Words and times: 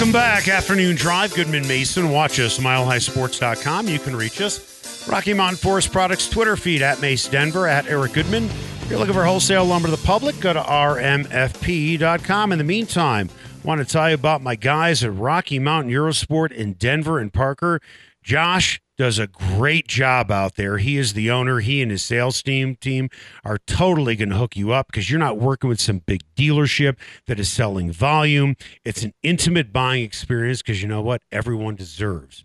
Welcome 0.00 0.12
back. 0.14 0.48
Afternoon 0.48 0.96
Drive. 0.96 1.34
Goodman 1.34 1.68
Mason. 1.68 2.08
Watch 2.08 2.40
us, 2.40 2.58
milehighsports.com. 2.58 3.86
You 3.86 3.98
can 3.98 4.16
reach 4.16 4.40
us. 4.40 5.06
Rocky 5.06 5.34
Mountain 5.34 5.58
Forest 5.58 5.92
Products 5.92 6.26
Twitter 6.26 6.56
feed 6.56 6.80
at 6.80 7.02
Mace 7.02 7.28
Denver, 7.28 7.66
at 7.66 7.86
Eric 7.86 8.14
Goodman. 8.14 8.44
If 8.44 8.86
you're 8.88 8.98
looking 8.98 9.12
for 9.12 9.24
wholesale 9.24 9.66
lumber 9.66 9.88
to 9.88 9.96
the 9.96 10.02
public, 10.06 10.40
go 10.40 10.54
to 10.54 10.60
rmfp.com. 10.62 12.52
In 12.52 12.56
the 12.56 12.64
meantime, 12.64 13.28
I 13.62 13.66
want 13.66 13.86
to 13.86 13.92
tell 13.92 14.08
you 14.08 14.14
about 14.14 14.40
my 14.40 14.54
guys 14.54 15.04
at 15.04 15.14
Rocky 15.14 15.58
Mountain 15.58 15.92
Eurosport 15.92 16.50
in 16.50 16.72
Denver 16.72 17.18
and 17.18 17.30
Parker. 17.30 17.82
Josh 18.22 18.80
does 19.00 19.18
a 19.18 19.26
great 19.26 19.88
job 19.88 20.30
out 20.30 20.56
there. 20.56 20.76
He 20.76 20.98
is 20.98 21.14
the 21.14 21.30
owner. 21.30 21.60
He 21.60 21.80
and 21.80 21.90
his 21.90 22.04
sales 22.04 22.42
team 22.42 22.76
team 22.76 23.08
are 23.46 23.56
totally 23.56 24.14
going 24.14 24.28
to 24.28 24.36
hook 24.36 24.58
you 24.58 24.72
up 24.72 24.88
because 24.88 25.10
you're 25.10 25.18
not 25.18 25.38
working 25.38 25.70
with 25.70 25.80
some 25.80 26.00
big 26.00 26.20
dealership 26.36 26.98
that 27.26 27.40
is 27.40 27.50
selling 27.50 27.90
volume. 27.90 28.56
It's 28.84 29.02
an 29.02 29.14
intimate 29.22 29.72
buying 29.72 30.04
experience 30.04 30.60
because 30.60 30.82
you 30.82 30.88
know 30.88 31.00
what? 31.00 31.22
Everyone 31.32 31.76
deserves 31.76 32.44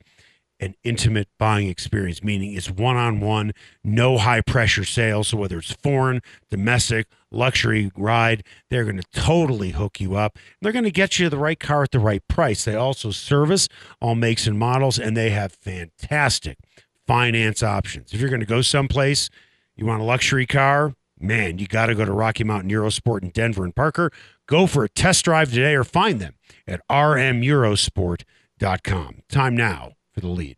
an 0.66 0.75
intimate 0.83 1.30
buying 1.38 1.69
experience, 1.69 2.23
meaning 2.23 2.53
it's 2.53 2.71
one 2.71 2.97
on 2.97 3.19
one, 3.19 3.52
no 3.83 4.17
high 4.17 4.41
pressure 4.41 4.83
sales. 4.83 5.27
So 5.27 5.38
whether 5.38 5.59
it's 5.59 5.72
foreign, 5.72 6.23
domestic, 6.49 7.05
luxury 7.31 7.91
ride, 7.95 8.44
they're 8.69 8.83
going 8.83 8.99
to 8.99 9.07
totally 9.13 9.69
hook 9.72 10.02
you 10.02 10.16
up. 10.16 10.38
They're 10.61 10.72
going 10.72 10.85
to 10.85 10.91
get 10.91 11.19
you 11.19 11.30
the 11.30 11.38
right 11.38 11.59
car 11.59 11.83
at 11.83 11.91
the 11.91 11.99
right 11.99 12.27
price. 12.27 12.66
They 12.66 12.73
also 12.75 13.11
service 13.11 13.69
all 14.02 14.16
makes 14.16 14.47
and 14.47 14.57
models, 14.57 14.97
and 14.97 15.16
they 15.16 15.30
have 15.30 15.52
fantastic 15.53 16.57
finance 17.05 17.61
options. 17.61 18.11
If 18.11 18.19
you're 18.19 18.31
going 18.31 18.39
to 18.39 18.47
go 18.47 18.63
someplace, 18.63 19.29
you 19.75 19.85
want 19.85 20.02
a 20.02 20.05
luxury 20.05 20.47
car, 20.47 20.95
man, 21.19 21.59
you 21.59 21.67
got 21.67 21.85
to 21.88 21.95
go 21.95 22.05
to 22.05 22.11
Rocky 22.11 22.44
Mountain 22.44 22.72
Eurosport 22.72 23.22
in 23.22 23.29
Denver 23.29 23.63
and 23.63 23.75
Parker. 23.75 24.11
Go 24.47 24.66
for 24.66 24.83
a 24.83 24.89
test 24.89 25.25
drive 25.25 25.52
today 25.52 25.75
or 25.75 25.83
find 25.83 26.19
them 26.19 26.33
at 26.67 26.81
rmeurosport.com. 26.89 29.22
Time 29.29 29.55
now 29.55 29.91
for 30.16 30.21
the 30.21 30.30
lead. 30.30 30.58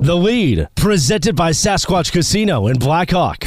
The 0.00 0.16
lead, 0.16 0.68
presented 0.74 1.36
by 1.36 1.50
Sasquatch 1.50 2.10
Casino 2.10 2.66
in 2.66 2.78
Blackhawk. 2.78 3.44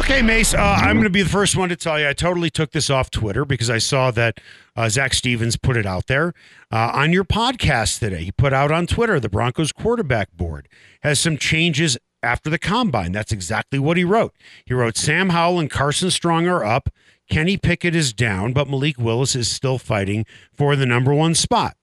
Okay, 0.00 0.22
Mace, 0.22 0.54
uh, 0.54 0.58
I'm 0.60 0.96
going 0.96 1.04
to 1.04 1.10
be 1.10 1.22
the 1.22 1.28
first 1.28 1.56
one 1.56 1.68
to 1.68 1.76
tell 1.76 1.98
you 1.98 2.08
I 2.08 2.12
totally 2.12 2.48
took 2.48 2.70
this 2.70 2.88
off 2.88 3.10
Twitter 3.10 3.44
because 3.44 3.68
I 3.68 3.78
saw 3.78 4.10
that 4.12 4.40
uh, 4.76 4.88
Zac 4.88 5.12
Stevens 5.14 5.56
put 5.56 5.76
it 5.76 5.84
out 5.84 6.06
there 6.06 6.32
uh, 6.70 6.90
on 6.94 7.12
your 7.12 7.24
podcast 7.24 7.98
today. 7.98 8.24
He 8.24 8.32
put 8.32 8.52
out 8.52 8.70
on 8.70 8.86
Twitter 8.86 9.20
the 9.20 9.28
Broncos 9.28 9.72
quarterback 9.72 10.32
board 10.32 10.68
has 11.00 11.18
some 11.18 11.36
changes 11.36 11.98
after 12.22 12.48
the 12.48 12.58
combine. 12.58 13.12
That's 13.12 13.32
exactly 13.32 13.78
what 13.78 13.96
he 13.96 14.04
wrote. 14.04 14.34
He 14.64 14.74
wrote 14.74 14.96
Sam 14.96 15.30
Howell 15.30 15.58
and 15.58 15.70
Carson 15.70 16.10
Strong 16.10 16.46
are 16.46 16.64
up. 16.64 16.88
Kenny 17.28 17.56
Pickett 17.56 17.94
is 17.94 18.12
down, 18.12 18.52
but 18.52 18.68
Malik 18.68 18.98
Willis 18.98 19.34
is 19.34 19.48
still 19.48 19.78
fighting 19.78 20.24
for 20.52 20.76
the 20.76 20.86
number 20.86 21.12
one 21.12 21.34
spot. 21.34 21.75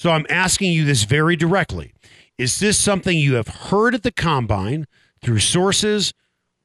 So 0.00 0.12
I'm 0.12 0.24
asking 0.30 0.72
you 0.72 0.86
this 0.86 1.04
very 1.04 1.36
directly. 1.36 1.92
Is 2.38 2.58
this 2.58 2.78
something 2.78 3.18
you 3.18 3.34
have 3.34 3.48
heard 3.48 3.94
at 3.94 4.02
the 4.02 4.10
combine 4.10 4.86
through 5.20 5.40
sources, 5.40 6.14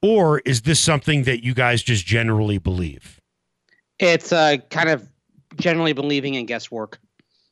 or 0.01 0.39
is 0.45 0.61
this 0.61 0.79
something 0.79 1.23
that 1.23 1.43
you 1.43 1.53
guys 1.53 1.83
just 1.83 2.05
generally 2.05 2.59
believe? 2.59 3.19
It's 3.99 4.31
uh, 4.31 4.55
kind 4.69 4.87
of 4.87 5.09
generally 5.57 5.91
believing 5.91 6.35
in 6.35 6.45
guesswork. 6.45 6.97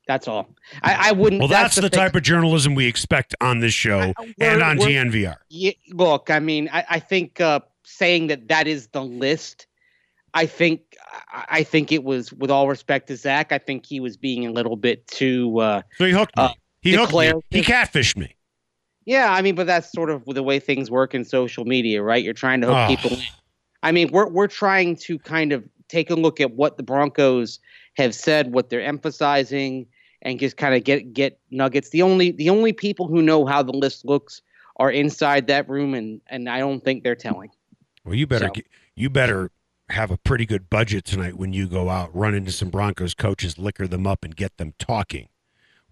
That's 0.08 0.26
all. 0.30 0.48
I, 0.84 1.10
I 1.10 1.12
wouldn't. 1.12 1.42
Well, 1.42 1.50
that's, 1.50 1.76
the, 1.76 1.82
thing. 1.82 1.90
type 1.90 2.16
of 2.16 2.24
journalism 2.24 2.76
we 2.76 2.88
expect 2.88 3.36
on 3.42 3.60
this 3.60 3.74
show 3.74 4.14
I- 4.18 4.34
and 4.40 4.64
on 4.64 4.78
we're- 4.78 5.34
Yeah, 5.50 5.72
look, 5.90 6.32
I 6.32 6.40
mean, 6.40 6.70
I, 6.72 6.86
I 6.92 7.00
think 7.00 7.42
uh, 7.42 7.60
saying 7.84 8.28
that 8.28 8.48
that 8.48 8.68
is 8.68 8.88
the 8.88 9.04
list. 9.04 9.68
I 10.34 10.46
think 10.46 10.93
I 11.32 11.64
think 11.64 11.92
it 11.92 12.04
was, 12.04 12.34
with 12.34 12.50
all 12.50 12.68
respect 12.68 13.08
to 13.08 13.16
Zac, 13.16 13.52
I 13.52 13.58
think 13.60 13.86
he 13.86 14.00
was 14.00 14.18
being 14.18 14.46
a 14.48 14.52
little 14.52 14.76
bit 14.76 15.06
too. 15.08 15.60
Uh, 15.60 15.82
So 15.98 16.06
he 16.06 16.12
hooked 16.12 16.36
me. 16.36 16.44
Uh, 16.44 16.50
he 16.82 16.94
hooked 16.96 17.14
me. 17.14 17.32
He 17.52 17.62
catfished 17.62 18.18
me. 18.18 18.36
yeah, 19.06 19.32
I 19.32 19.42
mean, 19.42 19.56
but 19.56 19.68
that's 19.68 19.92
sort 19.92 20.10
of 20.10 20.24
the 20.26 20.42
way 20.44 20.60
things 20.60 20.90
work 20.90 21.14
in 21.14 21.24
social 21.24 21.66
media, 21.66 22.02
right? 22.02 22.24
You're 22.24 22.34
trying 22.34 22.62
to 22.62 22.68
hook 22.68 22.78
Oh. 22.78 22.88
people 22.88 23.12
in. 23.18 23.24
I 23.84 23.92
mean, 23.92 24.10
we're 24.12 24.28
we're 24.28 24.48
trying 24.48 24.96
to 24.98 25.20
kind 25.20 25.52
of 25.52 25.64
take 25.90 26.10
a 26.10 26.16
look 26.16 26.40
at 26.42 26.52
what 26.54 26.78
the 26.78 26.84
Broncos 26.84 27.60
have 27.96 28.16
said, 28.16 28.54
what 28.54 28.70
they're 28.70 28.82
emphasizing, 28.82 29.86
and 30.22 30.40
just 30.40 30.58
kind 30.58 30.74
of 30.74 30.84
get 30.84 31.14
get 31.14 31.40
nuggets. 31.52 31.90
The 31.90 32.02
only 32.02 32.32
the 32.32 32.50
only 32.50 32.74
people 32.74 33.08
who 33.08 33.22
know 33.22 33.46
how 33.46 33.62
the 33.62 33.74
list 33.74 34.06
looks 34.06 34.42
are 34.78 34.90
inside 34.90 35.48
that 35.48 35.68
room, 35.70 35.94
and 35.94 36.22
and 36.28 36.50
I 36.50 36.60
don't 36.60 36.84
think 36.84 37.04
they're 37.04 37.16
telling. 37.16 37.50
Well, 38.06 38.16
you 38.16 38.26
better 38.26 38.48
So- 38.48 38.52
get, 38.54 38.66
you 38.96 39.10
better 39.10 39.52
have 39.94 40.12
a 40.12 40.18
pretty 40.18 40.46
good 40.46 40.70
budget 40.70 41.06
tonight 41.06 41.36
when 41.38 41.54
you 41.54 41.68
go 41.68 41.90
out, 41.90 42.16
run 42.16 42.34
into 42.36 42.52
some 42.52 42.70
Broncos 42.70 43.14
coaches, 43.14 43.58
liquor 43.58 43.88
them 43.88 44.06
up, 44.06 44.24
and 44.24 44.36
get 44.36 44.58
them 44.58 44.74
talking. 44.78 45.30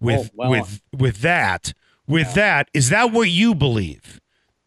With 0.00 0.30
Oh, 0.32 0.34
well, 0.34 0.50
with 0.50 0.82
with 0.96 1.20
that, 1.22 1.72
with 2.06 2.34
that, 2.34 2.68
is 2.74 2.88
that 2.90 3.12
what 3.12 3.30
you 3.30 3.54
believe? 3.54 4.20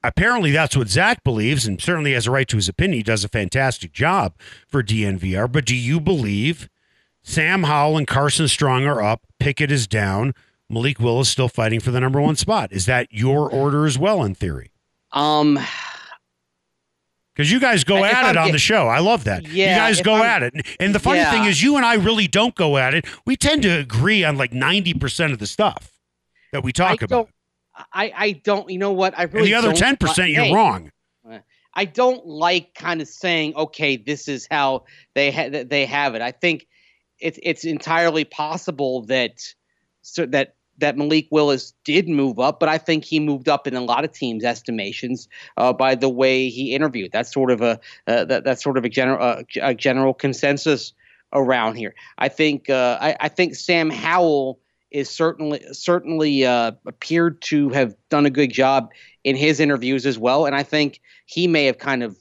Apparently, 0.03 0.51
that's 0.51 0.78
what 0.78 0.88
Zac 0.88 1.24
believes, 1.24 1.66
and 1.66 1.81
certainly 1.81 2.13
has 2.13 2.28
a 2.28 2.31
right 2.31 2.47
to 2.47 2.57
his 2.57 2.69
opinion. 2.69 3.00
He 3.00 3.03
does 3.03 3.24
a 3.24 3.29
fantastic 3.29 3.91
job 3.91 4.34
for 4.68 4.84
DNVR. 4.84 5.51
But 5.51 5.66
do 5.66 5.75
you 5.75 6.00
believe 6.00 6.69
Sam 7.24 7.63
Howell 7.63 7.97
and 7.97 8.07
Carson 8.07 8.47
Strong 8.47 8.85
are 8.85 9.01
up, 9.01 9.24
Pickett 9.40 9.72
is 9.72 9.88
down, 9.88 10.34
Malik 10.69 11.00
Willis 11.00 11.28
still 11.29 11.50
fighting 11.50 11.79
for 11.79 11.90
the 11.91 12.00
number 12.00 12.22
one 12.22 12.35
spot? 12.35 12.72
Is 12.72 12.85
that 12.85 13.07
your 13.12 13.50
order 13.51 13.85
as 13.85 13.97
well, 13.97 14.24
in 14.24 14.35
theory? 14.35 14.72
Um, 15.12 15.59
Because 17.35 17.51
you 17.51 17.59
guys 17.59 17.84
go 17.84 18.03
at 18.06 18.23
I'm 18.23 18.35
it 18.35 18.38
on 18.38 18.46
get- 18.47 18.51
the 18.53 18.59
show. 18.59 18.88
I 18.88 19.00
love 19.00 19.25
that. 19.25 19.44
you 19.46 19.66
guys 19.66 20.00
if 20.00 20.06
go 20.06 20.13
I'm- 20.16 20.23
at 20.25 20.44
it. 20.44 20.53
And- 20.53 20.63
And 20.79 20.96
the 20.96 21.00
funny 21.00 21.19
Yeah. 21.19 21.31
thing 21.31 21.44
is, 21.46 21.62
you 21.62 21.75
and 21.75 21.85
I 21.85 21.96
really 21.96 22.28
don't 22.28 22.56
go 22.56 22.78
at 22.78 22.94
it. 22.94 23.06
We 23.25 23.35
tend 23.35 23.62
to 23.63 23.69
agree 23.78 24.23
on 24.23 24.38
like 24.38 24.53
90% 24.53 25.34
of 25.34 25.40
the 25.40 25.47
stuff 25.47 25.91
that 26.53 26.63
we 26.63 26.72
talk 26.72 26.91
I 27.01 27.06
about. 27.06 27.09
don't- 27.09 27.29
I 27.91 28.12
I 28.16 28.31
don't. 28.31 28.69
You 28.69 28.78
know 28.79 28.94
what? 28.94 29.13
I 29.19 29.24
really 29.24 29.40
and 29.53 29.63
the 29.63 29.68
other 29.68 29.68
don't 29.78 29.97
10%, 30.00 30.28
li- 30.29 30.34
you're 30.35 30.44
hey, 30.45 30.53
wrong. 30.53 30.91
I 31.78 31.84
don't 31.84 32.25
like 32.25 32.74
kind 32.74 33.01
of 33.01 33.07
saying, 33.09 33.53
okay, 33.56 33.97
this 33.97 34.29
is 34.29 34.47
how 34.50 34.85
they 35.13 35.29
ha- 35.29 35.50
that 35.50 35.69
they 35.69 35.85
have 35.85 36.16
it. 36.16 36.22
I 36.22 36.31
think 36.31 36.68
it's 37.19 37.38
it's 37.44 37.66
entirely 37.66 38.24
possible 38.24 39.01
that 39.07 39.34
so 40.01 40.25
that 40.28 40.55
that 40.78 40.97
Malik 40.97 41.28
Willis 41.31 41.74
did 41.84 42.08
move 42.08 42.40
up, 42.40 42.59
but 42.59 42.69
I 42.69 42.78
think 42.78 43.06
he 43.06 43.19
moved 43.19 43.47
up 43.47 43.68
in 43.68 43.75
a 43.75 43.81
lot 43.81 44.03
of 44.03 44.12
teams' 44.12 44.44
estimations 44.44 45.28
uh, 45.58 45.74
by 45.74 45.96
the 45.96 46.09
way 46.09 46.50
he 46.50 46.74
interviewed. 46.74 47.12
That's 47.12 47.31
sort 47.31 47.52
of 47.52 47.62
a 47.62 47.80
uh, 48.08 48.25
that, 48.25 48.44
that's 48.44 48.63
sort 48.63 48.78
of 48.78 48.86
a 48.86 48.90
general 48.90 49.22
uh, 49.22 49.44
a 49.62 49.74
general 49.74 50.13
consensus 50.13 50.94
around 51.34 51.75
here. 51.75 51.96
I 52.18 52.30
think 52.30 52.69
uh, 52.69 52.97
I, 53.00 53.16
I 53.19 53.30
think 53.30 53.56
Sam 53.56 53.90
Howell 53.90 54.59
is 54.91 55.09
certainly 55.09 55.62
certainly 55.72 56.46
uh, 56.46 56.72
appeared 56.86 57.42
to 57.44 57.69
have 57.69 57.96
done 58.09 58.25
a 58.25 58.30
good 58.30 58.52
job 58.52 58.92
in 59.24 59.36
his 59.36 59.59
interviews 59.59 60.06
as 60.06 60.18
well, 60.18 60.46
and 60.46 60.56
I 60.56 60.63
think 60.63 61.02
he 61.25 61.47
may 61.47 61.66
have 61.66 61.78
kind 61.78 62.03
of 62.03 62.18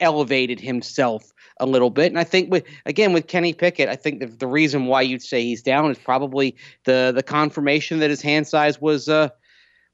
elevated 0.00 0.58
himself 0.58 1.31
a 1.58 1.66
little 1.66 1.90
bit. 1.90 2.06
And 2.06 2.18
I 2.18 2.24
think 2.24 2.50
with 2.50 2.64
again 2.86 3.12
with 3.12 3.26
Kenny 3.26 3.52
Pickett, 3.52 3.88
I 3.88 3.96
think 3.96 4.20
the, 4.20 4.26
the 4.26 4.46
reason 4.46 4.86
why 4.86 5.02
you'd 5.02 5.22
say 5.22 5.42
he's 5.42 5.62
down 5.62 5.90
is 5.90 5.98
probably 5.98 6.56
the 6.84 7.12
the 7.14 7.22
confirmation 7.22 7.98
that 8.00 8.10
his 8.10 8.22
hand 8.22 8.46
size 8.46 8.80
was 8.80 9.08
uh 9.08 9.28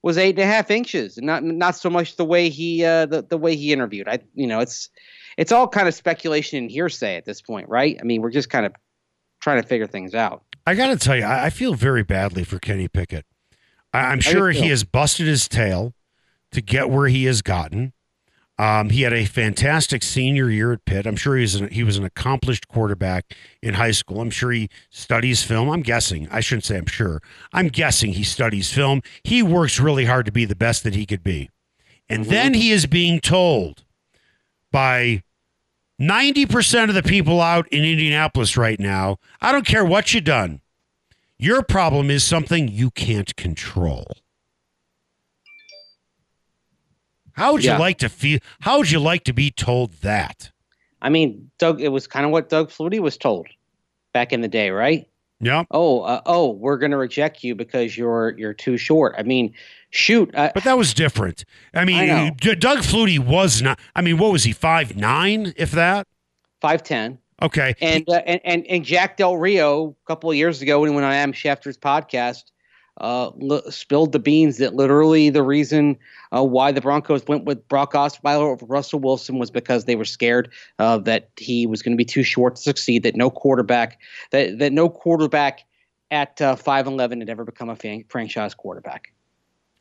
was 0.02 0.16
eight 0.16 0.36
and 0.36 0.38
a 0.38 0.46
half 0.46 0.70
inches, 0.70 1.16
and 1.16 1.26
not 1.26 1.42
not 1.42 1.76
so 1.76 1.90
much 1.90 2.16
the 2.16 2.24
way 2.24 2.48
he 2.48 2.84
uh 2.84 3.06
the, 3.06 3.22
the 3.22 3.38
way 3.38 3.56
he 3.56 3.72
interviewed. 3.72 4.08
I 4.08 4.20
you 4.34 4.46
know 4.46 4.60
it's 4.60 4.90
it's 5.38 5.52
all 5.52 5.68
kind 5.68 5.88
of 5.88 5.94
speculation 5.94 6.58
and 6.58 6.70
hearsay 6.70 7.16
at 7.16 7.24
this 7.24 7.40
point, 7.40 7.68
right? 7.68 7.96
I 8.00 8.04
mean, 8.04 8.20
we're 8.22 8.30
just 8.30 8.50
kind 8.50 8.66
of 8.66 8.74
trying 9.40 9.62
to 9.62 9.66
figure 9.66 9.86
things 9.86 10.14
out. 10.14 10.42
I 10.66 10.74
got 10.74 10.88
to 10.88 10.96
tell 10.96 11.16
you, 11.16 11.22
I, 11.22 11.46
I 11.46 11.50
feel 11.50 11.74
very 11.74 12.02
badly 12.02 12.44
for 12.44 12.58
Kenny 12.58 12.88
Pickett. 12.88 13.24
I, 13.94 14.00
I'm 14.00 14.20
sure 14.20 14.50
he 14.50 14.68
has 14.68 14.84
busted 14.84 15.26
his 15.26 15.48
tail 15.48 15.94
to 16.50 16.60
get 16.60 16.90
where 16.90 17.06
he 17.06 17.24
has 17.24 17.40
gotten. 17.40 17.92
Um, 18.58 18.90
he 18.90 19.02
had 19.02 19.12
a 19.12 19.24
fantastic 19.24 20.02
senior 20.02 20.50
year 20.50 20.72
at 20.72 20.84
Pitt. 20.84 21.06
I'm 21.06 21.14
sure 21.14 21.36
he 21.36 21.42
was 21.42 21.54
an, 21.54 21.68
he 21.68 21.84
was 21.84 21.96
an 21.96 22.04
accomplished 22.04 22.66
quarterback 22.66 23.36
in 23.62 23.74
high 23.74 23.92
school. 23.92 24.20
I'm 24.20 24.30
sure 24.30 24.50
he 24.50 24.68
studies 24.90 25.44
film. 25.44 25.70
I'm 25.70 25.82
guessing. 25.82 26.28
I 26.30 26.40
shouldn't 26.40 26.64
say 26.64 26.76
I'm 26.76 26.86
sure. 26.86 27.22
I'm 27.52 27.68
guessing 27.68 28.12
he 28.12 28.24
studies 28.24 28.72
film. 28.72 29.02
He 29.22 29.44
works 29.44 29.78
really 29.78 30.06
hard 30.06 30.26
to 30.26 30.32
be 30.32 30.44
the 30.44 30.56
best 30.56 30.82
that 30.82 30.96
he 30.96 31.06
could 31.06 31.22
be. 31.22 31.50
And 32.08 32.24
then 32.24 32.54
he 32.54 32.72
is 32.72 32.86
being 32.86 33.20
told 33.20 33.84
by 34.72 35.22
90% 36.00 36.88
of 36.88 36.94
the 36.94 37.02
people 37.02 37.40
out 37.40 37.68
in 37.68 37.84
Indianapolis 37.84 38.56
right 38.56 38.80
now, 38.80 39.18
I 39.40 39.52
don't 39.52 39.66
care 39.66 39.84
what 39.84 40.14
you've 40.14 40.24
done. 40.24 40.62
Your 41.38 41.62
problem 41.62 42.10
is 42.10 42.24
something 42.24 42.66
you 42.66 42.90
can't 42.90 43.34
control. 43.36 44.06
How 47.38 47.52
would 47.52 47.64
you 47.64 47.70
Yeah. 47.70 47.78
like 47.78 47.98
to 47.98 48.08
feel? 48.08 48.38
How 48.60 48.78
would 48.78 48.90
you 48.90 49.00
like 49.00 49.24
to 49.24 49.32
be 49.32 49.50
told 49.50 49.92
that? 50.02 50.50
I 51.00 51.08
mean, 51.08 51.50
Doug. 51.58 51.80
It 51.80 51.88
was 51.88 52.06
kind 52.06 52.26
of 52.26 52.32
what 52.32 52.48
Doug 52.48 52.70
Flutie 52.70 52.98
was 53.00 53.16
told 53.16 53.46
back 54.12 54.32
in 54.32 54.40
the 54.40 54.48
day, 54.48 54.70
right? 54.70 55.06
Yeah, 55.40 55.62
Oh, 55.70 56.00
uh, 56.00 56.20
oh, 56.26 56.50
we're 56.50 56.78
going 56.78 56.90
to 56.90 56.96
reject 56.96 57.44
you 57.44 57.54
because 57.54 57.96
you're 57.96 58.34
you're 58.36 58.52
too 58.54 58.76
short. 58.76 59.14
I 59.16 59.22
mean, 59.22 59.54
shoot. 59.90 60.34
Uh, 60.34 60.50
but 60.52 60.64
that 60.64 60.76
was 60.76 60.92
different. 60.92 61.44
I 61.72 61.84
mean, 61.84 62.10
I 62.10 62.30
Doug 62.30 62.78
Flutie 62.78 63.20
was 63.20 63.62
not. 63.62 63.78
I 63.94 64.00
mean, 64.02 64.18
what 64.18 64.32
was 64.32 64.42
he? 64.42 64.50
Five 64.52 64.96
nine, 64.96 65.54
if 65.56 65.70
that. 65.70 66.08
Five 66.60 66.82
ten. 66.82 67.18
Okay. 67.40 67.74
And, 67.80 68.04
uh, 68.08 68.14
and 68.26 68.40
and 68.42 68.66
and 68.66 68.84
Jack 68.84 69.16
Del 69.16 69.36
Rio 69.36 69.90
a 70.02 70.06
couple 70.08 70.28
of 70.28 70.34
years 70.34 70.60
ago 70.60 70.80
when 70.80 70.90
he 70.90 70.94
went 70.96 71.04
on 71.06 71.12
Adam 71.12 71.32
Schefter's 71.32 71.78
podcast, 71.78 72.42
uh, 73.00 73.30
l- 73.40 73.70
spilled 73.70 74.12
the 74.12 74.18
beans 74.18 74.58
that 74.58 74.74
literally 74.74 75.30
the 75.30 75.42
reason 75.42 75.96
uh, 76.36 76.44
why 76.44 76.72
the 76.72 76.80
Broncos 76.80 77.26
went 77.26 77.44
with 77.44 77.66
Brock 77.68 77.92
Osweiler 77.92 78.52
over 78.52 78.66
Russell 78.66 79.00
Wilson 79.00 79.38
was 79.38 79.50
because 79.50 79.84
they 79.84 79.96
were 79.96 80.04
scared 80.04 80.50
uh, 80.78 80.98
that 80.98 81.30
he 81.36 81.66
was 81.66 81.82
going 81.82 81.92
to 81.92 81.96
be 81.96 82.04
too 82.04 82.22
short 82.22 82.56
to 82.56 82.62
succeed. 82.62 83.02
That 83.02 83.16
no 83.16 83.30
quarterback 83.30 84.00
that 84.30 84.58
that 84.58 84.72
no 84.72 84.88
quarterback 84.88 85.60
at 86.10 86.40
uh, 86.40 86.56
five 86.56 86.86
eleven 86.86 87.20
had 87.20 87.30
ever 87.30 87.44
become 87.44 87.68
a 87.68 87.76
fan, 87.76 88.04
franchise 88.08 88.54
quarterback. 88.54 89.12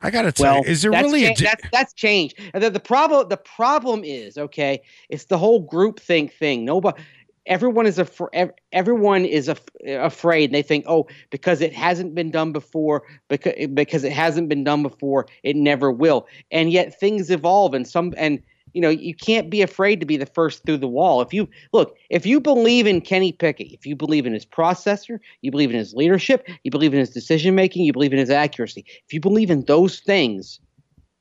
I 0.00 0.10
gotta 0.10 0.30
tell 0.30 0.54
Well, 0.54 0.64
you, 0.64 0.70
is 0.70 0.82
there 0.82 0.92
that's 0.92 1.04
really 1.06 1.24
a? 1.24 1.34
cha- 1.34 1.44
that's 1.44 1.64
that's 1.72 1.92
changed. 1.94 2.38
And 2.54 2.62
The, 2.62 2.70
the 2.70 2.80
problem 2.80 3.28
the 3.28 3.36
problem 3.36 4.04
is 4.04 4.38
okay. 4.38 4.80
It's 5.08 5.24
the 5.24 5.38
whole 5.38 5.60
group 5.60 5.98
think 5.98 6.32
thing. 6.34 6.64
Nobody, 6.64 7.02
everyone 7.48 7.86
is 7.86 7.98
afraid. 7.98 8.52
Everyone 8.72 9.24
is 9.24 9.48
af- 9.48 9.64
afraid. 9.86 10.50
And 10.50 10.54
they 10.54 10.62
think, 10.62 10.84
oh, 10.86 11.08
because 11.30 11.60
it 11.60 11.72
hasn't 11.72 12.14
been 12.14 12.30
done 12.30 12.52
before, 12.52 13.02
because 13.28 13.54
because 13.74 14.04
it 14.04 14.12
hasn't 14.12 14.48
been 14.48 14.62
done 14.62 14.82
before, 14.82 15.26
it 15.42 15.56
never 15.56 15.90
will. 15.90 16.28
And 16.50 16.70
yet 16.70 16.98
things 16.98 17.30
evolve, 17.30 17.74
and 17.74 17.88
some 17.88 18.14
and 18.16 18.40
you 18.74 18.80
know 18.80 18.90
you 18.90 19.14
can't 19.14 19.50
be 19.50 19.62
afraid 19.62 19.98
to 20.00 20.06
be 20.06 20.16
the 20.16 20.26
first 20.26 20.64
through 20.64 20.76
the 20.78 20.88
wall. 20.88 21.20
If 21.20 21.32
you 21.32 21.48
look, 21.72 21.96
if 22.10 22.24
you 22.26 22.40
believe 22.40 22.86
in 22.86 23.00
Kenny 23.00 23.32
Pickett, 23.32 23.72
if 23.72 23.86
you 23.86 23.96
believe 23.96 24.26
in 24.26 24.34
his 24.34 24.46
processor, 24.46 25.18
you 25.40 25.50
believe 25.50 25.70
in 25.70 25.76
his 25.76 25.94
leadership, 25.94 26.46
you 26.62 26.70
believe 26.70 26.92
in 26.92 27.00
his 27.00 27.10
decision 27.10 27.54
making, 27.54 27.84
you 27.84 27.92
believe 27.92 28.12
in 28.12 28.18
his 28.18 28.30
accuracy. 28.30 28.84
If 29.06 29.12
you 29.12 29.20
believe 29.20 29.50
in 29.50 29.62
those 29.62 30.00
things, 30.00 30.60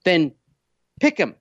then 0.04 0.34
pick 1.00 1.18
him. 1.18 1.36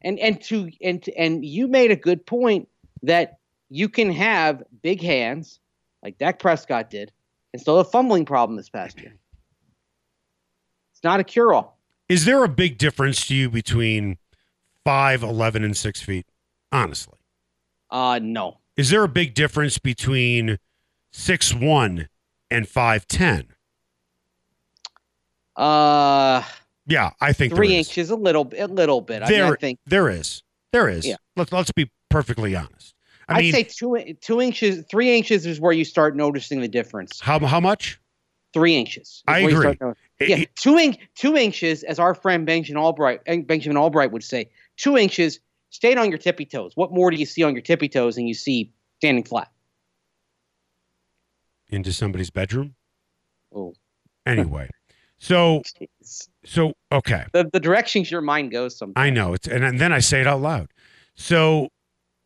And 0.00 0.18
and 0.20 0.40
to 0.42 0.70
and 0.80 1.04
and 1.16 1.44
you 1.44 1.66
made 1.66 1.90
a 1.90 1.96
good 1.96 2.24
point 2.24 2.68
that 3.02 3.38
you 3.70 3.88
can 3.88 4.10
have 4.12 4.62
big 4.82 5.02
hands 5.02 5.60
like 6.02 6.18
Dak 6.18 6.38
Prescott 6.38 6.90
did 6.90 7.12
and 7.52 7.60
still 7.60 7.76
have 7.78 7.86
a 7.86 7.90
fumbling 7.90 8.24
problem 8.24 8.56
this 8.56 8.68
past 8.68 9.00
year. 9.00 9.14
It's 10.92 11.02
not 11.04 11.20
a 11.20 11.24
cure 11.24 11.52
all. 11.54 11.78
is 12.08 12.24
there 12.24 12.42
a 12.44 12.48
big 12.48 12.78
difference 12.78 13.26
to 13.28 13.34
you 13.34 13.50
between 13.50 14.18
five, 14.84 15.22
eleven, 15.22 15.62
and 15.64 15.76
six 15.76 16.00
feet? 16.00 16.26
Honestly, 16.72 17.18
Uh 17.90 18.18
no. 18.22 18.58
is 18.76 18.90
there 18.90 19.04
a 19.04 19.08
big 19.08 19.34
difference 19.34 19.78
between 19.78 20.58
six 21.12 21.54
one 21.54 22.08
and 22.50 22.68
five 22.68 23.06
ten? 23.08 23.48
Uh 25.56 26.42
Yeah, 26.86 27.10
I 27.20 27.32
think 27.32 27.54
three 27.54 27.68
there 27.68 27.78
is. 27.80 27.88
inches, 27.88 28.10
a 28.10 28.16
little 28.16 28.50
a 28.56 28.66
little 28.66 29.00
bit. 29.00 29.22
I, 29.22 29.28
mean, 29.30 29.40
I 29.40 29.54
think 29.56 29.78
There 29.86 30.08
is. 30.08 30.42
There 30.72 30.88
is. 30.88 31.06
Yeah. 31.06 31.16
Let's 31.36 31.52
let's 31.52 31.72
be 31.72 31.90
perfectly 32.10 32.54
honest. 32.54 32.94
I 33.28 33.34
I'd 33.38 33.40
mean, 33.42 33.52
say 33.52 33.62
two 33.64 33.98
two 34.20 34.40
inches, 34.40 34.84
three 34.90 35.16
inches 35.16 35.44
is 35.46 35.60
where 35.60 35.72
you 35.72 35.84
start 35.84 36.16
noticing 36.16 36.60
the 36.60 36.68
difference. 36.68 37.20
how 37.20 37.38
how 37.40 37.60
much? 37.60 38.00
Three 38.54 38.74
inches. 38.76 39.22
I 39.28 39.40
agree. 39.40 39.68
It- 40.18 40.28
yeah, 40.28 40.36
it- 40.38 40.56
two 40.56 40.78
in, 40.78 40.96
two 41.14 41.36
inches, 41.36 41.82
as 41.84 41.98
our 41.98 42.14
friend 42.14 42.46
Benjamin 42.46 42.82
Albright 42.82 43.20
eh, 43.26 43.42
Benjamin 43.42 43.76
Albright 43.76 44.10
would 44.12 44.24
say, 44.24 44.50
two 44.76 44.96
inches. 44.96 45.40
Staying 45.70 45.98
on 45.98 46.08
your 46.08 46.16
tippy 46.16 46.46
toes. 46.46 46.72
What 46.76 46.92
more 46.92 47.10
do 47.10 47.18
you 47.18 47.26
see 47.26 47.42
on 47.42 47.52
your 47.52 47.60
tippy 47.60 47.90
toes 47.90 48.14
than 48.14 48.26
you 48.26 48.32
see 48.32 48.72
standing 49.00 49.22
flat? 49.22 49.50
into 51.68 51.92
somebody's 51.92 52.30
bedroom. 52.30 52.74
Oh, 53.54 53.74
Anyway, 54.26 54.68
so 55.18 55.62
jeez. 56.02 56.28
so 56.44 56.72
okay. 56.92 57.24
the 57.32 57.48
the 57.52 57.60
directions 57.60 58.10
your 58.10 58.20
mind 58.20 58.50
goes. 58.50 58.76
Sometimes. 58.78 58.94
I 59.06 59.10
know 59.10 59.32
it's 59.34 59.46
and, 59.48 59.64
and 59.64 59.78
then 59.80 59.92
I 59.92 60.00
say 60.00 60.20
it 60.22 60.26
out 60.26 60.40
loud. 60.40 60.68
So 61.14 61.68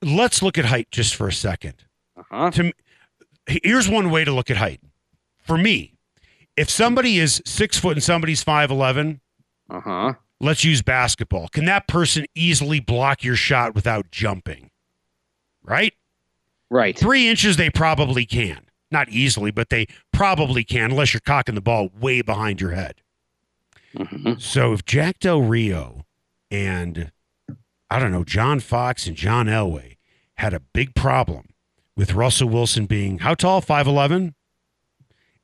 let's 0.02 0.42
look 0.42 0.58
at 0.58 0.64
height 0.66 0.88
just 0.90 1.14
for 1.14 1.28
a 1.28 1.32
second. 1.32 1.74
Uh 2.16 2.22
huh. 2.30 2.50
To 2.52 2.72
here's 3.46 3.88
one 3.88 4.10
way 4.10 4.24
to 4.24 4.32
look 4.32 4.50
at 4.50 4.56
height. 4.56 4.80
For 5.42 5.56
me, 5.58 5.94
if 6.56 6.68
somebody 6.70 7.18
is 7.18 7.42
six 7.44 7.78
foot 7.78 7.92
and 7.92 8.02
somebody's 8.02 8.42
five 8.42 8.70
eleven, 8.70 9.20
Uh 9.70 9.80
huh. 9.80 10.12
let's 10.40 10.64
use 10.64 10.82
basketball. 10.82 11.48
Can 11.48 11.64
that 11.66 11.88
person 11.88 12.26
easily 12.34 12.80
block 12.80 13.24
your 13.24 13.36
shot 13.36 13.74
without 13.74 14.10
jumping? 14.10 14.70
Right? 15.64 15.94
Right. 16.70 16.96
Three 16.98 17.28
inches, 17.28 17.56
they 17.56 17.70
probably 17.70 18.24
can. 18.26 18.66
Not 18.90 19.08
easily, 19.08 19.50
but 19.50 19.70
they 19.70 19.86
probably 20.12 20.64
can, 20.64 20.90
unless 20.90 21.14
you're 21.14 21.20
cocking 21.20 21.54
the 21.54 21.60
ball 21.60 21.88
way 21.98 22.20
behind 22.22 22.60
your 22.60 22.72
head. 22.72 22.96
Mhm. 23.94 24.40
So 24.40 24.72
if 24.72 24.84
Jack 24.84 25.18
Del 25.18 25.42
Rio 25.42 26.06
and 26.50 27.10
I 27.90 27.98
don't 27.98 28.10
know, 28.12 28.24
John 28.24 28.60
Fox 28.60 29.06
and 29.06 29.16
John 29.16 29.46
Elway 29.46 29.91
had 30.36 30.54
a 30.54 30.60
big 30.60 30.94
problem 30.94 31.48
with 31.96 32.14
Russell 32.14 32.48
Wilson 32.48 32.86
being 32.86 33.18
how 33.18 33.34
tall? 33.34 33.60
Five 33.60 33.86
eleven? 33.86 34.34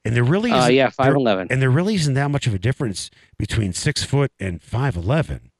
And 0.04 0.16
there 0.16 0.24
really 0.24 0.50
Uh, 0.50 0.58
isn't, 0.60 0.74
yeah, 0.74 0.90
five 0.90 1.12
there- 1.14 1.46
and 1.50 1.60
there 1.60 1.70
really 1.70 1.94
isn't 1.96 2.14
that 2.14 2.30
much 2.30 2.46
of 2.46 2.54
a 2.54 2.58
difference 2.58 3.10
between 3.38 3.72
six 3.72 4.04
foot 4.04 4.32
and 4.40 4.62
five 4.62 4.96
eleven. 4.96 5.50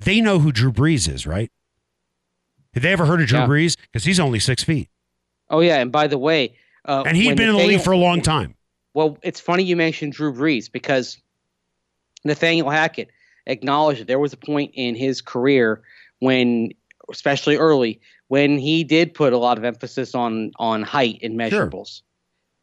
They 0.00 0.20
know 0.20 0.38
who 0.38 0.50
Drew 0.50 0.72
Brees 0.72 1.08
is, 1.12 1.26
right? 1.26 1.52
Have 2.74 2.82
they 2.82 2.92
ever 2.92 3.06
heard 3.06 3.20
of 3.20 3.26
Drew 3.28 3.40
Yeah. 3.40 3.46
Brees? 3.46 3.76
Because 3.82 4.04
he's 4.04 4.18
only 4.20 4.38
six 4.40 4.64
feet. 4.64 4.88
Oh 5.48 5.60
yeah, 5.60 5.78
and 5.80 5.92
by 5.92 6.06
the 6.06 6.18
way, 6.18 6.56
uh, 6.86 7.02
And 7.06 7.16
he'd 7.16 7.36
been 7.36 7.48
in 7.50 7.56
the 7.56 7.64
league 7.66 7.82
for 7.82 7.92
a 7.92 7.96
long 7.98 8.22
time. 8.22 8.54
Well, 8.94 9.18
it's 9.22 9.38
funny 9.40 9.62
you 9.62 9.76
mentioned 9.76 10.14
Drew 10.14 10.32
Brees 10.32 10.70
because 10.72 11.18
Nathaniel 12.24 12.70
Hackett 12.70 13.10
acknowledged 13.46 14.00
that 14.00 14.06
there 14.08 14.18
was 14.18 14.32
a 14.32 14.36
point 14.36 14.72
in 14.74 14.94
his 14.94 15.20
career 15.20 15.82
when, 16.20 16.70
especially 17.10 17.56
early, 17.56 18.00
when 18.28 18.58
he 18.58 18.84
did 18.84 19.14
put 19.14 19.32
a 19.32 19.38
lot 19.38 19.58
of 19.58 19.64
emphasis 19.64 20.14
on 20.14 20.52
on 20.58 20.82
height 20.82 21.18
and 21.22 21.34
Sure. 21.50 21.66
measurables. 21.68 22.02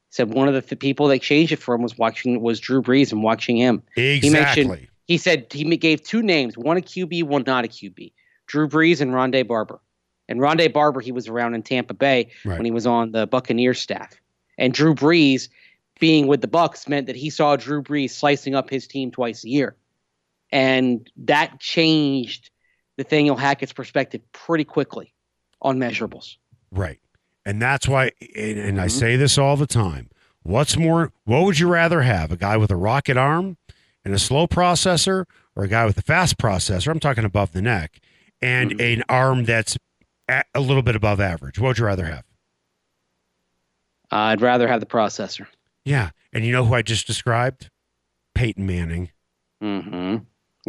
Said 0.09 0.33
one 0.33 0.47
of 0.47 0.53
the 0.53 0.61
th- 0.61 0.79
people 0.79 1.07
that 1.09 1.21
changed 1.21 1.51
it 1.51 1.57
for 1.57 1.75
him 1.75 1.81
was 1.81 1.97
watching 1.97 2.41
was 2.41 2.59
Drew 2.59 2.81
Brees 2.81 3.11
and 3.11 3.21
watching 3.23 3.57
him. 3.57 3.83
mentioned- 3.95 4.25
Exactly. 4.25 4.87
He 5.05 5.17
said 5.17 5.47
he 5.51 5.63
gave 5.77 6.03
two 6.03 6.21
names, 6.21 6.57
one 6.57 6.77
a 6.77 6.81
QB, 6.81 7.23
one 7.23 7.43
not 7.45 7.63
a 7.65 7.67
QB. 7.67 8.11
Drew 8.47 8.67
Brees 8.67 8.99
and 9.01 9.11
Rondé 9.11 9.45
Barber. 9.47 9.79
And 10.29 10.39
Rondé 10.39 10.71
Barber, 10.71 10.99
he 10.99 11.11
was 11.13 11.27
around 11.29 11.53
in 11.53 11.63
Tampa 11.63 11.93
Bay 11.93 12.29
Right. 12.43 12.57
when 12.57 12.65
he 12.65 12.71
was 12.71 12.85
on 12.85 13.11
the 13.13 13.25
Buccaneers 13.27 13.79
staff. 13.79 14.19
And 14.57 14.73
Drew 14.73 14.93
Brees 14.95 15.47
being 15.99 16.27
with 16.27 16.41
the 16.41 16.47
Bucks 16.47 16.87
meant 16.87 17.07
that 17.07 17.15
he 17.15 17.29
saw 17.29 17.55
Drew 17.55 17.81
Brees 17.81 18.09
slicing 18.11 18.53
up 18.55 18.69
his 18.69 18.87
team 18.87 19.11
twice 19.11 19.43
a 19.45 19.49
year. 19.49 19.75
And 20.51 21.09
that 21.17 21.59
changed 21.59 22.49
Nathaniel 22.97 23.35
Hackett's 23.35 23.73
perspective 23.73 24.21
pretty 24.31 24.63
quickly 24.63 25.13
on 25.61 25.77
measurables. 25.77 26.37
Right. 26.71 26.99
And 27.45 27.61
that's 27.61 27.87
why, 27.87 28.11
and, 28.35 28.59
and 28.59 28.81
I 28.81 28.87
Mhm. 28.87 28.91
say 28.91 29.15
this 29.15 29.37
all 29.37 29.55
the 29.55 29.67
time. 29.67 30.09
What's 30.43 30.77
more, 30.77 31.11
what 31.25 31.43
would 31.43 31.59
you 31.59 31.67
rather 31.67 32.01
have? 32.01 32.31
A 32.31 32.37
guy 32.37 32.57
with 32.57 32.71
a 32.71 32.75
rocket 32.75 33.17
arm 33.17 33.57
and 34.03 34.13
a 34.13 34.19
slow 34.19 34.47
processor, 34.47 35.25
or 35.55 35.63
a 35.63 35.67
guy 35.67 35.85
with 35.85 35.97
a 35.97 36.01
fast 36.01 36.37
processor? 36.37 36.89
I'm 36.91 36.99
talking 36.99 37.25
above 37.25 37.51
the 37.51 37.61
neck, 37.61 37.99
and 38.41 38.71
Mhm. 38.71 38.93
an 38.95 39.03
arm 39.09 39.43
that's 39.45 39.77
a, 40.29 40.43
a 40.55 40.59
little 40.59 40.83
bit 40.83 40.95
above 40.95 41.19
average. 41.19 41.59
What 41.59 41.67
would 41.69 41.77
you 41.79 41.85
rather 41.85 42.05
have? 42.05 42.23
I'd 44.11 44.41
rather 44.41 44.67
have 44.67 44.79
the 44.79 44.85
processor. 44.85 45.47
Yeah. 45.83 46.11
And 46.33 46.45
you 46.45 46.51
know 46.51 46.65
who 46.65 46.73
I 46.73 46.81
just 46.81 47.07
described? 47.07 47.69
Peyton 48.35 48.65
Manning. 48.65 49.11
Mm 49.61 49.83
hmm 49.83 50.17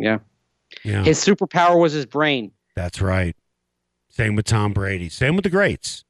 Yeah. 0.02 0.18
Yeah. 0.84 1.02
His 1.02 1.18
superpower 1.24 1.80
was 1.80 1.92
his 1.92 2.06
brain. 2.06 2.52
that's 2.76 3.00
right. 3.00 3.34
Same 4.10 4.34
with 4.34 4.46
Tom 4.46 4.72
Brady. 4.72 5.08
Same 5.08 5.36
with 5.36 5.44
the 5.44 5.50
greats. 5.50 6.04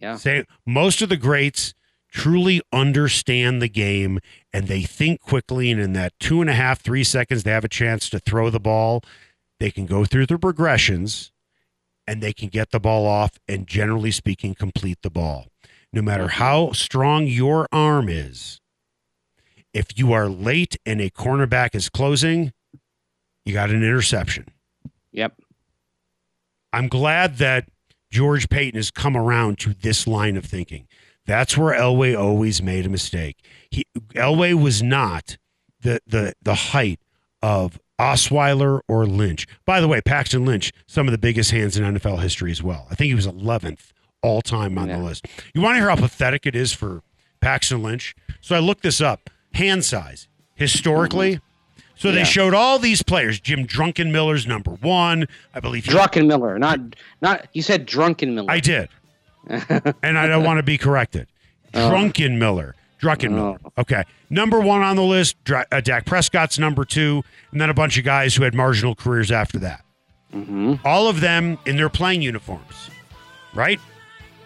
Yeah. 0.00 0.16
Say 0.16 0.44
most 0.64 1.02
of 1.02 1.08
the 1.08 1.16
greats 1.16 1.74
truly 2.10 2.60
understand 2.72 3.60
the 3.60 3.68
game 3.68 4.18
and 4.52 4.66
they 4.68 4.82
think 4.82 5.20
quickly 5.20 5.70
and 5.70 5.80
in 5.80 5.92
that 5.92 6.12
two 6.18 6.40
and 6.40 6.48
a 6.48 6.54
half 6.54 6.80
three 6.80 7.04
seconds 7.04 7.42
they 7.42 7.50
have 7.50 7.64
a 7.64 7.68
chance 7.68 8.08
to 8.08 8.18
throw 8.18 8.48
the 8.48 8.60
ball 8.60 9.02
they 9.60 9.70
can 9.70 9.84
go 9.86 10.04
through 10.04 10.24
the 10.24 10.38
progressions 10.38 11.32
and 12.06 12.22
they 12.22 12.32
can 12.32 12.48
get 12.48 12.70
the 12.70 12.80
ball 12.80 13.06
off 13.06 13.38
and 13.46 13.66
generally 13.66 14.10
speaking 14.10 14.54
complete 14.54 14.98
the 15.02 15.10
ball 15.10 15.48
no 15.92 16.00
matter 16.00 16.28
how 16.28 16.72
strong 16.72 17.26
your 17.26 17.68
arm 17.72 18.08
is 18.08 18.58
if 19.74 19.98
you 19.98 20.12
are 20.12 20.28
late 20.28 20.76
and 20.86 21.00
a 21.02 21.10
cornerback 21.10 21.74
is 21.74 21.90
closing 21.90 22.52
you 23.48 23.54
got 23.54 23.70
an 23.70 23.76
interception 23.82 24.46
Yep. 25.12 25.34
I'm 26.72 26.88
glad 26.88 27.38
that 27.38 27.68
George 28.10 28.48
Paton 28.48 28.76
has 28.76 28.90
come 28.90 29.16
around 29.16 29.58
to 29.60 29.74
this 29.74 30.06
line 30.06 30.36
of 30.36 30.44
thinking. 30.44 30.86
That's 31.26 31.56
where 31.56 31.78
Elway 31.78 32.18
always 32.18 32.62
made 32.62 32.86
a 32.86 32.88
mistake. 32.90 33.36
He 33.70 33.84
Elway 34.14 34.54
was 34.54 34.82
not 34.82 35.36
the 35.80 36.00
the 36.06 36.34
the 36.42 36.54
height 36.54 37.00
of 37.42 37.78
Osweiler 37.98 38.80
or 38.88 39.06
Lynch. 39.06 39.46
By 39.66 39.80
the 39.80 39.88
way, 39.88 40.00
Paxton 40.00 40.44
Lynch, 40.44 40.72
some 40.86 41.08
of 41.08 41.12
the 41.12 41.18
biggest 41.18 41.50
hands 41.50 41.76
in 41.76 41.84
NFL 41.94 42.20
history 42.22 42.50
as 42.50 42.62
well. 42.62 42.86
I 42.90 42.94
think 42.94 43.08
he 43.08 43.14
was 43.14 43.26
11th 43.26 43.92
all 44.22 44.40
time 44.42 44.78
on 44.78 44.88
Yeah. 44.88 44.98
the 44.98 45.04
list. 45.04 45.26
You 45.54 45.60
want 45.62 45.74
to 45.76 45.80
hear 45.80 45.88
how 45.88 45.96
pathetic 45.96 46.46
it 46.46 46.54
is 46.54 46.72
for 46.72 47.02
Paxton 47.40 47.82
Lynch? 47.82 48.14
So 48.40 48.54
I 48.54 48.58
looked 48.60 48.82
this 48.82 49.00
up. 49.00 49.30
Hand 49.54 49.84
size 49.84 50.28
historically. 50.54 51.40
So 51.98 52.12
they 52.12 52.22
showed 52.22 52.54
all 52.54 52.78
these 52.78 53.02
players. 53.02 53.40
Jim 53.40 53.66
Drunkenmiller's 53.66 54.46
number 54.46 54.70
one. 54.70 55.26
I 55.52 55.58
believe 55.58 55.84
he 55.84 55.90
Druckenmiller, 55.90 56.58
not 56.58 56.78
not. 57.20 57.48
You 57.52 57.62
said 57.62 57.86
Drunkenmiller. 57.88 58.48
I 58.48 58.60
did. 58.60 58.88
and 60.02 60.16
I 60.16 60.26
don't 60.26 60.44
want 60.44 60.58
to 60.58 60.62
be 60.62 60.78
corrected. 60.78 61.26
Drunken 61.72 62.38
Miller. 62.38 62.76
Druckenmiller. 63.00 63.58
Okay. 63.76 64.04
Number 64.30 64.60
one 64.60 64.82
on 64.82 64.96
the 64.96 65.02
list, 65.02 65.36
uh, 65.50 65.80
Dak 65.80 66.04
Prescott's 66.04 66.58
number 66.58 66.84
two, 66.84 67.22
and 67.50 67.60
then 67.60 67.70
a 67.70 67.74
bunch 67.74 67.98
of 67.98 68.04
guys 68.04 68.34
who 68.36 68.44
had 68.44 68.54
marginal 68.54 68.94
careers 68.94 69.32
after 69.32 69.58
that. 69.58 69.84
All 70.84 71.08
of 71.08 71.20
them 71.20 71.58
in 71.64 71.76
their 71.76 71.88
playing 71.88 72.22
uniforms, 72.22 72.90
right? 73.54 73.80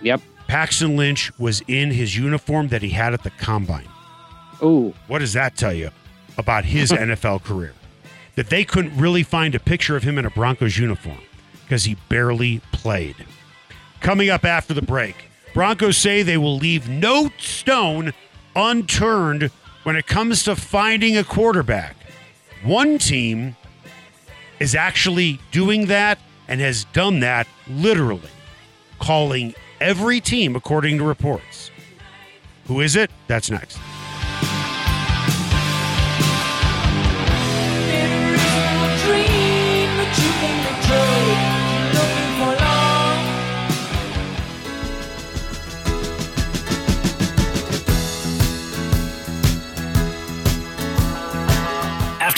Yep. 0.01 0.21
Paxton 0.47 0.97
Lynch 0.97 1.37
was 1.39 1.63
in 1.67 1.91
his 1.91 2.17
uniform 2.17 2.69
that 2.69 2.83
he 2.83 2.91
had 2.91 3.13
at 3.15 3.25
the 3.25 3.31
combine. 3.31 3.89
Ooh. 4.63 4.95
What 5.09 5.19
does 5.19 5.33
that 5.33 5.57
tell 5.57 5.73
you 5.73 5.91
about 6.39 6.65
his 6.65 6.91
NFL 6.93 7.43
career? 7.45 7.75
That 8.37 8.49
they 8.49 8.65
couldn't 8.65 8.97
really 8.97 9.23
find 9.23 9.55
a 9.55 9.61
picture 9.61 9.97
of 9.97 10.03
him 10.03 10.19
in 10.19 10.25
a 10.25 10.31
Broncos 10.31 10.79
uniform 10.79 11.19
because 11.65 11.85
he 11.85 11.97
barely 12.09 12.61
played. 12.73 13.17
Coming 14.01 14.31
up 14.31 14.45
after 14.45 14.75
the 14.75 14.83
break, 14.83 15.31
Broncos 15.55 15.97
say 15.99 16.23
they 16.23 16.39
will 16.39 16.57
leave 16.57 16.89
no 16.89 17.31
stone 17.39 18.13
unturned 18.57 19.51
when 19.83 19.97
it 19.97 20.07
comes 20.07 20.45
to 20.45 20.57
finding 20.57 21.17
a 21.17 21.25
quarterback. 21.25 21.97
One 22.65 22.99
team 22.99 23.57
is 24.61 24.75
actually 24.75 25.41
doing 25.51 25.87
that 25.87 26.19
and 26.49 26.61
has 26.61 26.85
done 26.87 27.21
that 27.21 27.47
literally, 27.69 28.31
calling 28.99 29.55
every 29.81 30.21
team 30.21 30.55
according 30.55 30.99
to 30.99 31.05
reports. 31.05 31.71
Who 32.67 32.81
is 32.81 32.95
it? 32.95 33.11
That's 33.27 33.51
next. 33.51 33.79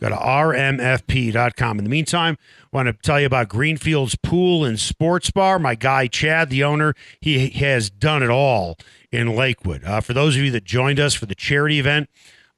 go 0.00 0.08
to 0.08 0.14
rmfp.com. 0.14 1.78
In 1.78 1.84
the 1.84 1.90
meantime, 1.90 2.36
I 2.72 2.76
want 2.76 2.86
to 2.86 2.92
tell 2.92 3.20
you 3.20 3.26
about 3.26 3.48
Greenfield's 3.48 4.16
Pool 4.16 4.64
and 4.64 4.78
Sports 4.78 5.30
Bar. 5.30 5.58
My 5.58 5.74
guy, 5.74 6.06
Chad, 6.06 6.50
the 6.50 6.64
owner, 6.64 6.94
he 7.20 7.48
has 7.50 7.90
done 7.90 8.22
it 8.22 8.30
all 8.30 8.76
in 9.10 9.34
Lakewood. 9.34 9.84
Uh, 9.84 10.00
for 10.00 10.12
those 10.12 10.36
of 10.36 10.42
you 10.42 10.50
that 10.52 10.64
joined 10.64 11.00
us 11.00 11.14
for 11.14 11.26
the 11.26 11.34
charity 11.34 11.78
event 11.78 12.08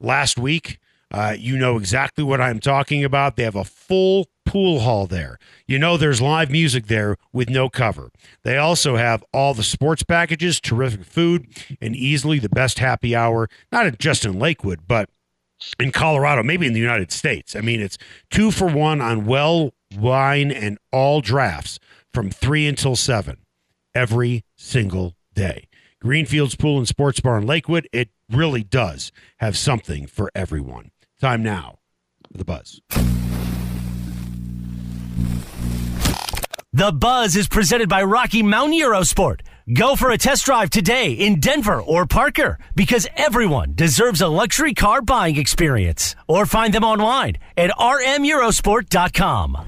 last 0.00 0.38
week, 0.38 0.78
uh, 1.12 1.34
you 1.36 1.56
know 1.56 1.76
exactly 1.76 2.22
what 2.22 2.40
I'm 2.40 2.60
talking 2.60 3.04
about. 3.04 3.36
They 3.36 3.42
have 3.42 3.56
a 3.56 3.64
full 3.64 4.28
pool 4.46 4.80
hall 4.80 5.06
there. 5.06 5.38
You 5.66 5.78
know 5.78 5.96
there's 5.96 6.20
live 6.20 6.50
music 6.50 6.86
there 6.86 7.16
with 7.32 7.48
no 7.48 7.68
cover. 7.68 8.10
They 8.42 8.56
also 8.56 8.96
have 8.96 9.24
all 9.32 9.54
the 9.54 9.62
sports 9.62 10.02
packages, 10.02 10.60
terrific 10.60 11.04
food, 11.04 11.46
and 11.80 11.94
easily 11.96 12.38
the 12.38 12.48
best 12.48 12.78
happy 12.78 13.14
hour, 13.14 13.48
not 13.72 13.98
just 13.98 14.24
in 14.24 14.38
Lakewood, 14.38 14.80
but 14.86 15.08
in 15.78 15.92
Colorado, 15.92 16.42
maybe 16.42 16.66
in 16.66 16.72
the 16.72 16.80
United 16.80 17.12
States. 17.12 17.54
I 17.54 17.60
mean, 17.60 17.80
it's 17.80 17.98
two 18.30 18.50
for 18.50 18.66
one 18.66 19.00
on 19.00 19.26
well, 19.26 19.72
wine, 19.96 20.50
and 20.50 20.78
all 20.92 21.20
drafts 21.20 21.78
from 22.12 22.30
three 22.30 22.66
until 22.66 22.96
seven 22.96 23.38
every 23.94 24.44
single 24.56 25.14
day. 25.34 25.68
Greenfields 26.00 26.56
Pool 26.56 26.78
and 26.78 26.88
Sports 26.88 27.20
Bar 27.20 27.38
in 27.38 27.46
Lakewood, 27.46 27.88
it 27.92 28.08
really 28.30 28.62
does 28.62 29.12
have 29.38 29.56
something 29.56 30.06
for 30.06 30.30
everyone. 30.34 30.90
Time 31.20 31.42
now 31.42 31.78
for 32.30 32.38
the 32.38 32.44
buzz. 32.44 32.80
The 36.72 36.92
Buzz 36.92 37.34
is 37.34 37.48
presented 37.48 37.88
by 37.88 38.04
Rocky 38.04 38.44
Mountain 38.44 38.78
Eurosport. 38.78 39.40
Go 39.72 39.94
for 39.94 40.10
a 40.10 40.18
test 40.18 40.46
drive 40.46 40.70
today 40.70 41.12
in 41.12 41.38
Denver 41.38 41.80
or 41.80 42.04
Parker 42.04 42.58
because 42.74 43.06
everyone 43.14 43.72
deserves 43.74 44.20
a 44.20 44.26
luxury 44.26 44.74
car 44.74 45.00
buying 45.00 45.36
experience. 45.36 46.16
Or 46.26 46.44
find 46.44 46.74
them 46.74 46.82
online 46.82 47.36
at 47.56 47.70
rmeurosport.com. 47.78 49.58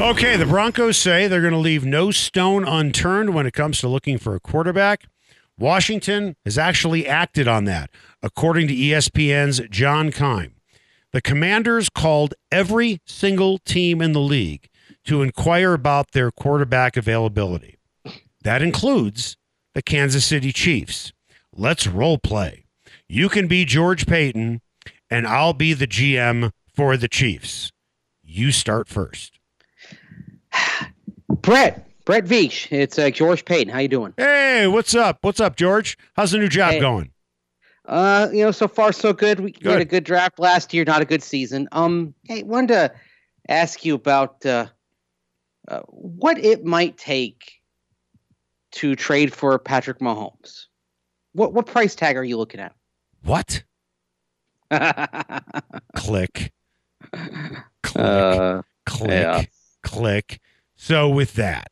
Okay, 0.00 0.36
the 0.36 0.46
Broncos 0.46 0.96
say 0.96 1.26
they're 1.26 1.42
going 1.42 1.52
to 1.52 1.58
leave 1.58 1.84
no 1.84 2.10
stone 2.10 2.66
unturned 2.66 3.34
when 3.34 3.44
it 3.44 3.52
comes 3.52 3.80
to 3.80 3.88
looking 3.88 4.16
for 4.16 4.34
a 4.34 4.40
quarterback. 4.40 5.02
Washington 5.58 6.36
has 6.46 6.56
actually 6.56 7.06
acted 7.06 7.46
on 7.46 7.64
that, 7.64 7.90
according 8.22 8.68
to 8.68 8.74
ESPN's 8.74 9.60
John 9.68 10.10
Keim. 10.10 10.54
The 11.12 11.20
Commanders 11.20 11.90
called 11.90 12.32
every 12.50 13.02
single 13.04 13.58
team 13.58 14.00
in 14.00 14.12
the 14.12 14.20
league 14.20 14.70
to 15.04 15.20
inquire 15.20 15.74
about 15.74 16.12
their 16.12 16.30
quarterback 16.30 16.96
availability. 16.96 17.76
That 18.44 18.62
includes 18.62 19.36
the 19.74 19.82
Kansas 19.82 20.24
City 20.24 20.52
Chiefs. 20.52 21.12
Let's 21.56 21.86
role 21.86 22.18
play. 22.18 22.66
You 23.08 23.28
can 23.28 23.46
be 23.48 23.64
George 23.64 24.06
Paton, 24.06 24.60
and 25.10 25.26
I'll 25.26 25.54
be 25.54 25.72
the 25.72 25.86
GM 25.86 26.50
for 26.74 26.96
the 26.96 27.08
Chiefs. 27.08 27.72
You 28.22 28.52
start 28.52 28.86
first. 28.88 29.38
Brett. 31.28 31.88
Brett 32.04 32.24
Veach. 32.26 32.70
It's 32.70 32.98
uh, 32.98 33.08
George 33.08 33.46
Paton. 33.46 33.70
How 33.72 33.78
you 33.78 33.88
doing? 33.88 34.12
Hey, 34.18 34.66
what's 34.66 34.94
up? 34.94 35.18
What's 35.22 35.40
up, 35.40 35.56
George? 35.56 35.96
How's 36.14 36.32
the 36.32 36.38
new 36.38 36.48
job 36.48 36.72
Hey. 36.72 36.80
going? 36.80 37.10
Uh, 37.86 38.28
you 38.32 38.42
know, 38.44 38.50
so 38.50 38.68
far 38.68 38.92
so 38.92 39.12
good. 39.12 39.40
We 39.40 39.52
Good. 39.52 39.72
had 39.72 39.80
a 39.80 39.86
good 39.86 40.04
draft 40.04 40.38
last 40.38 40.72
year, 40.72 40.84
not 40.84 41.02
a 41.02 41.04
good 41.04 41.22
season. 41.22 41.68
Um, 41.72 42.14
hey, 42.24 42.42
wanted 42.42 42.68
to 42.68 42.92
ask 43.48 43.84
you 43.84 43.94
about 43.94 44.44
uh, 44.46 44.66
uh, 45.68 45.80
what 45.88 46.38
it 46.38 46.64
might 46.64 46.96
take 46.96 47.60
to 48.74 48.96
trade 48.96 49.32
for 49.32 49.58
Patrick 49.58 50.00
Mahomes. 50.00 50.66
What 51.32 51.52
what 51.52 51.66
price 51.66 51.94
tag 51.94 52.16
are 52.16 52.24
you 52.24 52.36
looking 52.36 52.60
at? 52.60 52.74
What? 53.24 53.62
Click. 55.96 56.52
Click. 57.82 57.96
uh, 57.96 58.62
click. 58.86 59.10
yeah. 59.10 59.42
Click. 59.82 60.40
So 60.76 61.08
with 61.08 61.34
that, 61.34 61.70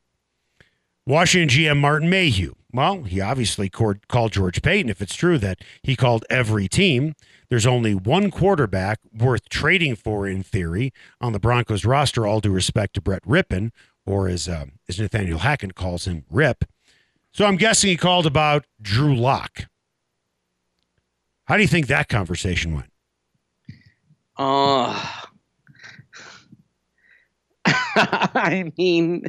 Washington 1.05 1.49
GM 1.49 1.79
Martin 1.79 2.09
Mayhew. 2.09 2.53
Well, 2.71 3.03
he 3.03 3.21
obviously 3.21 3.69
called, 3.69 4.07
called 4.07 4.31
George 4.31 4.61
Paton. 4.61 4.89
If 4.89 5.01
it's 5.01 5.15
true 5.15 5.37
that 5.37 5.59
he 5.83 5.95
called 5.95 6.25
every 6.29 6.67
team, 6.67 7.13
there's 7.49 7.67
only 7.67 7.93
one 7.93 8.31
quarterback 8.31 8.99
worth 9.15 9.47
trading 9.47 9.95
for 9.95 10.27
in 10.27 10.41
theory 10.41 10.91
on 11.21 11.33
the 11.33 11.39
Broncos 11.39 11.85
roster. 11.85 12.25
All 12.25 12.39
due 12.39 12.49
respect 12.49 12.95
to 12.95 13.01
Brett 13.01 13.23
Rypien, 13.25 13.71
or 14.05 14.27
as 14.27 14.49
um, 14.49 14.73
as 14.89 14.99
Nathaniel 14.99 15.39
Hackett 15.39 15.75
calls 15.75 16.05
him, 16.07 16.23
Rip. 16.31 16.65
So 17.33 17.45
I'm 17.45 17.57
guessing 17.57 17.89
he 17.89 17.97
called 17.97 18.25
about 18.25 18.65
Drew 18.81 19.15
Lock. 19.15 19.65
How 21.45 21.55
do 21.57 21.61
you 21.61 21.67
think 21.67 21.87
that 21.87 22.07
conversation 22.07 22.75
went? 22.75 22.87
uh, 24.37 25.07
I 27.95 28.71
mean, 28.77 29.23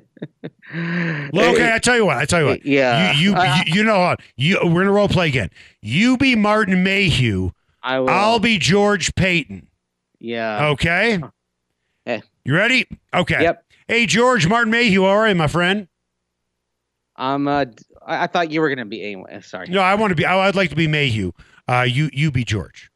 Well, 0.72 1.54
okay, 1.54 1.72
I 1.74 1.78
tell 1.78 1.96
you 1.96 2.06
what. 2.06 2.16
I 2.16 2.24
tell 2.24 2.40
you 2.40 2.46
what. 2.46 2.64
Yeah. 2.64 3.12
You 3.12 3.30
you 3.30 3.36
Uh, 3.36 3.56
you, 3.66 3.74
you 3.74 3.84
know 3.84 3.98
what? 4.00 4.20
You 4.36 4.58
we're 4.64 4.82
gonna 4.82 4.92
role 4.92 5.08
play 5.08 5.28
again. 5.28 5.50
You 5.82 6.16
be 6.16 6.34
Martin 6.36 6.82
Mayhew. 6.82 7.50
I 7.82 8.00
will. 8.00 8.10
I'll 8.10 8.38
be 8.38 8.58
George 8.58 9.14
Paton. 9.14 9.68
Yeah. 10.18 10.68
Okay. 10.68 11.20
Hey. 12.04 12.22
You 12.44 12.54
ready? 12.54 12.86
Okay. 13.12 13.42
Yep. 13.42 13.64
Hey 13.88 14.06
George, 14.06 14.48
Martin 14.48 14.70
Mayhew. 14.70 15.04
All 15.04 15.18
right, 15.18 15.36
my 15.36 15.46
friend. 15.46 15.88
I'm. 17.16 17.46
Uh, 17.46 17.66
I, 18.06 18.24
I 18.24 18.26
thought 18.26 18.50
you 18.50 18.60
were 18.60 18.68
going 18.68 18.78
to 18.78 18.84
be 18.84 19.02
anyway. 19.02 19.40
Sorry. 19.42 19.68
No, 19.68 19.80
I 19.80 19.94
want 19.94 20.10
to 20.10 20.14
be. 20.14 20.24
I, 20.24 20.46
would 20.46 20.56
like 20.56 20.70
to 20.70 20.76
be 20.76 20.86
Mayhew. 20.86 21.32
Uh, 21.68 21.86
you 21.88 22.10
you 22.12 22.30
be 22.30 22.44
George. 22.44 22.90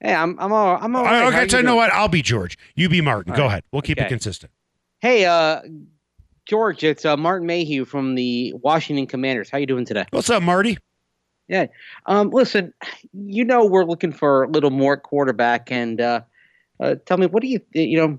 Hey, 0.00 0.14
I'm. 0.14 0.38
I'm 0.38 0.52
all. 0.52 0.78
I'm 0.80 0.94
all. 0.96 1.04
right. 1.04 1.26
Okay, 1.26 1.36
okay, 1.38 1.48
so 1.48 1.58
you 1.58 1.62
know 1.62 1.76
what? 1.76 1.92
I'll 1.92 2.08
be 2.08 2.22
George. 2.22 2.58
You 2.74 2.88
be 2.88 3.00
Martin. 3.00 3.32
All 3.32 3.36
Go 3.36 3.42
right. 3.44 3.48
ahead. 3.48 3.64
We'll 3.72 3.82
keep 3.82 3.98
Okay. 3.98 4.06
it 4.06 4.08
consistent. 4.08 4.52
Hey, 5.00 5.24
uh, 5.24 5.62
George, 6.46 6.84
it's 6.84 7.04
uh, 7.04 7.16
Martin 7.16 7.46
Mayhew 7.46 7.84
from 7.84 8.14
the 8.14 8.52
Washington 8.54 9.06
Commanders. 9.06 9.48
How 9.50 9.58
you 9.58 9.66
doing 9.66 9.84
today? 9.84 10.06
What's 10.10 10.30
up, 10.30 10.42
Marty? 10.42 10.78
Yeah. 11.48 11.66
Um, 12.06 12.30
listen, 12.30 12.72
you 13.12 13.44
know 13.44 13.64
we're 13.64 13.84
looking 13.84 14.12
for 14.12 14.44
a 14.44 14.48
little 14.48 14.70
more 14.70 14.96
quarterback, 14.96 15.70
and 15.70 16.00
uh, 16.00 16.22
uh, 16.80 16.96
tell 17.06 17.18
me, 17.18 17.26
what 17.26 17.42
do 17.42 17.48
you, 17.48 17.60
you 17.72 17.96
know, 17.96 18.18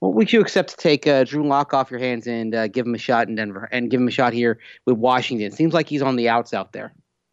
what 0.00 0.14
would 0.14 0.32
you 0.32 0.40
accept 0.40 0.70
to 0.70 0.76
take 0.76 1.06
uh, 1.06 1.24
Drew 1.24 1.46
Lock 1.46 1.74
off 1.74 1.90
your 1.90 2.00
hands 2.00 2.26
and 2.26 2.54
uh, 2.54 2.68
give 2.68 2.86
him 2.86 2.94
a 2.94 2.98
shot 2.98 3.28
in 3.28 3.34
Denver 3.34 3.68
and 3.72 3.90
give 3.90 4.00
him 4.00 4.08
a 4.08 4.12
shot 4.12 4.32
here 4.32 4.58
with 4.86 4.96
Washington? 4.96 5.50
Seems 5.50 5.74
like 5.74 5.88
he's 5.88 6.02
on 6.02 6.16
the 6.16 6.28
outs 6.28 6.54
out 6.54 6.72
there. 6.72 6.92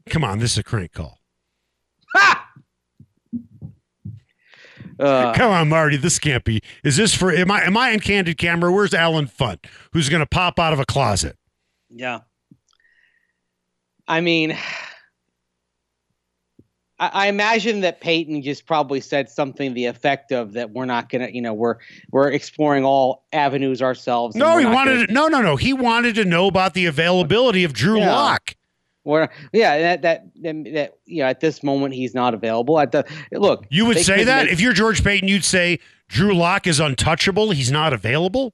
Come 0.10 0.24
on, 0.24 0.39
this 0.39 0.53
is 0.53 0.57
a 0.60 0.63
crank 0.63 0.93
call. 0.93 1.19
Ha! 2.15 2.41
Uh, 4.98 5.34
Come 5.34 5.51
on, 5.51 5.67
Marty. 5.67 5.98
This 5.98 6.19
can't 6.19 6.45
be. 6.45 6.62
Is 6.86 6.95
this 6.95 7.13
for? 7.13 7.29
Am 7.29 7.51
I? 7.51 7.63
Am 7.63 7.75
I 7.75 7.89
in 7.89 8.00
candid 8.00 8.38
camera? 8.38 8.72
Where's 8.72 8.93
Allen 8.93 9.27
Funt? 9.27 9.65
Who's 9.91 10.07
going 10.07 10.22
to 10.22 10.25
pop 10.25 10.57
out 10.57 10.72
of 10.72 10.79
a 10.79 10.86
closet? 10.86 11.38
Yeah. 11.89 12.22
I 14.07 14.22
mean, 14.22 14.57
I, 17.00 17.08
I 17.14 17.28
imagine 17.28 17.82
that 17.82 18.00
Paton 18.02 18.42
just 18.42 18.66
probably 18.66 19.02
said 19.02 19.30
something 19.30 19.74
the 19.74 19.86
effect 19.86 20.32
of 20.32 20.54
that 20.54 20.72
we're 20.72 20.86
not 20.86 21.10
gonna, 21.10 21.30
you 21.30 21.42
know, 21.42 21.54
we're 21.54 21.75
we're 22.12 22.32
exploring 22.32 22.86
all 22.86 23.25
avenues 23.34 23.82
ourselves. 23.82 24.36
No, 24.36 24.58
he 24.58 24.66
wanted. 24.66 24.94
gonna- 24.96 25.08
To, 25.08 25.14
no, 25.14 25.28
no, 25.28 25.42
no. 25.42 25.56
He 25.56 25.74
wanted 25.74 26.16
to 26.16 26.25
know 26.25 26.48
about 26.48 26.74
the 26.74 26.86
availability 26.86 27.64
of 27.64 27.74
Drew 27.74 28.00
Yeah. 28.00 28.14
Lock. 28.14 28.56
We're, 29.04 29.30
yeah, 29.54 29.78
that, 29.80 30.02
that 30.02 30.25
that 30.42 30.64
that 30.74 30.94
you 31.06 31.22
know, 31.22 31.28
at 31.30 31.40
this 31.40 31.62
moment 31.62 31.94
he's 31.94 32.16
not 32.16 32.34
available. 32.34 32.80
At 32.80 32.92
the 32.92 33.06
look, 33.32 33.66
You 33.70 33.86
would 33.86 34.00
say 34.00 34.24
that 34.24 34.46
make- 34.46 34.54
if 34.54 34.60
you're 34.62 34.74
George 34.74 35.04
Paton, 35.04 35.28
you'd 35.28 35.46
say 35.46 35.80
Drew 36.08 36.34
Lock 36.34 36.66
is 36.66 36.80
untouchable. 36.80 37.52
He's 37.52 37.72
not 37.72 37.94
available. 37.94 38.54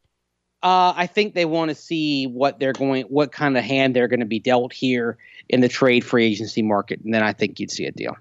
Uh, 0.64 0.94
I 0.96 1.08
think 1.08 1.34
they 1.34 1.46
want 1.46 1.70
to 1.70 1.76
see 1.76 2.26
what 2.28 2.60
they're 2.60 2.74
going, 2.74 3.04
what 3.06 3.32
kind 3.32 3.58
of 3.58 3.64
hand 3.64 3.96
they're 3.96 4.08
going 4.08 4.20
to 4.20 4.26
be 4.28 4.40
dealt 4.40 4.74
here 4.74 5.18
in 5.50 5.62
the 5.62 5.68
trade 5.70 6.06
free 6.06 6.26
agency 6.28 6.62
market, 6.62 7.00
and 7.04 7.14
then 7.14 7.24
I 7.24 7.34
think 7.34 7.60
you'd 7.60 7.72
see 7.72 7.86
a 7.86 7.92
deal. 7.92 8.16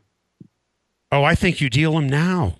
Oh, 1.12 1.25
I 1.25 1.35
think 1.35 1.61
you 1.61 1.69
deal 1.71 1.97
him 1.99 2.09
now. 2.09 2.57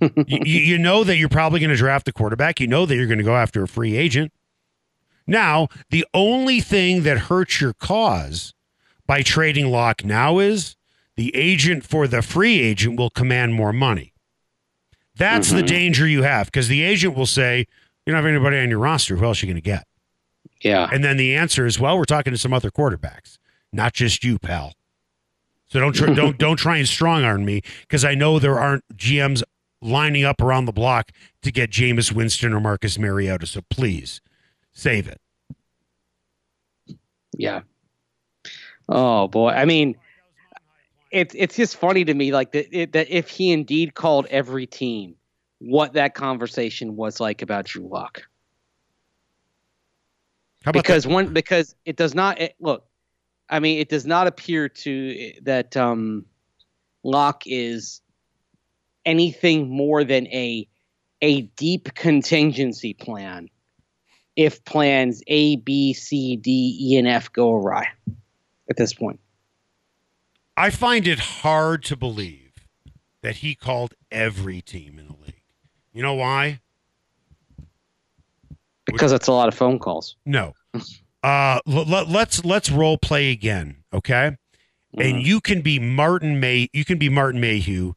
you, 0.00 0.36
you 0.46 0.78
know 0.78 1.02
that 1.04 1.16
you're 1.16 1.28
probably 1.28 1.58
going 1.60 1.70
to 1.70 1.76
draft 1.76 2.06
the 2.06 2.12
quarterback. 2.12 2.60
You 2.60 2.66
know 2.68 2.86
that 2.86 2.94
you're 2.94 3.06
going 3.06 3.18
to 3.18 3.24
go 3.24 3.36
after 3.36 3.62
a 3.62 3.68
free 3.68 3.96
agent. 3.96 4.32
Now, 5.26 5.68
the 5.90 6.06
only 6.14 6.60
thing 6.60 7.02
that 7.02 7.18
hurts 7.18 7.60
your 7.60 7.72
cause 7.72 8.54
by 9.06 9.22
trading 9.22 9.66
Lock 9.70 10.04
now 10.04 10.38
is 10.38 10.76
the 11.16 11.34
agent 11.34 11.84
for 11.84 12.06
the 12.06 12.22
free 12.22 12.60
agent 12.60 12.98
will 12.98 13.10
command 13.10 13.54
more 13.54 13.72
money. 13.72 14.12
That's 15.16 15.50
the 15.50 15.62
Mhm. 15.62 15.66
danger 15.66 16.06
you 16.08 16.22
have 16.22 16.46
because 16.46 16.68
the 16.68 16.82
agent 16.82 17.14
will 17.16 17.26
say, 17.26 17.66
You 18.06 18.12
don't 18.12 18.22
have 18.22 18.26
anybody 18.32 18.58
on 18.58 18.70
your 18.70 18.78
roster. 18.78 19.16
Who 19.16 19.24
else 19.24 19.42
are 19.42 19.46
you 19.46 19.52
going 19.52 19.62
to 19.62 19.64
get? 19.64 19.86
Yeah, 20.62 20.88
And 20.92 21.02
then 21.04 21.16
the 21.16 21.34
answer 21.36 21.66
is, 21.66 21.78
Well, 21.78 21.96
we're 21.98 22.04
talking 22.04 22.32
to 22.32 22.38
some 22.38 22.52
other 22.52 22.70
quarterbacks, 22.70 23.38
not 23.72 23.92
just 23.92 24.24
you, 24.24 24.38
pal. 24.38 24.74
So 25.70 25.80
don't 25.80 25.92
try, 25.92 26.12
don't 26.14 26.36
don't 26.38 26.56
try 26.56 26.76
and 26.76 26.88
strong 26.88 27.24
arm 27.24 27.44
me 27.44 27.62
because 27.82 28.04
I 28.04 28.14
know 28.14 28.38
there 28.38 28.58
aren't 28.58 28.84
GMs 28.94 29.42
lining 29.80 30.24
up 30.24 30.40
around 30.40 30.66
the 30.66 30.72
block 30.72 31.10
to 31.42 31.50
get 31.50 31.70
Jameis 31.70 32.12
Winston 32.12 32.52
or 32.52 32.60
Marcus 32.60 32.98
Mariota. 32.98 33.46
So 33.46 33.62
please 33.70 34.20
save 34.72 35.08
it. 35.08 35.20
yeah. 37.36 37.60
Oh 38.88 39.28
boy, 39.28 39.50
I 39.50 39.64
mean, 39.64 39.96
it's 41.12 41.34
it's 41.38 41.56
just 41.56 41.76
funny 41.76 42.04
to 42.04 42.14
me, 42.14 42.32
like 42.32 42.52
that 42.52 42.76
it, 42.76 42.92
that 42.92 43.08
if 43.08 43.28
he 43.28 43.52
indeed 43.52 43.94
called 43.94 44.26
every 44.30 44.66
team, 44.66 45.14
what 45.60 45.92
that 45.92 46.14
conversation 46.14 46.96
was 46.96 47.20
like 47.20 47.42
about 47.42 47.66
Drew 47.66 47.86
Lock. 47.86 48.22
Because 50.72 51.06
one 51.06 51.32
because 51.32 51.74
it 51.86 51.96
does 51.96 52.14
not 52.14 52.40
it, 52.40 52.54
look 52.60 52.84
i 53.50 53.60
mean 53.60 53.78
it 53.78 53.88
does 53.88 54.06
not 54.06 54.26
appear 54.26 54.68
to 54.68 55.32
that 55.42 55.76
um 55.76 56.24
lock 57.02 57.42
is 57.46 58.00
anything 59.04 59.68
more 59.68 60.04
than 60.04 60.26
a 60.28 60.66
a 61.22 61.42
deep 61.42 61.94
contingency 61.94 62.94
plan 62.94 63.48
if 64.36 64.64
plans 64.64 65.22
a 65.26 65.56
b 65.56 65.92
c 65.92 66.36
d 66.36 66.78
e 66.80 66.96
and 66.96 67.08
f 67.08 67.32
go 67.32 67.54
awry 67.54 67.86
at 68.68 68.76
this 68.76 68.94
point 68.94 69.20
I 70.56 70.68
find 70.68 71.06
it 71.06 71.18
hard 71.18 71.82
to 71.84 71.96
believe 71.96 72.66
that 73.22 73.36
he 73.36 73.54
called 73.54 73.94
every 74.10 74.60
team 74.60 74.98
in 74.98 75.06
the 75.06 75.14
league. 75.14 75.42
You 75.94 76.02
know 76.02 76.12
why? 76.12 76.60
because 78.92 79.12
it's 79.12 79.28
a 79.28 79.32
lot 79.32 79.48
of 79.48 79.54
phone 79.54 79.78
calls 79.78 80.16
No. 80.26 80.52
Uh, 81.22 81.60
l- 81.68 81.92
l- 81.94 82.06
let's 82.06 82.44
let's 82.44 82.70
role 82.70 82.96
play 82.98 83.30
again, 83.30 83.84
okay? 83.92 84.36
And 84.98 85.18
Mhm. 85.18 85.24
you 85.24 85.40
can 85.40 85.60
be 85.60 85.78
Martin 85.78 86.40
May. 86.40 86.68
You 86.72 86.84
can 86.84 86.98
be 86.98 87.08
Martin 87.08 87.40
Mayhew, 87.40 87.92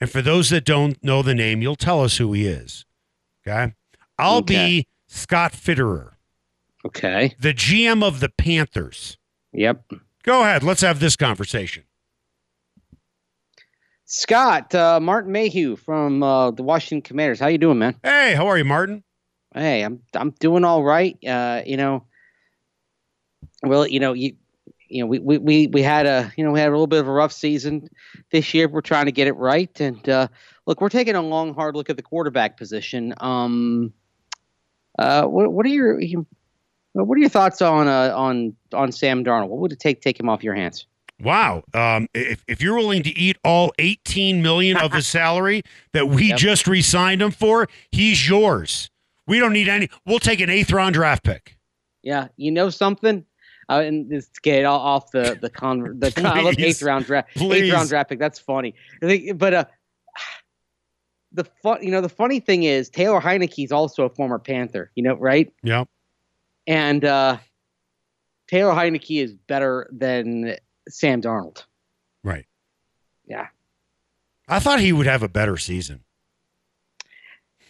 and 0.00 0.10
for 0.10 0.20
those 0.22 0.50
that 0.50 0.64
don't 0.64 1.02
know 1.02 1.22
the 1.22 1.34
name, 1.34 1.62
you'll 1.62 1.76
tell 1.76 2.02
us 2.02 2.16
who 2.18 2.32
he 2.32 2.46
is. 2.46 2.84
Okay. 3.46 3.74
I'll 4.18 4.38
Okay. 4.38 4.54
be 4.82 4.86
Scott 5.06 5.52
Fitterer, 5.52 6.14
okay 6.84 7.34
the 7.38 7.52
GM 7.54 8.02
of 8.02 8.20
the 8.20 8.28
Panthers. 8.28 9.16
yep 9.52 9.84
Go 10.24 10.42
ahead. 10.42 10.62
Let's 10.62 10.80
have 10.80 11.00
this 11.00 11.16
conversation. 11.16 11.84
scott 14.06 14.74
uh, 14.74 15.00
martin 15.00 15.32
mayhew 15.32 15.76
from 15.76 16.22
uh, 16.22 16.50
the 16.50 16.62
washington 16.62 17.00
commanders 17.02 17.40
how 17.40 17.46
you 17.46 17.58
doing 17.58 17.78
man 17.78 17.94
Hey, 18.02 18.34
how 18.34 18.46
are 18.46 18.58
you, 18.58 18.64
Martin? 18.64 19.02
hey, 19.54 19.82
I'm 19.82 20.00
I'm 20.14 20.30
doing 20.40 20.64
all 20.64 20.82
right. 20.82 21.16
Uh, 21.24 21.62
you 21.64 21.76
know, 21.76 22.04
well, 23.68 23.86
you 23.86 24.00
know, 24.00 24.12
you 24.12 24.34
you 24.88 25.02
know, 25.02 25.06
we, 25.06 25.18
we, 25.18 25.38
we, 25.38 25.66
we 25.68 25.82
had 25.82 26.06
a 26.06 26.32
you 26.36 26.44
know 26.44 26.52
we 26.52 26.60
had 26.60 26.68
a 26.68 26.72
little 26.72 26.86
bit 26.86 27.00
of 27.00 27.08
a 27.08 27.12
rough 27.12 27.32
season 27.32 27.88
this 28.30 28.54
year. 28.54 28.68
We're 28.68 28.80
trying 28.80 29.06
to 29.06 29.12
get 29.12 29.26
it 29.26 29.32
right, 29.32 29.80
and 29.80 30.08
uh, 30.08 30.28
look, 30.66 30.80
we're 30.80 30.88
taking 30.88 31.16
a 31.16 31.22
long, 31.22 31.54
hard 31.54 31.74
look 31.76 31.90
at 31.90 31.96
the 31.96 32.02
quarterback 32.02 32.56
position. 32.56 33.14
Um, 33.18 33.92
uh, 34.98 35.24
what 35.24 35.52
what 35.52 35.66
are 35.66 35.70
your 35.70 36.00
what 36.92 37.16
are 37.16 37.20
your 37.20 37.28
thoughts 37.28 37.60
on 37.62 37.88
uh, 37.88 38.12
on 38.16 38.54
on 38.72 38.92
Sam 38.92 39.24
Darnold? 39.24 39.48
What 39.48 39.60
would 39.60 39.72
it 39.72 39.80
take 39.80 40.00
to 40.00 40.08
take 40.08 40.20
him 40.20 40.28
off 40.28 40.44
your 40.44 40.54
hands? 40.54 40.86
Wow. 41.20 41.62
Um, 41.72 42.08
if, 42.12 42.44
if 42.48 42.60
you're 42.60 42.74
willing 42.74 43.04
to 43.04 43.10
eat 43.10 43.36
all 43.44 43.72
18 43.78 44.42
million 44.42 44.76
of 44.76 44.92
his 44.92 45.06
salary 45.08 45.62
that 45.92 46.08
we 46.08 46.30
Yep. 46.30 46.38
just 46.38 46.66
re-signed 46.66 47.22
him 47.22 47.30
for, 47.30 47.68
he's 47.92 48.28
yours. 48.28 48.90
We 49.26 49.38
don't 49.38 49.52
need 49.52 49.68
any. 49.68 49.88
We'll 50.04 50.18
take 50.18 50.40
an 50.40 50.50
eighth 50.50 50.72
round 50.72 50.94
draft 50.94 51.22
pick. 51.22 51.56
Yeah, 52.02 52.28
you 52.36 52.50
know 52.50 52.68
something. 52.68 53.24
And 53.68 54.08
this 54.10 54.28
to 54.28 54.40
get 54.40 54.64
all 54.64 54.80
off 54.80 55.10
the 55.10 55.38
the 55.40 55.50
con 55.50 55.98
the 55.98 56.12
con- 56.12 56.26
I 56.26 56.40
love 56.40 56.58
eighth 56.58 56.82
round 56.82 57.06
draft 57.06 57.28
eighth 57.36 57.72
round 57.72 57.88
draft 57.88 58.10
pick. 58.10 58.18
That's 58.18 58.38
funny. 58.38 58.74
Think, 59.00 59.38
but 59.38 59.54
uh, 59.54 59.64
the 61.32 61.44
fun 61.62 61.82
you 61.82 61.90
know 61.90 62.00
the 62.00 62.08
funny 62.08 62.40
thing 62.40 62.62
is 62.64 62.88
Taylor 62.88 63.20
Heinicke's 63.20 63.72
also 63.72 64.04
a 64.04 64.10
former 64.10 64.38
Panther. 64.38 64.90
You 64.94 65.02
know, 65.04 65.14
right? 65.16 65.52
Yeah. 65.62 65.84
And 66.66 67.04
uh, 67.04 67.38
Taylor 68.48 68.72
Heinicke 68.72 69.22
is 69.22 69.34
better 69.34 69.88
than 69.92 70.56
Sam 70.88 71.20
Darnold. 71.20 71.64
Right. 72.22 72.46
Yeah, 73.26 73.48
I 74.48 74.58
thought 74.58 74.80
he 74.80 74.92
would 74.92 75.06
have 75.06 75.22
a 75.22 75.28
better 75.28 75.56
season. 75.56 76.04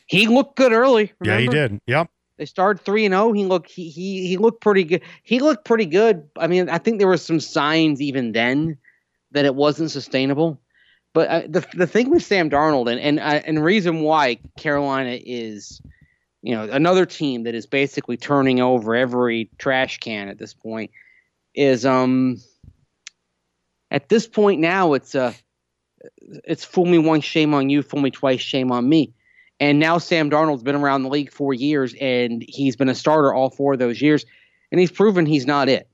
he 0.07 0.27
looked 0.27 0.57
good 0.57 0.73
early. 0.73 1.13
Yeah, 1.23 1.39
he 1.39 1.47
did. 1.49 1.81
Yep. 1.87 2.11
They 2.37 2.47
started 2.47 2.83
three 2.83 3.05
and 3.05 3.13
zero. 3.13 3.33
He 3.33 3.45
looked 3.45 3.71
he, 3.71 3.89
he 3.89 4.27
he 4.27 4.37
looked 4.37 4.61
pretty 4.61 4.85
good. 4.85 5.03
He 5.23 5.41
looked 5.41 5.65
pretty 5.65 5.87
good. 5.87 6.29
I 6.37 6.47
mean, 6.47 6.69
I 6.69 6.79
think 6.79 6.99
there 6.99 7.09
were 7.09 7.17
some 7.17 7.41
signs 7.41 8.01
even 8.01 8.33
then 8.33 8.79
that 9.31 9.45
it 9.45 9.55
wasn't 9.55 9.91
sustainable. 9.91 10.61
But 11.13 11.29
uh, 11.29 11.43
the 11.49 11.67
the 11.75 11.87
thing 11.87 12.11
with 12.11 12.25
Sam 12.25 12.51
Darnold 12.51 12.91
and 12.91 13.01
and 13.01 13.21
uh, 13.21 13.43
and 13.47 13.63
reason 13.63 14.01
why 14.01 14.39
Carolina 14.59 15.19
is, 15.25 15.81
you 16.43 16.57
know, 16.57 16.65
another 16.65 17.07
team 17.07 17.45
that 17.45 17.55
is 17.55 17.67
basically 17.67 18.17
turning 18.17 18.61
over 18.61 18.97
every 18.97 19.51
trash 19.59 19.99
can 19.99 20.29
at 20.29 20.39
this 20.39 20.55
point 20.55 20.91
is 21.55 21.87
um. 21.87 22.39
At 23.91 24.09
this 24.09 24.27
point 24.27 24.61
now, 24.61 24.95
it's 24.95 25.15
uh, 25.15 25.35
it's 26.43 26.65
fool 26.65 26.87
me 26.87 26.99
once, 26.99 27.25
shame 27.25 27.55
on 27.55 27.71
you. 27.71 27.81
Fool 27.81 28.01
me 28.01 28.11
twice, 28.11 28.41
shame 28.41 28.73
on 28.73 28.89
me. 28.89 29.15
And 29.61 29.79
now 29.79 29.99
Sam 29.99 30.31
Darnold's 30.31 30.63
been 30.63 30.75
around 30.75 31.05
the 31.05 31.09
league 31.09 31.33
four 31.33 31.55
years, 31.55 31.95
and 32.01 32.45
he's 32.49 32.77
been 32.77 32.89
a 32.89 32.95
starter 32.95 33.33
all 33.33 33.51
four 33.51 33.75
of 33.75 33.79
those 33.79 34.03
years, 34.03 34.27
and 34.73 34.81
he's 34.81 34.91
proven 34.91 35.27
he's 35.27 35.47
not 35.47 35.69
it. 35.69 35.89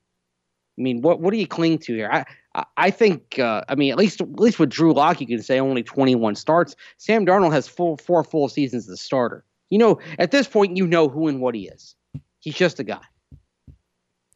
I 0.78 0.82
mean, 0.82 1.02
what 1.02 1.20
what 1.20 1.32
do 1.32 1.36
you 1.36 1.46
cling 1.46 1.78
to 1.80 1.94
here? 1.94 2.10
I 2.10 2.24
I, 2.76 2.90
think 2.90 3.38
uh, 3.38 3.62
I 3.68 3.74
mean 3.74 3.92
at 3.92 3.98
least 3.98 4.20
at 4.20 4.40
least 4.40 4.58
with 4.58 4.70
Drew 4.70 4.92
Lock, 4.92 5.20
you 5.20 5.26
can 5.26 5.42
say 5.42 5.60
only 5.60 5.82
21 5.82 6.34
starts. 6.34 6.74
Sam 6.96 7.26
Darnold 7.26 7.52
has 7.52 7.68
full 7.68 7.96
four 7.98 8.24
full 8.24 8.48
seasons 8.48 8.88
as 8.88 8.94
a 8.94 8.96
starter. 8.96 9.44
You 9.68 9.78
know, 9.78 10.00
at 10.18 10.30
this 10.30 10.48
point, 10.48 10.76
you 10.76 10.86
know 10.86 11.08
who 11.08 11.28
and 11.28 11.40
what 11.40 11.54
he 11.54 11.68
is. 11.68 11.94
He's 12.40 12.54
just 12.54 12.80
a 12.80 12.84
guy. 12.84 13.02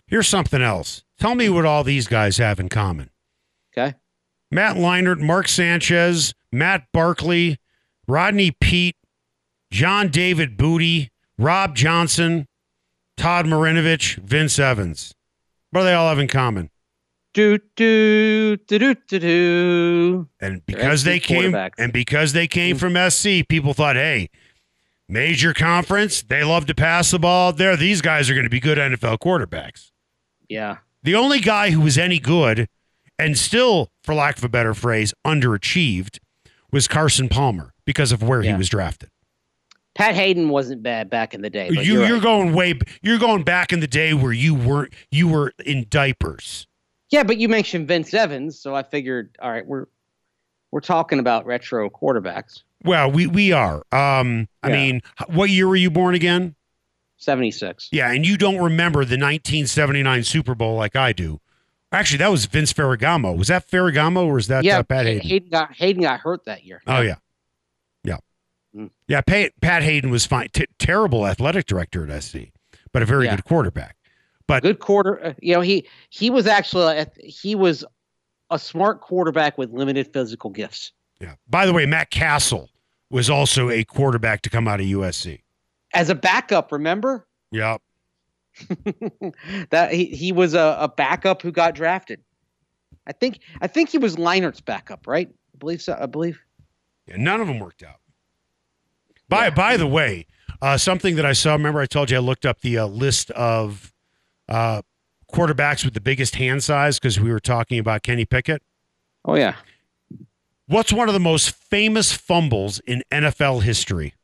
Here's 0.06 0.28
something 0.28 0.62
else. 0.62 1.02
Tell 1.18 1.34
me 1.34 1.48
what 1.48 1.64
all 1.64 1.82
these 1.82 2.06
guys 2.06 2.37
have 2.37 2.60
in 2.60 2.68
common. 2.68 3.10
Okay. 3.76 3.96
Matt 4.50 4.76
Leinart, 4.76 5.18
Mark 5.18 5.48
Sanchez, 5.48 6.34
Matt 6.52 6.87
Barkley, 6.92 7.58
Rodney 8.06 8.52
Peete, 8.52 8.96
John 9.74 10.06
David 10.06 10.56
Booty, 10.56 11.10
Rob 11.37 11.74
Johnson, 11.74 12.46
Todd 13.16 13.44
Marinovich, 13.44 14.14
Vince 14.18 14.56
Evans. 14.60 15.12
What 15.72 15.80
do 15.80 15.87
they 15.87 15.94
all 15.94 16.08
have 16.08 16.20
in 16.20 16.28
common? 16.28 16.70
Do 17.32 17.58
do 17.74 18.56
do 18.56 18.78
do 18.78 18.94
do 18.94 19.18
do. 19.18 20.28
And 20.40 20.64
because 20.64 21.02
they 21.02 21.18
came 21.18 21.56
and 21.76 21.92
because 21.92 22.34
they 22.34 22.46
came 22.46 22.76
from 22.76 22.94
SC, 23.10 23.48
people 23.48 23.74
thought, 23.74 23.96
hey, 23.96 24.30
major 25.08 25.52
conference, 25.52 26.22
they 26.22 26.44
love 26.44 26.66
to 26.66 26.74
pass 26.76 27.10
the 27.10 27.18
ball 27.18 27.52
there. 27.52 27.76
These 27.76 28.00
guys 28.00 28.30
are 28.30 28.34
going 28.34 28.44
to 28.44 28.50
be 28.50 28.60
good 28.60 28.78
NFL 28.78 29.18
quarterbacks. 29.18 29.90
Yeah. 30.48 30.76
The 31.02 31.16
only 31.16 31.40
guy 31.40 31.70
who 31.70 31.80
was 31.80 31.98
any 31.98 32.20
good 32.20 32.68
and 33.18 33.37
still, 33.37 33.90
for 34.04 34.14
lack 34.14 34.38
of 34.38 34.44
a 34.44 34.48
better 34.48 34.72
phrase, 34.72 35.12
underachieved 35.26 36.20
was 36.70 36.87
Carson 36.87 37.28
Palmer 37.28 37.72
because 37.84 38.12
of 38.12 38.22
where 38.22 38.42
he 38.42 38.54
was 38.54 38.68
drafted. 38.68 39.10
Pat 39.94 40.14
Haden 40.14 40.48
wasn't 40.48 40.83
bad 40.83 41.09
back 41.09 41.35
in 41.35 41.42
the 41.42 41.50
day. 41.50 41.68
You, 41.70 41.80
you're 41.83 42.04
you're 42.07 42.14
right. 42.14 42.22
going 42.22 42.52
way, 42.52 42.78
you're 43.02 43.18
going 43.18 43.44
back 43.44 43.72
in 43.72 43.80
the 43.80 43.87
day 43.87 44.12
where 44.14 44.33
you 44.33 44.54
weren't, 44.54 44.92
you 45.11 45.28
were 45.28 45.52
in 45.64 45.87
diapers. 45.88 46.66
Yeah, 47.11 47.22
but 47.22 47.37
you 47.38 47.48
mentioned 47.48 47.87
Vince 47.87 48.12
Evans, 48.12 48.59
so 48.59 48.74
I 48.74 48.83
figured, 48.83 49.37
all 49.40 49.50
right, 49.50 49.64
we're 49.64 49.87
we're 50.72 50.80
talking 50.80 51.20
about 51.20 51.46
retro 51.46 51.88
quarterbacks. 51.88 52.62
Well, 52.83 53.11
we 53.11 53.28
we 53.28 53.52
are. 53.52 53.85
Um, 53.92 54.48
I 54.62 54.68
Yeah. 54.68 54.74
mean, 54.74 55.02
what 55.28 55.48
year 55.50 55.68
were 55.68 55.76
you 55.76 55.90
born 55.90 56.14
again? 56.16 56.57
Seventy 57.16 57.52
six. 57.52 57.88
Yeah, 57.92 58.11
and 58.11 58.26
you 58.26 58.37
don't 58.37 58.59
remember 58.59 58.98
the 59.04 59.16
1979 59.16 60.24
Super 60.24 60.54
Bowl 60.57 60.74
like 60.76 60.96
I 60.96 61.12
do. 61.12 61.40
Actually, 61.92 62.18
that 62.18 62.30
was 62.33 62.46
Vince 62.46 62.72
Ferragamo. 62.72 63.37
Was 63.37 63.46
that 63.48 63.70
Ferragamo 63.70 64.26
or 64.26 64.35
was 64.35 64.48
that 64.48 64.64
yeah, 64.64 64.78
uh, 64.78 64.83
Pat 64.83 65.07
Haden? 65.07 65.22
Haden 65.26 65.48
got 65.48 65.72
Haden 65.72 66.02
got 66.02 66.18
hurt 66.20 66.44
that 66.46 66.64
year. 66.64 66.83
Oh 66.88 67.00
yeah, 67.00 67.14
Mm. 68.74 68.90
yeah. 69.08 69.20
Pat, 69.20 69.52
Pat 69.60 69.82
Haden 69.82 70.10
was 70.10 70.26
fine. 70.26 70.48
T- 70.52 70.66
terrible 70.78 71.26
athletic 71.26 71.66
director 71.66 72.08
at 72.08 72.22
SC, 72.22 72.50
but 72.92 73.02
a 73.02 73.06
very 73.06 73.26
Yeah. 73.26 73.37
good 73.37 73.44
quarterback. 73.44 73.96
But 74.46 74.62
good 74.62 74.78
quarter. 74.80 75.24
uh, 75.24 75.34
You 75.40 75.54
know, 75.54 75.60
he 75.60 75.88
he 76.10 76.28
was 76.30 76.46
actually 76.46 76.98
a- 76.98 77.10
he 77.22 77.54
was 77.54 77.84
a 78.50 78.58
smart 78.58 79.00
quarterback 79.00 79.56
with 79.56 79.70
limited 79.70 80.12
physical 80.12 80.50
gifts. 80.50 80.92
Yeah. 81.20 81.34
By 81.48 81.66
the 81.66 81.72
way, 81.72 81.87
Matt 81.87 82.10
Cassel 82.10 82.68
was 83.10 83.30
also 83.30 83.70
a 83.70 83.84
quarterback 83.84 84.42
to 84.42 84.50
come 84.50 84.66
out 84.68 84.80
of 84.80 84.87
USC. 84.87 85.40
As 85.94 86.10
a 86.10 86.14
backup, 86.14 86.72
remember 86.72 87.26
Yeah. 87.52 87.78
that 89.70 89.92
he, 89.92 90.06
he 90.06 90.32
was 90.32 90.54
a, 90.54 90.76
a 90.80 90.88
backup 90.88 91.42
who 91.42 91.50
got 91.52 91.74
drafted. 91.74 92.20
I 93.06 93.12
think 93.12 93.40
I 93.60 93.66
think 93.66 93.90
he 93.90 93.98
was 93.98 94.16
Leinart's 94.18 94.60
backup, 94.60 95.06
right? 95.06 95.28
I 95.28 95.58
believe 95.58 95.82
so. 95.82 95.96
I 96.00 96.06
believe. 96.06 96.40
Yeah, 97.06 97.16
none 97.18 97.40
of 97.40 97.46
them 97.46 97.58
worked 97.60 97.82
out. 97.82 97.96
By 99.28 99.44
Yeah. 99.46 99.50
by 99.50 99.76
the 99.76 99.87
way, 99.87 100.26
uh, 100.62 100.76
something 100.78 101.16
that 101.16 101.26
I 101.26 101.32
saw. 101.32 101.52
Remember, 101.52 101.80
I 101.80 101.87
told 101.87 102.10
you 102.10 102.16
I 102.16 102.20
looked 102.20 102.46
up 102.46 102.60
the 102.60 102.78
uh, 102.78 102.87
list 102.87 103.30
of 103.32 103.92
uh, 104.48 104.82
quarterbacks 105.32 105.84
with 105.84 105.94
the 105.94 106.00
biggest 106.00 106.37
hand 106.37 106.62
size 106.62 106.98
because 106.98 107.18
we 107.18 107.30
were 107.30 107.40
talking 107.40 107.78
about 107.78 108.02
Kenny 108.02 108.24
Pickett. 108.24 108.62
Oh 109.24 109.34
yeah. 109.34 109.56
What's 110.66 110.92
one 110.92 111.08
of 111.08 111.14
the 111.14 111.20
most 111.20 111.50
famous 111.54 112.12
fumbles 112.12 112.80
in 112.80 113.02
NFL 113.10 113.62
history? 113.62 114.14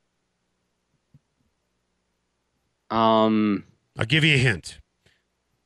Um. 2.90 3.64
I'll 3.98 4.06
give 4.06 4.24
you 4.24 4.36
a 4.36 4.38
hint. 4.38 4.78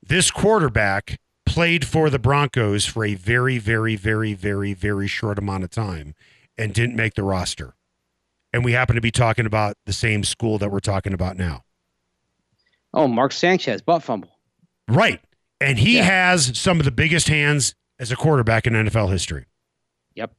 This 0.02 0.30
quarterback 0.30 1.20
played 1.46 1.86
for 1.86 2.10
the 2.10 2.18
Broncos 2.18 2.84
for 2.84 3.04
a 3.04 3.14
very, 3.14 3.58
very, 3.58 3.96
very, 3.96 4.34
very, 4.34 4.74
very 4.74 5.06
short 5.06 5.38
amount 5.38 5.62
of 5.64 5.70
time 5.70 6.14
and 6.58 6.74
didn't 6.74 6.96
make 6.96 7.14
the 7.14 7.22
roster. 7.22 7.74
And 8.54 8.64
we 8.64 8.70
happen 8.70 8.94
to 8.94 9.00
be 9.00 9.10
talking 9.10 9.46
about 9.46 9.76
the 9.84 9.92
same 9.92 10.22
school 10.22 10.58
that 10.58 10.70
we're 10.70 10.78
talking 10.78 11.12
about 11.12 11.36
now. 11.36 11.64
Oh, 12.94 13.08
Mark 13.08 13.32
Sanchez 13.32 13.82
butt 13.82 14.04
fumble. 14.04 14.30
Right. 14.86 15.20
And 15.60 15.76
he 15.76 15.96
Yeah. 15.96 16.04
has 16.04 16.56
some 16.56 16.78
of 16.78 16.84
the 16.84 16.92
biggest 16.92 17.26
hands 17.26 17.74
as 17.98 18.12
a 18.12 18.16
quarterback 18.16 18.64
in 18.68 18.76
NFL 18.76 19.08
history. 19.08 19.46
Yep. 20.14 20.36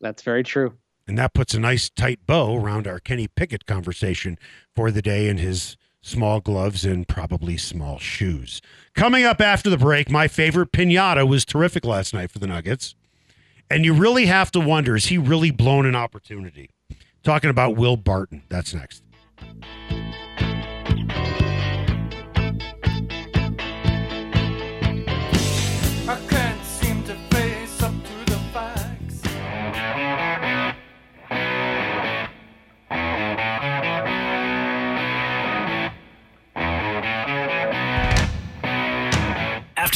That's 0.00 0.22
very 0.22 0.42
true. 0.42 0.78
And 1.06 1.18
that 1.18 1.34
puts 1.34 1.52
a 1.52 1.60
nice 1.60 1.90
tight 1.90 2.20
bow 2.26 2.56
around 2.56 2.86
our 2.86 2.98
Kenny 2.98 3.28
Pickett 3.28 3.66
conversation 3.66 4.38
for 4.74 4.90
the 4.90 5.02
day 5.02 5.28
in 5.28 5.36
his 5.36 5.76
small 6.00 6.40
gloves 6.40 6.86
and 6.86 7.06
probably 7.06 7.58
small 7.58 7.98
shoes. 7.98 8.62
Coming 8.94 9.24
up 9.24 9.42
after 9.42 9.68
the 9.68 9.76
break, 9.76 10.10
my 10.10 10.26
favorite 10.26 10.72
pinata 10.72 11.28
was 11.28 11.44
terrific 11.44 11.84
last 11.84 12.14
night 12.14 12.30
for 12.30 12.38
the 12.38 12.46
Nuggets. 12.46 12.94
And 13.70 13.84
you 13.84 13.94
really 13.94 14.26
have 14.26 14.50
to 14.52 14.60
wonder 14.60 14.96
is 14.96 15.06
he 15.06 15.18
really 15.18 15.50
blown 15.50 15.86
an 15.86 15.96
opportunity? 15.96 16.70
Talking 17.22 17.50
about 17.50 17.76
Will 17.76 17.96
Barton. 17.96 18.42
That's 18.48 18.72
next. 18.72 19.02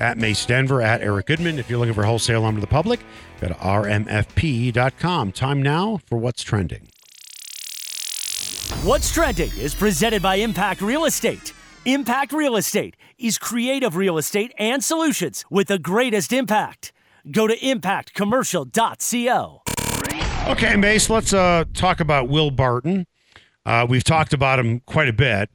at 0.00 0.18
Mace 0.18 0.44
Denver, 0.46 0.82
at 0.82 1.00
Eric 1.00 1.26
Goodman. 1.26 1.58
If 1.58 1.70
you're 1.70 1.78
looking 1.78 1.94
for 1.94 2.04
wholesale 2.04 2.42
lumber 2.42 2.60
to 2.60 2.66
the 2.66 2.70
public, 2.70 3.00
go 3.40 3.48
to 3.48 3.54
rmfp.com. 3.54 5.32
Time 5.32 5.62
now 5.62 5.98
for 6.06 6.18
what's 6.18 6.42
trending. 6.42 6.88
What's 8.82 9.12
Trending 9.12 9.50
is 9.56 9.74
presented 9.74 10.22
by 10.22 10.36
Impact 10.36 10.80
Real 10.80 11.04
Estate. 11.04 11.52
Impact 11.84 12.32
Real 12.32 12.56
Estate 12.56 12.96
is 13.18 13.36
creative 13.38 13.96
real 13.96 14.18
estate 14.18 14.52
and 14.58 14.84
solutions 14.84 15.44
with 15.50 15.68
the 15.68 15.78
greatest 15.78 16.32
impact. 16.32 16.92
Go 17.30 17.46
to 17.46 17.56
impactcommercial.co. 17.56 19.62
Okay, 20.50 20.76
Mace, 20.76 21.08
let's 21.10 21.32
uh, 21.32 21.64
talk 21.74 22.00
about 22.00 22.28
Will 22.28 22.50
Barton. 22.50 23.06
Uh, 23.64 23.86
we've 23.88 24.02
talked 24.04 24.32
about 24.32 24.58
him 24.58 24.80
quite 24.80 25.08
a 25.08 25.12
bit, 25.12 25.48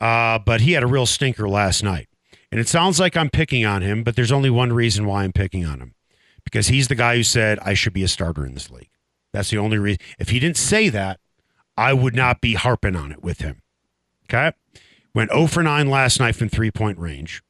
uh, 0.00 0.38
but 0.38 0.60
he 0.62 0.72
had 0.72 0.82
a 0.82 0.86
real 0.86 1.06
stinker 1.06 1.48
last 1.48 1.82
night. 1.82 2.08
And 2.52 2.60
it 2.60 2.68
sounds 2.68 3.00
like 3.00 3.16
I'm 3.16 3.30
picking 3.30 3.64
on 3.64 3.80
him, 3.80 4.04
but 4.04 4.14
there's 4.14 4.30
only 4.30 4.50
one 4.50 4.74
reason 4.74 5.06
why 5.06 5.24
I'm 5.24 5.32
picking 5.32 5.64
on 5.64 5.80
him 5.80 5.94
because 6.44 6.68
he's 6.68 6.88
the 6.88 6.94
guy 6.94 7.16
who 7.16 7.22
said 7.22 7.58
I 7.60 7.72
should 7.72 7.94
be 7.94 8.04
a 8.04 8.08
starter 8.08 8.44
in 8.44 8.52
this 8.52 8.70
league. 8.70 8.90
That's 9.32 9.48
the 9.48 9.56
only 9.56 9.78
reason. 9.78 10.00
If 10.18 10.28
he 10.28 10.38
didn't 10.38 10.58
say 10.58 10.90
that, 10.90 11.18
I 11.78 11.94
would 11.94 12.14
not 12.14 12.42
be 12.42 12.52
harping 12.52 12.94
on 12.94 13.10
it 13.10 13.22
with 13.22 13.40
him. 13.40 13.62
Okay? 14.24 14.52
Went 15.14 15.30
0 15.30 15.46
for 15.46 15.62
9 15.62 15.88
last 15.88 16.20
night 16.20 16.36
from 16.36 16.50
three 16.50 16.70
point 16.70 16.98
range. 16.98 17.42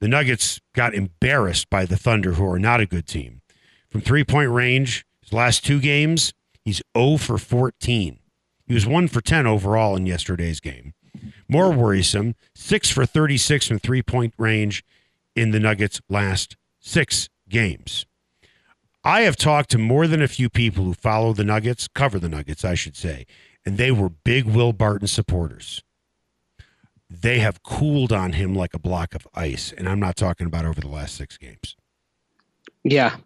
The 0.00 0.08
Nuggets 0.08 0.60
got 0.74 0.94
embarrassed 0.94 1.70
by 1.70 1.84
the 1.84 1.96
Thunder, 1.96 2.32
who 2.32 2.46
are 2.46 2.58
not 2.58 2.80
a 2.80 2.86
good 2.86 3.06
team. 3.06 3.42
From 3.88 4.00
three 4.00 4.24
point 4.24 4.50
range, 4.50 5.06
his 5.22 5.32
last 5.32 5.64
two 5.64 5.78
games, 5.78 6.32
he's 6.64 6.82
0 6.98 7.18
for 7.18 7.38
14. 7.38 8.18
He 8.66 8.74
was 8.74 8.86
1 8.86 9.06
for 9.06 9.20
10 9.20 9.46
overall 9.46 9.94
in 9.94 10.06
yesterday's 10.06 10.58
game. 10.58 10.94
More 11.48 11.72
worrisome, 11.72 12.34
6 12.54 12.90
for 12.90 13.06
36 13.06 13.66
from 13.66 13.78
three 13.78 14.02
point 14.02 14.34
range 14.38 14.84
in 15.34 15.50
the 15.50 15.60
Nuggets' 15.60 16.00
last 16.08 16.56
six 16.80 17.28
games. 17.48 18.06
I 19.02 19.22
have 19.22 19.36
talked 19.36 19.70
to 19.70 19.78
more 19.78 20.06
than 20.06 20.20
a 20.20 20.28
few 20.28 20.50
people 20.50 20.84
who 20.84 20.94
follow 20.94 21.32
the 21.32 21.44
Nuggets, 21.44 21.88
cover 21.88 22.18
the 22.18 22.28
Nuggets, 22.28 22.64
I 22.64 22.74
should 22.74 22.96
say, 22.96 23.26
and 23.64 23.78
they 23.78 23.90
were 23.90 24.10
big 24.10 24.44
Will 24.44 24.72
Barton 24.72 25.08
supporters. 25.08 25.82
They 27.08 27.40
have 27.40 27.62
cooled 27.62 28.12
on 28.12 28.34
him 28.34 28.54
like 28.54 28.74
a 28.74 28.78
block 28.78 29.14
of 29.14 29.26
ice, 29.34 29.72
and 29.76 29.88
I'm 29.88 30.00
not 30.00 30.16
talking 30.16 30.46
about 30.46 30.64
over 30.64 30.80
the 30.80 30.88
last 30.88 31.16
six 31.16 31.36
games. 31.36 31.76
Yeah, 32.84 33.16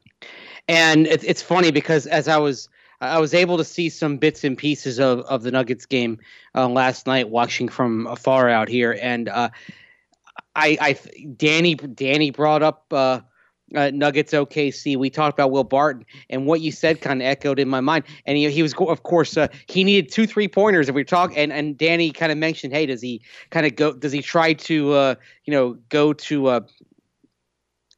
and 0.69 1.07
it's 1.07 1.43
funny 1.43 1.71
because 1.71 2.07
as 2.07 2.29
I 2.29 2.39
was 2.39 2.69
I 3.01 3.19
was 3.19 3.35
able 3.35 3.57
to 3.59 3.65
see 3.65 3.89
some 3.89 4.17
bits 4.17 4.45
and 4.45 4.57
pieces 4.57 4.99
of, 4.99 5.21
of 5.21 5.43
the 5.43 5.51
Nuggets 5.51 5.87
game 5.87 6.19
uh, 6.55 6.69
last 6.69 7.07
night, 7.07 7.29
watching 7.29 7.69
from 7.69 8.07
afar 8.07 8.49
out 8.49 8.69
here, 8.69 8.99
and 9.01 9.29
uh, 9.29 9.51
I 10.57 10.79
I 10.81 10.99
Danny 11.37 11.75
Danny 11.75 12.31
brought 12.31 12.63
up 12.63 12.87
uh, 12.93 13.21
uh, 13.75 13.91
Nuggets 13.93 14.33
OKC. 14.33 14.97
We 14.97 15.11
talked 15.11 15.39
about 15.39 15.51
Will 15.51 15.65
Barton, 15.65 16.05
and 16.31 16.47
what 16.47 16.61
you 16.61 16.71
said 16.73 17.01
kind 17.01 17.21
of 17.21 17.27
echoed 17.27 17.59
in 17.59 17.69
my 17.69 17.81
mind. 17.81 18.05
And 18.27 18.37
he, 18.37 18.51
he 18.51 18.63
was, 18.63 18.75
of 18.75 19.03
course, 19.03 19.37
uh, 19.37 19.49
he 19.67 19.85
needed 19.85 20.13
two 20.13 20.27
three 20.27 20.49
pointers. 20.49 20.89
If 20.89 20.95
we 20.95 21.05
talk, 21.05 21.33
and 21.37 21.53
and 21.53 21.77
Danny 21.77 22.11
kind 22.11 22.33
of 22.33 22.39
mentioned, 22.39 22.73
hey, 22.73 22.87
does 22.87 23.03
he 23.03 23.23
kind 23.51 23.67
of 23.67 23.77
go? 23.77 23.93
Does 23.93 24.13
he 24.13 24.23
try 24.23 24.53
to, 24.55 24.93
uh, 24.93 25.15
you 25.45 25.53
know, 25.53 25.77
go 25.89 26.13
to 26.13 26.65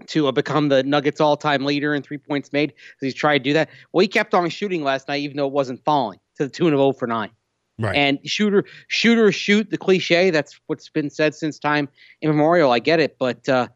to 0.06 0.28
uh, 0.28 0.32
become 0.32 0.68
the 0.68 0.82
Nuggets 0.82 1.20
all 1.20 1.36
time 1.36 1.64
leader 1.64 1.94
in 1.94 2.02
three 2.02 2.18
points 2.18 2.52
made? 2.52 2.74
Does 3.00 3.12
he 3.12 3.18
try 3.18 3.38
to 3.38 3.42
do 3.42 3.52
that? 3.54 3.70
Well, 3.92 4.02
he 4.02 4.08
kept 4.08 4.34
on 4.34 4.48
shooting 4.50 4.82
last 4.82 5.08
night, 5.08 5.20
even 5.22 5.36
though 5.36 5.46
it 5.46 5.52
wasn't 5.52 5.84
falling 5.84 6.18
to 6.36 6.44
the 6.44 6.50
tune 6.50 6.72
of 6.72 6.78
0 6.78 6.92
for 6.92 7.06
nine. 7.06 7.30
Right. 7.78 7.94
And 7.94 8.18
shooter, 8.24 8.64
shooter, 8.88 9.30
shoot 9.32 9.70
the 9.70 9.76
cliche. 9.76 10.30
That's 10.30 10.58
what's 10.66 10.88
been 10.88 11.10
said 11.10 11.34
since 11.34 11.58
time 11.58 11.88
immemorial. 12.22 12.72
I 12.72 12.78
get 12.78 13.00
it, 13.00 13.16
but 13.18 13.46
uh, 13.48 13.68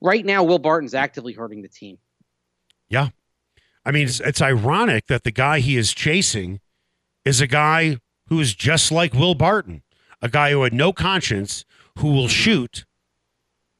right 0.00 0.24
now, 0.24 0.44
Will 0.44 0.58
Barton's 0.58 0.94
actively 0.94 1.32
hurting 1.32 1.62
the 1.62 1.68
team. 1.68 1.98
Yeah. 2.88 3.08
I 3.84 3.92
mean, 3.92 4.06
it's, 4.06 4.20
it's 4.20 4.42
ironic 4.42 5.06
that 5.06 5.24
the 5.24 5.30
guy 5.30 5.60
he 5.60 5.76
is 5.76 5.94
chasing 5.94 6.60
is 7.24 7.40
a 7.40 7.46
guy 7.46 7.98
who 8.28 8.40
is 8.40 8.54
just 8.54 8.92
like 8.92 9.14
Will 9.14 9.34
Barton, 9.34 9.82
a 10.20 10.28
guy 10.28 10.50
who 10.50 10.62
had 10.62 10.74
no 10.74 10.92
conscience, 10.92 11.64
who 11.98 12.12
will 12.12 12.28
shoot 12.28 12.84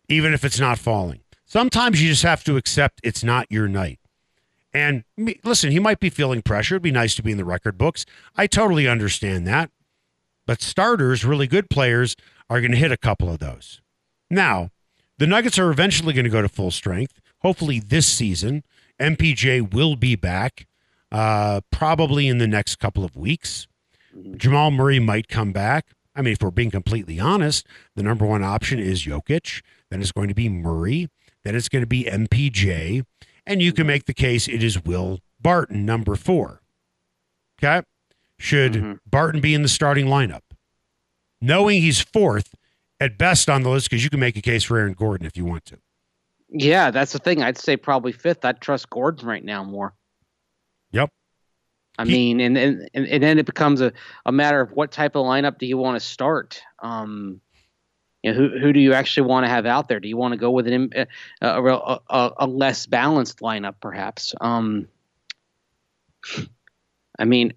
even 0.08 0.32
if 0.32 0.44
it's 0.44 0.58
not 0.58 0.78
falling. 0.78 1.20
Sometimes 1.48 2.02
you 2.02 2.10
just 2.10 2.22
have 2.24 2.44
to 2.44 2.58
accept 2.58 3.00
it's 3.02 3.24
not 3.24 3.46
your 3.50 3.66
night. 3.66 3.98
And 4.74 5.04
listen, 5.42 5.70
he 5.70 5.78
might 5.78 5.98
be 5.98 6.10
feeling 6.10 6.42
pressure. 6.42 6.74
It'd 6.74 6.82
be 6.82 6.90
nice 6.90 7.14
to 7.14 7.22
be 7.22 7.32
in 7.32 7.38
the 7.38 7.44
record 7.44 7.78
books. 7.78 8.04
I 8.36 8.46
totally 8.46 8.86
understand 8.86 9.46
that. 9.46 9.70
But 10.46 10.60
starters, 10.60 11.24
really 11.24 11.46
good 11.46 11.70
players, 11.70 12.16
are 12.50 12.60
going 12.60 12.72
to 12.72 12.76
hit 12.76 12.92
a 12.92 12.98
couple 12.98 13.30
of 13.30 13.38
those. 13.38 13.80
Now, 14.30 14.70
the 15.16 15.26
Nuggets 15.26 15.58
are 15.58 15.70
eventually 15.70 16.12
going 16.12 16.24
to 16.24 16.30
go 16.30 16.42
to 16.42 16.50
full 16.50 16.70
strength. 16.70 17.18
Hopefully, 17.40 17.80
this 17.80 18.06
season, 18.06 18.62
MPJ 19.00 19.72
will 19.72 19.96
be 19.96 20.16
back, 20.16 20.66
uh, 21.10 21.62
probably 21.70 22.28
in 22.28 22.36
the 22.36 22.46
next 22.46 22.76
couple 22.76 23.04
of 23.04 23.16
weeks. 23.16 23.66
Jamal 24.36 24.70
Murray 24.70 24.98
might 24.98 25.28
come 25.28 25.52
back. 25.52 25.86
I 26.14 26.20
mean, 26.20 26.34
if 26.34 26.42
we're 26.42 26.50
being 26.50 26.70
completely 26.70 27.18
honest, 27.18 27.66
the 27.94 28.02
number 28.02 28.26
one 28.26 28.42
option 28.42 28.78
is 28.78 29.04
Jokic. 29.04 29.62
Then 29.88 30.02
it's 30.02 30.12
going 30.12 30.28
to 30.28 30.34
be 30.34 30.50
Murray. 30.50 31.08
Then 31.44 31.54
it's 31.54 31.68
going 31.68 31.82
to 31.82 31.86
be 31.86 32.04
MPJ. 32.04 33.04
And 33.46 33.62
you 33.62 33.72
can 33.72 33.86
make 33.86 34.04
the 34.04 34.14
case 34.14 34.48
it 34.48 34.62
is 34.62 34.84
Will 34.84 35.20
Barton, 35.40 35.86
number 35.86 36.16
four. 36.16 36.60
Okay. 37.62 37.82
Should 38.38 38.72
Mhm. 38.74 38.98
Barton 39.06 39.40
be 39.40 39.54
in 39.54 39.62
the 39.62 39.68
starting 39.68 40.06
lineup? 40.06 40.42
Knowing 41.40 41.80
he's 41.82 42.00
fourth 42.00 42.54
at 43.00 43.16
best 43.18 43.48
on 43.48 43.62
the 43.62 43.70
list, 43.70 43.88
because 43.88 44.04
you 44.04 44.10
can 44.10 44.20
make 44.20 44.36
a 44.36 44.42
case 44.42 44.64
for 44.64 44.78
Aaron 44.78 44.92
Gordon 44.92 45.26
if 45.26 45.36
you 45.36 45.44
want 45.44 45.64
to. 45.66 45.78
Yeah, 46.50 46.90
that's 46.90 47.12
the 47.12 47.18
thing. 47.18 47.42
I'd 47.42 47.58
say 47.58 47.76
probably 47.76 48.12
fifth. 48.12 48.44
I'd 48.44 48.60
trust 48.60 48.90
Gordon 48.90 49.26
right 49.26 49.44
now 49.44 49.62
more. 49.64 49.94
Yep. 50.92 51.10
I 51.98 52.04
He- 52.04 52.12
mean, 52.12 52.40
and, 52.40 52.56
and 52.56 52.88
and 52.94 53.06
and 53.06 53.22
then 53.22 53.38
it 53.38 53.46
becomes 53.46 53.80
a, 53.80 53.92
a 54.24 54.32
matter 54.32 54.60
of 54.60 54.70
what 54.72 54.90
type 54.92 55.14
of 55.16 55.24
lineup 55.26 55.58
do 55.58 55.66
you 55.66 55.76
want 55.76 56.00
to 56.00 56.06
start? 56.06 56.60
Um, 56.80 57.40
you 58.28 58.34
know, 58.34 58.48
who 58.48 58.58
who 58.58 58.72
do 58.72 58.80
you 58.80 58.94
actually 58.94 59.28
want 59.28 59.44
to 59.44 59.50
have 59.50 59.66
out 59.66 59.88
there? 59.88 60.00
Do 60.00 60.08
you 60.08 60.16
want 60.16 60.32
to 60.32 60.38
go 60.38 60.50
with 60.50 60.66
an 60.66 60.92
a, 60.94 61.06
a, 61.40 62.00
a, 62.08 62.32
a 62.38 62.46
less 62.46 62.86
balanced 62.86 63.40
lineup, 63.40 63.76
perhaps? 63.80 64.34
Um, 64.40 64.88
I 67.18 67.24
mean, 67.24 67.54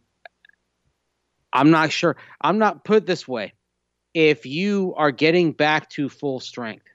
I'm 1.53 1.71
not 1.71 1.91
sure. 1.91 2.15
I'm 2.39 2.57
not 2.57 2.83
put 2.83 3.05
this 3.05 3.27
way. 3.27 3.53
If 4.13 4.45
you 4.45 4.93
are 4.97 5.11
getting 5.11 5.51
back 5.53 5.89
to 5.91 6.09
full 6.09 6.39
strength, 6.39 6.87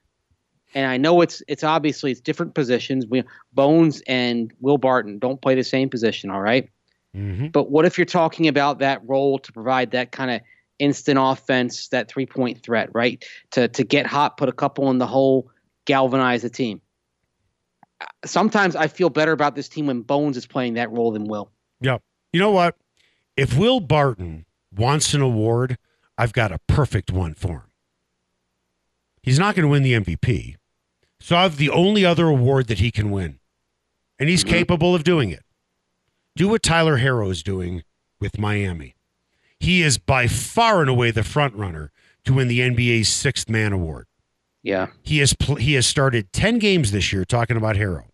and 0.75 0.87
I 0.87 0.97
know 0.97 1.21
it's 1.21 1.43
it's 1.49 1.65
obviously 1.65 2.11
it's 2.11 2.21
different 2.21 2.55
positions. 2.55 3.07
We, 3.07 3.25
Bones 3.53 4.03
and 4.07 4.53
Will 4.61 4.79
Barton 4.79 5.19
don't 5.19 5.41
play 5.41 5.55
the 5.55 5.65
same 5.65 5.89
position, 5.89 6.31
all 6.31 6.41
right? 6.41 6.69
Mm-hmm. 7.17 7.49
But 7.49 7.71
what 7.71 7.87
if 7.87 7.97
you're 7.97 8.05
talking 8.05 8.49
about 8.49 8.81
that 8.81 9.01
role 9.07 9.39
to 9.39 9.53
provide 9.53 9.93
that 9.93 10.13
kind 10.13 10.31
of 10.31 10.41
instant 10.79 11.19
offense, 11.21 11.89
that 11.89 12.09
three 12.09 12.27
point 12.27 12.63
threat, 12.63 12.91
right? 12.95 13.25
To 13.53 13.69
to 13.69 13.85
get 13.85 14.07
hot, 14.07 14.37
put 14.37 14.49
a 14.49 14.53
couple 14.53 14.91
in 14.91 14.99
the 14.99 15.07
hole, 15.07 15.51
galvanize 15.85 16.43
the 16.43 16.51
team. 16.51 16.81
Sometimes 18.25 18.77
I 18.77 18.89
feel 18.89 19.09
better 19.09 19.33
about 19.33 19.55
this 19.55 19.69
team 19.69 19.87
when 19.87 20.03
Bones 20.03 20.37
is 20.37 20.47
playing 20.47 20.75
that 20.75 20.91
role 20.91 21.13
than 21.13 21.25
Will. 21.25 21.51
Yeah. 21.81 21.99
You 22.33 22.41
know 22.41 22.51
what? 22.51 22.77
If 23.37 23.57
Will 23.57 23.81
Barton 23.81 24.45
wants 24.75 25.15
an 25.15 25.23
award, 25.23 25.79
I've 26.19 26.33
got 26.33 26.53
a 26.53 26.59
perfect 26.67 27.11
one 27.11 27.35
for 27.35 27.49
him. 27.49 27.71
He's 29.23 29.39
not 29.39 29.55
going 29.55 29.65
to 29.65 29.69
win 29.69 29.83
the 29.83 29.95
MVP. 29.95 30.57
So 31.21 31.37
I 31.37 31.43
have 31.43 31.57
the 31.57 31.71
only 31.71 32.05
other 32.05 32.29
award 32.29 32.67
that 32.69 32.79
he 32.79 32.91
can 32.91 33.11
win. 33.11 33.39
And 34.19 34.29
he's 34.29 34.45
mm-hmm. 34.45 34.55
capable 34.55 34.95
of 34.95 35.05
doing 35.05 35.31
it. 35.31 35.43
Do 36.37 36.49
what 36.49 36.63
Tyler 36.63 36.99
Herro 36.99 37.31
is 37.31 37.43
doing 37.43 37.83
with 38.21 38.39
Miami. 38.39 38.96
He 39.61 39.83
is 39.83 39.99
by 39.99 40.27
far 40.27 40.81
and 40.81 40.91
away 40.91 41.11
the 41.11 41.25
front 41.25 41.55
runner 41.55 41.91
to 42.25 42.35
win 42.35 42.49
the 42.49 42.61
NBA's 42.61 43.09
sixth 43.09 43.49
man 43.49 43.73
award. 43.73 44.07
Yeah. 44.63 44.89
He 45.03 45.19
has 45.19 45.33
pl- 45.33 45.57
he 45.57 45.75
has 45.75 45.87
started 45.87 46.33
10 46.33 46.59
games 46.59 46.91
this 46.91 47.13
year 47.13 47.25
talking 47.25 47.57
about 47.57 47.77
Herro. 47.77 48.07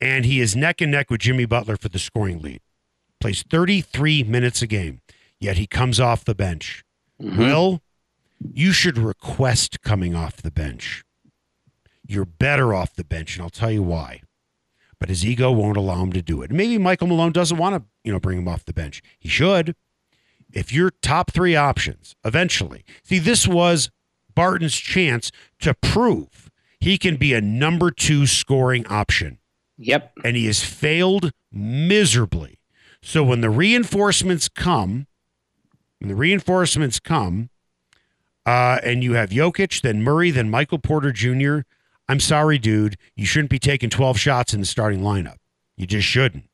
And 0.00 0.24
he 0.24 0.40
is 0.40 0.56
neck 0.56 0.80
and 0.80 0.90
neck 0.90 1.10
with 1.10 1.20
Jimmy 1.20 1.44
Butler 1.44 1.76
for 1.76 1.88
the 1.88 1.98
scoring 1.98 2.40
lead. 2.40 2.60
Plays 3.20 3.44
33 3.48 4.24
minutes 4.24 4.62
a 4.62 4.66
game, 4.66 5.00
yet 5.38 5.58
he 5.58 5.66
comes 5.66 6.00
off 6.00 6.24
the 6.24 6.34
bench. 6.34 6.84
Mm-hmm. 7.22 7.38
Will, 7.38 7.82
you 8.52 8.72
should 8.72 8.96
request 8.98 9.82
coming 9.82 10.14
off 10.14 10.38
the 10.38 10.50
bench. 10.50 11.04
You're 12.06 12.24
better 12.24 12.74
off 12.74 12.94
the 12.94 13.04
bench, 13.04 13.36
and 13.36 13.42
I'll 13.42 13.50
tell 13.50 13.70
you 13.70 13.82
why. 13.82 14.22
But 14.98 15.10
his 15.10 15.24
ego 15.24 15.52
won't 15.52 15.76
allow 15.76 16.02
him 16.02 16.12
to 16.14 16.22
do 16.22 16.42
it. 16.42 16.50
Maybe 16.50 16.78
Michael 16.78 17.06
Malone 17.06 17.32
doesn't 17.32 17.56
want 17.58 17.76
to, 17.76 17.84
you 18.02 18.12
know, 18.12 18.18
bring 18.18 18.38
him 18.38 18.48
off 18.48 18.64
the 18.64 18.72
bench. 18.72 19.02
He 19.18 19.28
should. 19.28 19.76
If 20.52 20.72
your 20.72 20.90
top 21.02 21.30
three 21.32 21.56
options 21.56 22.16
eventually, 22.24 22.84
see, 23.04 23.18
this 23.18 23.46
was 23.46 23.90
Barton's 24.34 24.76
chance 24.76 25.30
to 25.60 25.74
prove 25.74 26.50
he 26.80 26.96
can 26.98 27.16
be 27.16 27.34
a 27.34 27.40
number 27.40 27.90
two 27.90 28.26
scoring 28.26 28.86
option 28.86 29.38
Yep. 29.78 30.12
and 30.24 30.36
he 30.36 30.46
has 30.46 30.62
failed 30.62 31.32
miserably. 31.52 32.58
So 33.02 33.22
when 33.22 33.40
the 33.40 33.50
reinforcements 33.50 34.48
come, 34.48 35.06
when 35.98 36.08
the 36.08 36.14
reinforcements 36.14 37.00
come, 37.00 37.50
uh, 38.46 38.78
and 38.82 39.02
you 39.04 39.14
have 39.14 39.30
Jokic, 39.30 39.80
then 39.82 40.02
Murray, 40.02 40.30
then 40.30 40.50
Michael 40.50 40.78
Porter 40.78 41.12
Jr., 41.12 41.60
I'm 42.08 42.20
sorry, 42.20 42.58
dude, 42.58 42.96
you 43.14 43.24
shouldn't 43.24 43.50
be 43.50 43.58
taking 43.58 43.88
12 43.88 44.18
shots 44.18 44.52
in 44.52 44.60
the 44.60 44.66
starting 44.66 45.00
lineup. 45.00 45.36
You 45.76 45.86
just 45.86 46.06
shouldn't. 46.06 46.49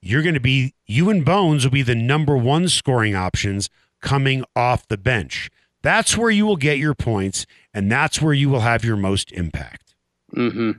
You're 0.00 0.22
going 0.22 0.34
to 0.34 0.40
be, 0.40 0.74
you 0.86 1.10
and 1.10 1.24
Bones 1.24 1.64
will 1.64 1.72
be 1.72 1.82
the 1.82 1.94
number 1.94 2.36
one 2.36 2.68
scoring 2.68 3.14
options 3.14 3.68
coming 4.00 4.44
off 4.54 4.86
the 4.86 4.98
bench. 4.98 5.50
That's 5.82 6.16
where 6.16 6.30
you 6.30 6.46
will 6.46 6.56
get 6.56 6.78
your 6.78 6.94
points, 6.94 7.46
and 7.72 7.90
that's 7.90 8.20
where 8.20 8.32
you 8.32 8.48
will 8.48 8.60
have 8.60 8.84
your 8.84 8.96
most 8.96 9.32
impact. 9.32 9.94
Mm-hmm. 10.34 10.72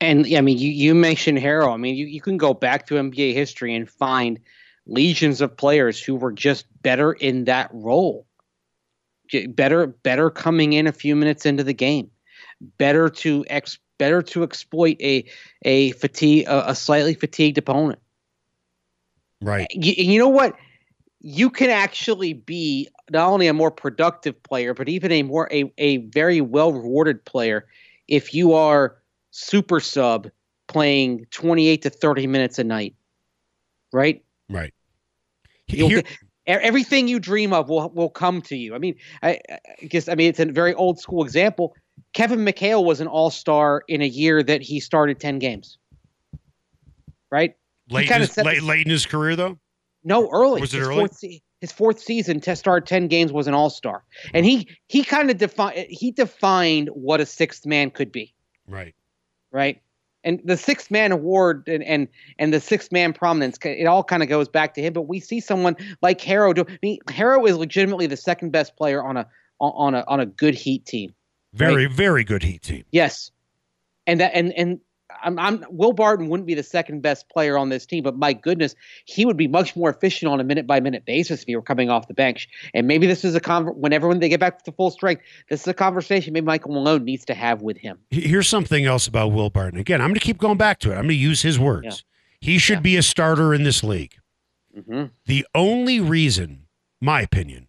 And 0.00 0.26
I 0.34 0.40
mean, 0.40 0.58
you, 0.58 0.70
you 0.70 0.94
mentioned 0.94 1.38
Herro. 1.38 1.72
I 1.72 1.76
mean, 1.76 1.94
you, 1.94 2.06
you 2.06 2.20
can 2.20 2.36
go 2.36 2.54
back 2.54 2.86
to 2.86 2.94
NBA 2.94 3.34
history 3.34 3.74
and 3.74 3.88
find 3.88 4.40
legions 4.86 5.40
of 5.40 5.56
players 5.56 6.02
who 6.02 6.16
were 6.16 6.32
just 6.32 6.66
better 6.82 7.12
in 7.12 7.44
that 7.44 7.70
role. 7.72 8.26
Better, 9.48 9.86
better 9.86 10.30
coming 10.30 10.72
in 10.72 10.86
a 10.86 10.92
few 10.92 11.14
minutes 11.14 11.46
into 11.46 11.62
the 11.62 11.74
game. 11.74 12.10
Better 12.78 13.08
to 13.08 13.44
ex, 13.48 13.78
better 14.00 14.22
to 14.22 14.42
exploit 14.42 14.96
a 15.00 15.24
a 15.62 15.92
fatigue 15.92 16.46
a, 16.48 16.70
a 16.70 16.74
slightly 16.74 17.14
fatigued 17.14 17.58
opponent. 17.58 18.00
Right. 19.42 19.68
You, 19.70 19.92
you 19.96 20.18
know 20.18 20.28
what? 20.28 20.56
You 21.20 21.50
can 21.50 21.68
actually 21.68 22.32
be 22.32 22.88
not 23.10 23.28
only 23.28 23.46
a 23.46 23.52
more 23.52 23.70
productive 23.70 24.42
player, 24.42 24.72
but 24.72 24.88
even 24.88 25.12
a 25.12 25.22
more 25.22 25.48
a, 25.52 25.70
a 25.76 25.98
very 25.98 26.40
well 26.40 26.72
rewarded 26.72 27.24
player 27.26 27.66
if 28.08 28.32
you 28.32 28.54
are 28.54 28.96
super 29.32 29.80
sub 29.80 30.30
playing 30.66 31.26
28 31.30 31.82
to 31.82 31.90
30 31.90 32.26
minutes 32.26 32.58
a 32.58 32.64
night. 32.64 32.94
Right? 33.92 34.24
Right. 34.48 34.72
Here- 35.66 36.02
everything 36.46 37.06
you 37.06 37.20
dream 37.20 37.52
of 37.52 37.68
will 37.68 37.90
will 37.90 38.08
come 38.08 38.40
to 38.42 38.56
you. 38.56 38.74
I 38.74 38.78
mean, 38.78 38.96
I, 39.22 39.38
I 39.50 39.86
guess 39.86 40.08
I 40.08 40.14
mean 40.14 40.30
it's 40.30 40.40
a 40.40 40.46
very 40.46 40.74
old 40.74 40.98
school 40.98 41.22
example. 41.22 41.76
Kevin 42.12 42.40
McHale 42.40 42.84
was 42.84 43.00
an 43.00 43.06
all 43.06 43.30
star 43.30 43.84
in 43.88 44.02
a 44.02 44.06
year 44.06 44.42
that 44.42 44.62
he 44.62 44.80
started 44.80 45.20
10 45.20 45.38
games. 45.38 45.78
Right? 47.30 47.54
late, 47.90 48.10
in 48.10 48.20
his, 48.20 48.36
late, 48.36 48.62
late 48.62 48.86
in 48.86 48.90
his 48.90 49.06
career, 49.06 49.36
though. 49.36 49.58
No, 50.04 50.28
early. 50.30 50.60
Was 50.60 50.72
it 50.74 50.78
his 50.78 50.88
early? 50.88 50.98
Fourth 50.98 51.24
his 51.60 51.72
fourth 51.72 52.00
season 52.00 52.40
to 52.40 52.56
start 52.56 52.86
ten 52.86 53.06
games 53.06 53.32
was 53.32 53.46
an 53.46 53.52
All 53.52 53.68
Star, 53.68 54.02
and 54.32 54.46
he 54.46 54.66
he 54.88 55.04
kind 55.04 55.30
of 55.30 55.36
defined 55.36 55.86
he 55.90 56.10
defined 56.10 56.88
what 56.94 57.20
a 57.20 57.26
sixth 57.26 57.66
man 57.66 57.90
could 57.90 58.10
be, 58.10 58.34
Right. 58.66 58.94
right? 59.52 59.80
And 60.24 60.40
the 60.44 60.56
sixth 60.56 60.90
man 60.90 61.12
award 61.12 61.64
and 61.68 61.84
and 61.84 62.08
and 62.38 62.52
the 62.52 62.60
sixth 62.60 62.90
man 62.92 63.12
prominence, 63.12 63.58
it 63.62 63.86
all 63.86 64.02
kind 64.02 64.22
of 64.22 64.28
goes 64.30 64.48
back 64.48 64.72
to 64.74 64.82
him. 64.82 64.94
But 64.94 65.02
we 65.02 65.20
see 65.20 65.38
someone 65.40 65.76
like 66.00 66.20
Herro. 66.20 66.54
Do, 66.54 66.64
I 66.66 66.78
mean, 66.82 66.98
Herro 67.08 67.46
is 67.46 67.56
legitimately 67.56 68.06
the 68.06 68.16
second 68.16 68.50
best 68.52 68.74
player 68.76 69.02
on 69.02 69.18
a 69.18 69.26
on 69.60 69.94
a 69.94 70.02
on 70.08 70.18
a 70.20 70.26
good 70.26 70.54
Heat 70.54 70.86
team. 70.86 71.14
Very, 71.52 71.86
very 71.86 72.24
good 72.24 72.42
Heat 72.42 72.62
team. 72.62 72.84
Yes. 72.92 73.30
and 74.06 74.20
that 74.20 74.32
and 74.34 74.52
and 74.54 74.80
I'm, 75.24 75.38
I'm 75.40 75.64
Will 75.70 75.92
Barton 75.92 76.28
wouldn't 76.28 76.46
be 76.46 76.54
the 76.54 76.62
second 76.62 77.02
best 77.02 77.28
player 77.28 77.58
on 77.58 77.68
this 77.68 77.84
team, 77.84 78.04
but 78.04 78.16
my 78.16 78.32
goodness, 78.32 78.76
he 79.06 79.26
would 79.26 79.36
be 79.36 79.48
much 79.48 79.74
more 79.74 79.90
efficient 79.90 80.30
on 80.30 80.38
a 80.38 80.44
minute 80.44 80.66
by 80.68 80.78
minute 80.78 81.04
basis 81.04 81.40
if 81.42 81.46
he 81.48 81.56
were 81.56 81.62
coming 81.62 81.90
off 81.90 82.06
the 82.06 82.14
bench. 82.14 82.48
And 82.74 82.86
maybe 82.86 83.08
this 83.08 83.24
is 83.24 83.34
a 83.34 83.40
conver- 83.40 83.74
whenever 83.74 84.06
when 84.06 84.20
they 84.20 84.28
get 84.28 84.38
back 84.38 84.62
to 84.62 84.72
full 84.72 84.90
strength, 84.92 85.22
this 85.48 85.62
is 85.62 85.66
a 85.66 85.74
conversation 85.74 86.32
maybe 86.32 86.46
Michael 86.46 86.72
Malone 86.72 87.04
needs 87.04 87.24
to 87.24 87.34
have 87.34 87.60
with 87.60 87.76
him. 87.76 87.98
Here's 88.10 88.46
something 88.46 88.86
else 88.86 89.08
about 89.08 89.32
Will 89.32 89.50
Barton. 89.50 89.80
Again, 89.80 90.00
I'm 90.00 90.08
going 90.10 90.14
to 90.14 90.20
keep 90.20 90.38
going 90.38 90.56
back 90.58 90.78
to 90.80 90.90
it. 90.90 90.94
I'm 90.94 91.02
going 91.02 91.08
to 91.08 91.14
use 91.16 91.42
his 91.42 91.58
words. 91.58 92.04
Yeah. 92.40 92.48
He 92.52 92.58
should 92.58 92.78
Yeah. 92.78 92.82
be 92.82 92.96
a 92.96 93.02
starter 93.02 93.52
in 93.52 93.64
this 93.64 93.82
league. 93.82 94.14
hmm 94.86 95.06
The 95.26 95.44
only 95.56 95.98
reason, 95.98 96.66
my 97.00 97.20
opinion, 97.22 97.66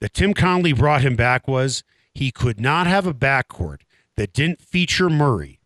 that 0.00 0.14
Tim 0.14 0.32
Connelly 0.32 0.72
brought 0.72 1.02
him 1.02 1.16
back 1.16 1.48
was 1.48 1.82
he 2.14 2.30
could 2.30 2.60
not 2.60 2.86
have 2.86 3.06
a 3.06 3.14
backcourt 3.14 3.80
that 4.16 4.32
didn't 4.32 4.62
feature 4.62 5.08
Murray 5.08 5.60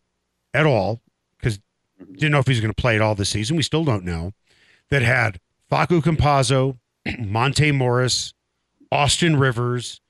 at 0.55 0.67
all, 0.67 1.01
because 1.39 1.59
didn't 1.99 2.33
know 2.33 2.39
if 2.39 2.47
he 2.47 2.53
was 2.53 2.61
going 2.61 2.73
to 2.73 2.81
play 2.81 2.97
it 2.97 3.03
all 3.03 3.15
this 3.15 3.31
season. 3.31 3.57
We 3.57 3.63
still 3.63 3.85
don't 3.85 4.05
know. 4.05 4.33
That 4.91 5.03
had 5.03 5.41
Facu 5.71 6.01
Campazzo, 6.01 6.79
Monte 7.19 7.73
Morris, 7.73 8.33
Austin 8.93 9.37
Rivers, 9.37 10.01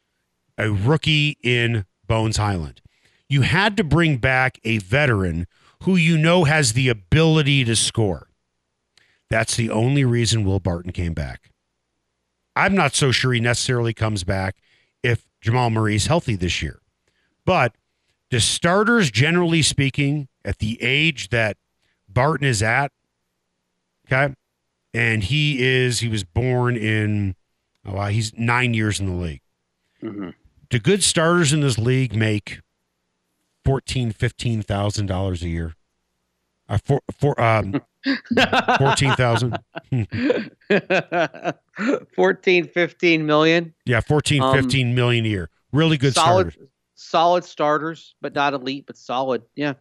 a 0.59 0.71
rookie 0.71 1.39
in 1.43 1.87
Bones 2.07 2.37
Hyland. 2.37 2.83
You 3.29 3.43
had 3.43 3.77
to 3.79 3.85
bring 3.85 4.19
back 4.19 4.61
a 4.65 4.79
veteran 4.79 5.47
who 5.83 5.97
you 5.97 6.17
know 6.17 6.45
has 6.45 6.73
the 6.73 6.89
ability 6.89 7.65
to 7.65 7.75
score. 7.75 8.29
That's 9.29 9.57
the 9.57 9.71
only 9.71 10.05
reason 10.05 10.45
Will 10.45 10.61
Barton 10.61 10.93
came 10.93 11.15
back. 11.15 11.51
I'm 12.55 12.75
not 12.75 12.95
so 12.95 13.11
sure 13.11 13.33
he 13.33 13.41
necessarily 13.41 13.93
comes 13.93 14.25
back 14.25 14.57
if 15.03 15.27
Jamal 15.47 15.71
Murray's 15.71 16.07
healthy 16.07 16.35
this 16.35 16.61
year. 16.61 16.81
But 17.45 17.77
the 18.31 18.41
starters, 18.41 19.13
generally 19.13 19.63
speaking, 19.63 20.27
at 20.45 20.59
the 20.59 20.77
age 20.83 21.29
that 21.29 21.57
Barton 22.09 22.49
is 22.49 22.65
at, 22.65 22.91
okay, 24.07 24.35
and 24.93 25.23
he 25.23 25.65
is, 25.65 26.01
he 26.01 26.09
was 26.09 26.25
born 26.25 26.77
in, 26.77 27.37
oh, 27.87 27.95
wow, 27.95 28.09
he's 28.09 28.33
nine 28.37 28.75
years 28.75 28.99
in 28.99 29.07
the 29.07 29.15
league. 29.15 29.43
hmm 30.01 30.31
Do 30.69 30.81
good 30.81 31.05
starters 31.05 31.53
in 31.53 31.61
this 31.61 31.79
league 31.79 32.17
make 32.17 32.59
fourteen, 33.65 34.11
fifteen 34.11 34.63
thousand 34.63 35.07
dollars 35.07 35.45
a 35.45 35.49
year? 35.49 35.77
Uh, 36.69 36.79
for, 36.79 37.03
for 37.17 37.41
um, 37.41 37.81
fourteen 38.79 39.13
thousand. 39.15 39.59
14, 42.15 42.69
15 42.69 43.27
million. 43.27 43.75
Yeah, 43.85 44.01
14, 44.01 44.43
Um, 44.43 44.55
15 44.55 44.95
million 44.95 45.25
a 45.25 45.29
year. 45.29 45.51
Really 45.73 45.97
good 45.97 46.15
solid, 46.15 46.53
starters. 46.53 46.69
solid 46.95 47.45
starters, 47.45 48.15
but 48.21 48.35
not 48.35 48.55
elite, 48.55 48.85
but 48.87 48.97
solid. 48.97 49.43
Yeah. 49.55 49.75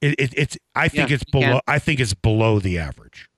It, 0.00 0.14
it, 0.18 0.34
it's. 0.36 0.58
I 0.74 0.88
think 0.88 1.08
Yeah, 1.10 1.14
it's 1.16 1.24
you 1.32 1.40
can. 1.40 1.48
below. 1.50 1.60
I 1.66 1.78
think 1.78 2.00
it's 2.00 2.14
below 2.14 2.58
the 2.58 2.78
average. 2.78 3.28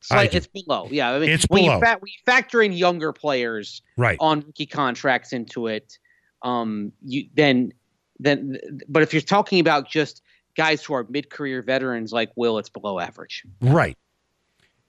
It's, 0.00 0.10
like, 0.10 0.34
it's 0.34 0.46
below. 0.46 0.88
Yeah. 0.90 1.10
I 1.12 1.18
mean, 1.18 1.30
It's 1.30 1.44
when 1.44 1.62
below. 1.64 1.74
You 1.76 1.80
fa- 1.80 1.96
when 1.98 2.08
you 2.08 2.18
factor 2.26 2.62
in 2.62 2.72
younger 2.72 3.12
players 3.12 3.82
Right. 3.96 4.16
on 4.20 4.40
rookie 4.40 4.66
contracts 4.66 5.32
into 5.32 5.66
it, 5.66 5.98
um, 6.42 6.92
you 7.04 7.26
then 7.34 7.72
then. 8.18 8.58
But 8.88 9.02
if 9.02 9.12
you're 9.12 9.20
talking 9.22 9.60
about 9.60 9.88
just 9.90 10.22
guys 10.56 10.84
who 10.84 10.94
are 10.94 11.06
mid-career 11.08 11.62
veterans 11.62 12.12
like 12.12 12.30
Will, 12.36 12.58
it's 12.58 12.68
below 12.68 12.98
average. 12.98 13.44
Right. 13.60 13.96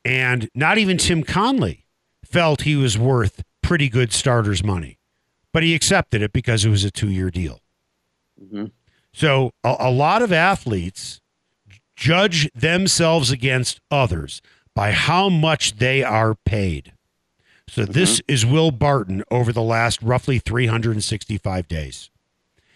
And 0.04 0.50
not 0.54 0.78
even 0.78 0.98
Tim 0.98 1.24
Connelly 1.24 1.86
felt 2.24 2.62
he 2.62 2.76
was 2.76 2.98
worth 2.98 3.44
pretty 3.62 3.90
good 3.90 4.12
starters 4.14 4.64
money, 4.64 5.00
but 5.52 5.64
he 5.64 5.74
accepted 5.74 6.22
it 6.22 6.32
because 6.32 6.66
it 6.66 6.70
was 6.70 6.84
a 6.84 6.92
two-year 6.92 7.32
deal. 7.32 7.62
Mhm. 8.42 8.72
So 9.14 9.52
a, 9.64 9.76
a 9.80 9.92
lot 9.92 10.22
of 10.22 10.32
athletes 10.32 11.22
judge 11.96 12.52
themselves 12.54 13.32
against 13.32 13.80
others 13.90 14.42
by 14.76 14.92
how 14.92 15.30
much 15.30 15.78
they 15.78 16.04
are 16.04 16.36
paid. 16.36 16.92
So 17.68 17.86
this 17.86 18.22
is 18.28 18.46
Will 18.46 18.70
Barton 18.72 19.24
over 19.32 19.52
the 19.52 19.62
last 19.64 20.02
roughly 20.04 20.38
365 20.38 21.68
days. 21.68 22.10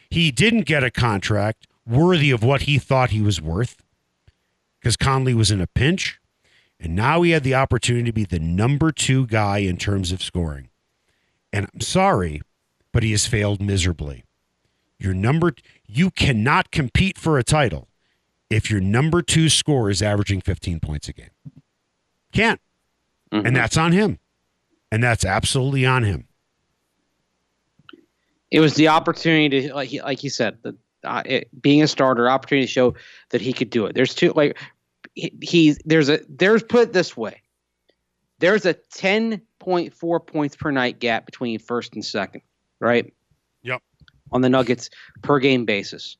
He 0.09 0.31
didn't 0.31 0.65
get 0.65 0.83
a 0.83 0.89
contract 0.89 1.67
worthy 1.87 2.31
of 2.31 2.43
what 2.43 2.63
he 2.63 2.77
thought 2.77 3.09
he 3.09 3.21
was 3.21 3.41
worth 3.41 3.83
because 4.79 4.95
Connelly 4.95 5.33
was 5.33 5.51
in 5.51 5.61
a 5.61 5.67
pinch. 5.67 6.19
And 6.79 6.95
now 6.95 7.21
he 7.23 7.31
had 7.31 7.43
the 7.43 7.55
opportunity 7.55 8.05
to 8.05 8.13
be 8.13 8.23
the 8.23 8.39
number 8.39 8.91
two 8.91 9.27
guy 9.27 9.57
in 9.59 9.77
terms 9.77 10.11
of 10.11 10.23
scoring. 10.23 10.69
And 11.51 11.67
I'm 11.73 11.81
sorry, 11.81 12.41
but 12.93 13.03
he 13.03 13.11
has 13.11 13.25
failed 13.25 13.61
miserably. 13.61 14.23
Your 14.97 15.13
number, 15.13 15.53
you 15.85 16.09
cannot 16.09 16.71
compete 16.71 17.17
for 17.17 17.37
a 17.37 17.43
title 17.43 17.89
if 18.49 18.71
your 18.71 18.79
number 18.79 19.21
two 19.21 19.49
scorer 19.49 19.89
is 19.89 20.01
averaging 20.01 20.41
15 20.41 20.79
points 20.79 21.09
a 21.09 21.13
game. 21.13 21.29
Can't. 22.31 22.61
And 23.31 23.43
mm-hmm. 23.43 23.55
that's 23.55 23.77
on 23.77 23.91
him. 23.91 24.19
And 24.91 25.03
that's 25.03 25.25
absolutely 25.25 25.85
on 25.85 26.03
him. 26.03 26.27
It 28.51 28.59
was 28.59 28.73
the 28.73 28.87
opportunity 28.87 29.67
to, 29.67 29.75
like, 29.75 29.89
he- 29.89 30.01
like 30.01 30.23
you 30.23 30.29
said, 30.29 30.57
the, 30.63 30.75
uh, 31.03 31.23
it, 31.25 31.61
being 31.61 31.81
a 31.81 31.87
starter, 31.87 32.29
opportunity 32.29 32.65
to 32.65 32.71
show 32.71 32.95
that 33.29 33.41
he 33.41 33.53
could 33.53 33.69
do 33.69 33.85
it. 33.85 33.95
There's 33.95 34.13
two, 34.13 34.31
like, 34.33 34.57
he, 35.15 35.33
he's 35.41 35.79
there's 35.85 36.09
a 36.09 36.19
there's 36.29 36.63
put 36.63 36.89
it 36.89 36.93
this 36.93 37.15
way, 37.15 37.41
there's 38.39 38.65
a 38.65 38.73
10.4 38.73 40.27
points 40.27 40.55
per 40.55 40.71
night 40.71 40.99
gap 40.99 41.25
between 41.25 41.59
first 41.59 41.93
and 41.93 42.03
second, 42.03 42.41
right? 42.79 43.13
Yep. 43.63 43.81
On 44.31 44.41
the 44.41 44.49
Nuggets 44.49 44.89
per 45.21 45.39
game 45.39 45.65
basis, 45.65 46.17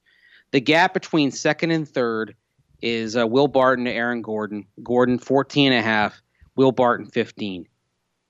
the 0.52 0.60
gap 0.60 0.94
between 0.94 1.32
second 1.32 1.72
and 1.72 1.88
third 1.88 2.36
is 2.82 3.16
uh, 3.18 3.28
Will 3.28 3.48
Barton 3.48 3.86
to 3.86 3.92
Aaron 3.92 4.22
Gordon. 4.22 4.66
Gordon 4.84 5.20
14 5.20 5.72
and 5.72 5.80
a 5.80 5.84
half, 5.84 6.22
Will 6.56 6.72
Barton 6.72 7.06
15. 7.06 7.68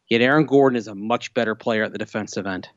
Yet 0.10 0.22
Aaron 0.22 0.46
Gordon 0.46 0.76
is 0.76 0.88
a 0.88 0.96
much 0.96 1.34
better 1.34 1.56
player 1.56 1.84
at 1.84 1.92
the 1.92 1.98
defensive 1.98 2.48
end. 2.48 2.68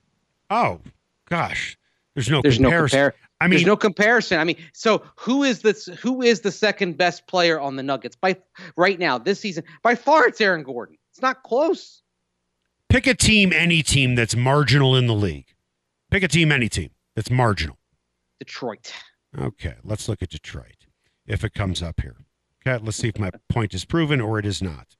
Oh, 0.51 0.81
gosh. 1.29 1.79
There's 2.15 2.29
no 2.29 2.43
There's 2.43 2.61
no 2.61 2.69
comparison. 2.69 3.19
I 3.43 3.49
mean, 3.49 3.59
There's 3.59 3.67
no 3.67 3.77
comparison. 3.77 4.39
I 4.39 4.45
mean, 4.45 4.57
so 4.73 5.03
who 5.17 5.43
is 5.43 5.63
this? 5.63 5.87
Who 5.87 6.23
is 6.23 6.43
the 6.43 6.53
second 6.53 6.97
best 6.97 7.27
player 7.27 7.59
on 7.61 7.75
the 7.75 7.83
Nuggets 7.83 8.15
by 8.15 8.37
right 8.77 8.99
now 8.99 9.19
this 9.19 9.41
season? 9.41 9.65
By 9.83 9.97
far, 9.97 10.29
it's 10.29 10.41
Aaron 10.41 10.63
Gordon. 10.63 10.97
It's 11.11 11.21
not 11.21 11.43
close. 11.43 12.03
pick 12.89 13.07
a 13.09 13.15
team, 13.15 13.53
any 13.53 13.83
team 13.83 14.15
that's 14.15 14.37
marginal 14.37 14.95
in 14.97 15.07
the 15.09 15.15
league. 15.15 15.47
Pick 16.11 16.23
a 16.23 16.29
team, 16.29 16.53
any 16.53 16.69
team 16.69 16.91
that's 17.17 17.31
marginal. 17.31 17.79
Detroit. 18.39 18.93
Okay, 19.37 19.75
let's 19.83 20.09
look 20.09 20.23
at 20.23 20.29
Detroit 20.31 20.87
if 21.27 21.43
it 21.43 21.53
comes 21.53 21.83
up 21.83 22.01
here. 22.01 22.17
Okay, 22.65 22.83
let's 22.85 22.99
see 22.99 23.09
if 23.09 23.19
my 23.19 23.31
point 23.49 23.75
is 23.75 23.85
proven 23.85 24.21
or 24.21 24.39
it 24.39 24.47
is 24.47 24.63
not. 24.63 24.97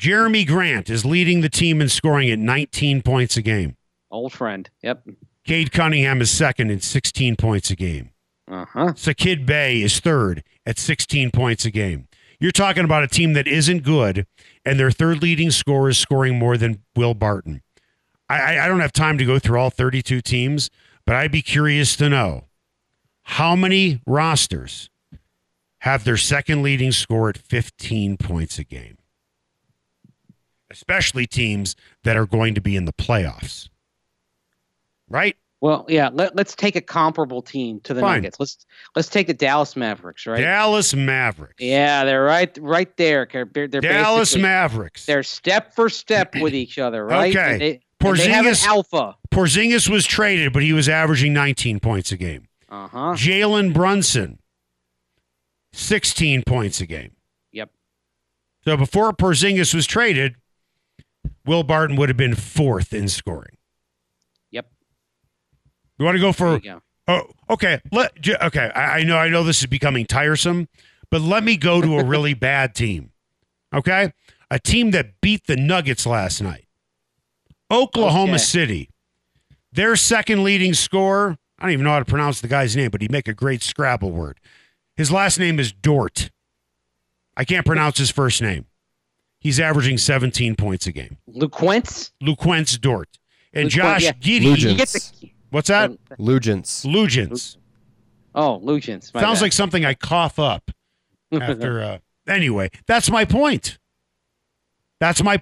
Jerami 0.00 0.46
Grant 0.46 0.88
is 0.88 1.04
leading 1.04 1.42
the 1.42 1.50
team 1.50 1.80
in 1.82 1.88
scoring 1.88 2.30
at 2.30 2.38
19 2.38 3.02
points 3.02 3.36
a 3.36 3.42
game. 3.42 3.76
Old 4.10 4.32
friend. 4.32 4.68
Yep. 4.82 5.06
Cade 5.44 5.72
Cunningham 5.72 6.20
is 6.20 6.30
second 6.30 6.70
at 6.70 6.82
16 6.82 7.36
points 7.36 7.70
a 7.70 7.76
game. 7.76 8.10
Uh 8.50 8.64
huh. 8.64 8.86
Saddiq 8.92 9.46
Bey 9.46 9.82
is 9.82 10.00
third 10.00 10.44
at 10.66 10.78
16 10.78 11.30
points 11.30 11.64
a 11.64 11.70
game. 11.70 12.06
You're 12.38 12.52
talking 12.52 12.84
about 12.84 13.04
a 13.04 13.08
team 13.08 13.34
that 13.34 13.46
isn't 13.46 13.84
good, 13.84 14.26
and 14.64 14.78
their 14.78 14.90
third 14.90 15.22
leading 15.22 15.50
scorer 15.50 15.90
is 15.90 15.98
scoring 15.98 16.38
more 16.38 16.56
than 16.56 16.82
Will 16.96 17.14
Barton. 17.14 17.62
I, 18.28 18.56
I, 18.56 18.64
I 18.64 18.68
don't 18.68 18.80
have 18.80 18.92
time 18.92 19.16
to 19.18 19.24
go 19.24 19.38
through 19.38 19.58
all 19.58 19.70
32 19.70 20.20
teams, 20.20 20.70
but 21.06 21.14
I'd 21.14 21.30
be 21.30 21.42
curious 21.42 21.94
to 21.96 22.08
know 22.08 22.46
how 23.22 23.54
many 23.54 24.00
rosters 24.06 24.90
have 25.80 26.04
their 26.04 26.16
second 26.16 26.62
leading 26.62 26.92
score 26.92 27.28
at 27.28 27.38
15 27.38 28.16
points 28.16 28.58
a 28.58 28.64
game, 28.64 28.98
especially 30.70 31.26
teams 31.26 31.76
that 32.04 32.16
are 32.16 32.26
going 32.26 32.54
to 32.54 32.60
be 32.60 32.76
in 32.76 32.84
the 32.84 32.92
playoffs. 32.92 33.68
Right? 35.08 35.36
Well, 35.62 35.86
yeah. 35.88 36.10
Let, 36.12 36.34
let's 36.34 36.56
take 36.56 36.74
a 36.74 36.80
comparable 36.80 37.40
team 37.40 37.78
to 37.84 37.94
the 37.94 38.00
Fine. 38.00 38.16
Nuggets. 38.16 38.40
Let's 38.40 38.66
let's 38.96 39.08
take 39.08 39.28
the 39.28 39.34
Dallas 39.34 39.76
Mavericks. 39.76 40.26
Right. 40.26 40.40
Dallas 40.40 40.92
Mavericks. 40.92 41.62
Yeah, 41.62 42.04
they're 42.04 42.24
right 42.24 42.58
right 42.60 42.94
there. 42.96 43.28
They're, 43.32 43.68
they're 43.68 43.80
Dallas 43.80 44.36
Mavericks. 44.36 45.06
They're 45.06 45.22
step 45.22 45.72
for 45.72 45.88
step 45.88 46.34
with 46.40 46.52
each 46.52 46.80
other, 46.80 47.06
right? 47.06 47.34
Okay. 47.34 47.52
And 47.52 47.60
they, 47.60 47.80
and 48.00 48.18
they 48.18 48.28
have 48.28 48.44
an 48.44 48.56
alpha. 48.64 49.14
Porzingis 49.32 49.88
was 49.88 50.04
traded, 50.04 50.52
but 50.52 50.64
he 50.64 50.72
was 50.72 50.88
averaging 50.88 51.32
19 51.32 51.78
points 51.78 52.10
a 52.10 52.16
game. 52.16 52.48
Uh 52.68 52.88
huh. 52.88 52.98
Jalen 53.14 53.72
Brunson, 53.72 54.40
16 55.74 56.42
points 56.44 56.80
a 56.80 56.86
game. 56.86 57.12
Yep. 57.52 57.70
So 58.64 58.76
before 58.76 59.12
Porzingis 59.12 59.72
was 59.72 59.86
traded, 59.86 60.34
Will 61.46 61.62
Barton 61.62 61.94
would 61.94 62.08
have 62.08 62.18
been 62.18 62.34
fourth 62.34 62.92
in 62.92 63.06
scoring. 63.06 63.58
Yep. 66.02 66.14
You 66.14 66.20
want 66.20 66.36
to 66.36 66.42
go 66.42 66.46
There 66.50 66.58
for? 66.60 66.64
you 66.66 66.72
go. 66.74 66.82
Oh, 67.08 67.54
okay. 67.54 67.80
Let 67.90 68.12
okay. 68.42 68.70
I, 68.74 68.98
I 68.98 69.02
know. 69.02 69.16
I 69.18 69.28
know 69.28 69.42
this 69.44 69.60
is 69.60 69.66
becoming 69.66 70.06
tiresome, 70.06 70.68
but 71.10 71.20
let 71.20 71.42
me 71.44 71.56
go 71.56 71.80
to 71.80 71.98
a 71.98 72.04
really 72.04 72.34
bad 72.50 72.74
team. 72.74 73.10
Okay, 73.74 74.12
a 74.50 74.58
team 74.58 74.90
that 74.92 75.20
beat 75.20 75.46
the 75.46 75.56
Nuggets 75.56 76.06
last 76.06 76.40
night. 76.42 76.66
Oklahoma 77.70 78.32
Okay. 78.34 78.38
City. 78.38 78.90
Their 79.72 79.96
second 79.96 80.44
leading 80.44 80.74
scorer. 80.74 81.38
I 81.58 81.62
don't 81.64 81.72
even 81.72 81.84
know 81.84 81.92
how 81.92 81.98
to 82.00 82.04
pronounce 82.04 82.40
the 82.40 82.48
guy's 82.48 82.76
name, 82.76 82.90
but 82.90 83.00
he'd 83.00 83.12
make 83.12 83.28
a 83.28 83.32
great 83.34 83.62
Scrabble 83.62 84.10
word. 84.10 84.38
His 84.96 85.10
last 85.10 85.38
name 85.38 85.58
is 85.58 85.72
Dort. 85.72 86.30
I 87.36 87.44
can't 87.44 87.64
pronounce 87.64 87.96
his 87.98 88.10
first 88.10 88.42
name. 88.42 88.66
He's 89.40 89.58
averaging 89.58 89.96
17 89.98 90.54
points 90.56 90.86
a 90.86 90.92
game. 90.92 91.16
Luguentz. 91.28 92.12
Luguentz 92.22 92.78
Dort. 92.80 93.08
And 93.54 93.68
Luquent- 93.70 93.72
Josh 93.72 94.02
yeah. 94.02 94.12
Giddey. 94.12 94.44
Lugent. 94.44 95.31
You 95.52 95.62
get 95.62 95.66
the 95.66 95.74
What's 95.74 96.08
that? 96.08 96.18
Lugents. 96.18 96.86
Lugents. 96.86 97.56
oh 98.34 98.60
Lugens. 98.64 99.12
my 99.14 99.20
Sounds 99.20 99.38
bad. 99.38 99.42
like 99.44 99.52
something 99.52 99.84
I 99.84 99.94
cough 99.94 100.38
up 100.38 100.70
after. 101.32 101.80
Uh, 101.82 101.98
anyway, 102.30 102.70
that's 102.86 103.10
my 103.10 103.24
point. 103.24 103.78
That's 105.00 105.22
my. 105.22 105.38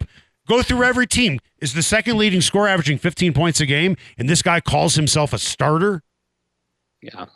Go 0.49 0.63
through 0.63 0.85
every 0.85 1.07
team. 1.07 1.39
Is 1.61 1.75
the 1.75 1.83
second 1.83 2.17
leading 2.17 2.41
scorer 2.41 2.69
averaging 2.69 2.99
15 2.99 3.33
points 3.35 3.61
a 3.61 3.67
game, 3.67 3.97
and 4.17 4.29
this 4.29 4.41
guy 4.43 4.61
calls 4.61 4.95
himself 4.95 5.33
a 5.33 5.39
starter? 5.39 6.03
yeah. 7.03 7.27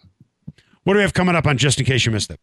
What 0.85 0.93
do 0.95 0.99
we 0.99 1.03
have 1.03 1.15
coming 1.15 1.35
up 1.35 1.47
on 1.47 1.57
just 1.57 1.79
in 1.79 1.87
case 1.87 2.05
you 2.05 2.13
missed 2.13 2.31
it? 2.31 2.39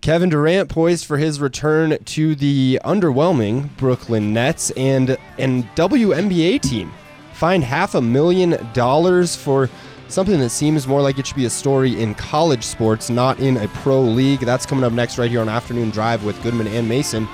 Kevin 0.00 0.28
Durant 0.28 0.68
poised 0.70 1.04
for 1.04 1.18
his 1.18 1.40
return 1.40 1.98
to 2.04 2.34
the 2.36 2.78
underwhelming 2.84 3.76
Brooklyn 3.76 4.32
Nets 4.32 4.70
and 4.72 5.16
an 5.38 5.64
WNBA 5.74 6.60
team 6.62 6.92
fined 7.40 7.64
half 7.64 7.94
a 7.94 8.02
million 8.02 8.50
dollars 8.74 9.34
for 9.34 9.70
something 10.08 10.38
that 10.40 10.50
seems 10.50 10.86
more 10.86 11.00
like 11.00 11.18
it 11.18 11.26
should 11.26 11.36
be 11.36 11.46
a 11.46 11.50
story 11.50 11.98
in 11.98 12.14
college 12.14 12.62
sports, 12.62 13.08
not 13.08 13.40
in 13.40 13.56
a 13.56 13.66
pro 13.68 13.98
league. 14.02 14.40
That's 14.40 14.66
coming 14.66 14.84
up 14.84 14.92
next 14.92 15.16
right 15.16 15.30
here 15.30 15.40
on 15.40 15.48
Afternoon 15.48 15.88
Drive 15.88 16.22
with 16.22 16.40
Goodman 16.42 16.66
and 16.66 16.86
Mason 16.86 17.26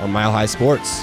on 0.00 0.12
Mile 0.12 0.32
High 0.32 0.44
Sports. 0.44 1.02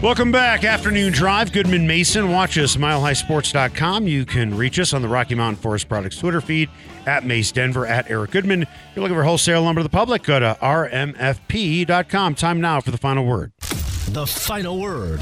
Welcome 0.00 0.30
back. 0.30 0.62
Afternoon 0.62 1.12
Drive. 1.12 1.52
Goodman 1.52 1.84
Mason. 1.84 2.30
Watch 2.30 2.56
us, 2.56 2.76
milehighsports.com. 2.76 4.06
You 4.06 4.24
can 4.24 4.56
reach 4.56 4.78
us 4.78 4.92
on 4.92 5.02
the 5.02 5.08
Rocky 5.08 5.34
Mountain 5.34 5.60
Forest 5.60 5.88
Products 5.88 6.16
Twitter 6.16 6.40
feed 6.40 6.70
at 7.04 7.24
Mace 7.24 7.50
Denver, 7.50 7.84
at 7.84 8.08
Eric 8.08 8.30
Goodman. 8.30 8.62
If 8.62 8.68
you're 8.94 9.02
looking 9.02 9.16
for 9.16 9.24
wholesale 9.24 9.62
lumber 9.62 9.80
to 9.80 9.82
the 9.82 9.88
public, 9.88 10.22
go 10.22 10.38
to 10.38 10.56
rmfp.com. 10.62 12.36
Time 12.36 12.60
now 12.60 12.80
for 12.80 12.92
the 12.92 12.96
final 12.96 13.26
word. 13.26 13.50
The 13.58 14.24
final 14.24 14.78
word 14.78 15.20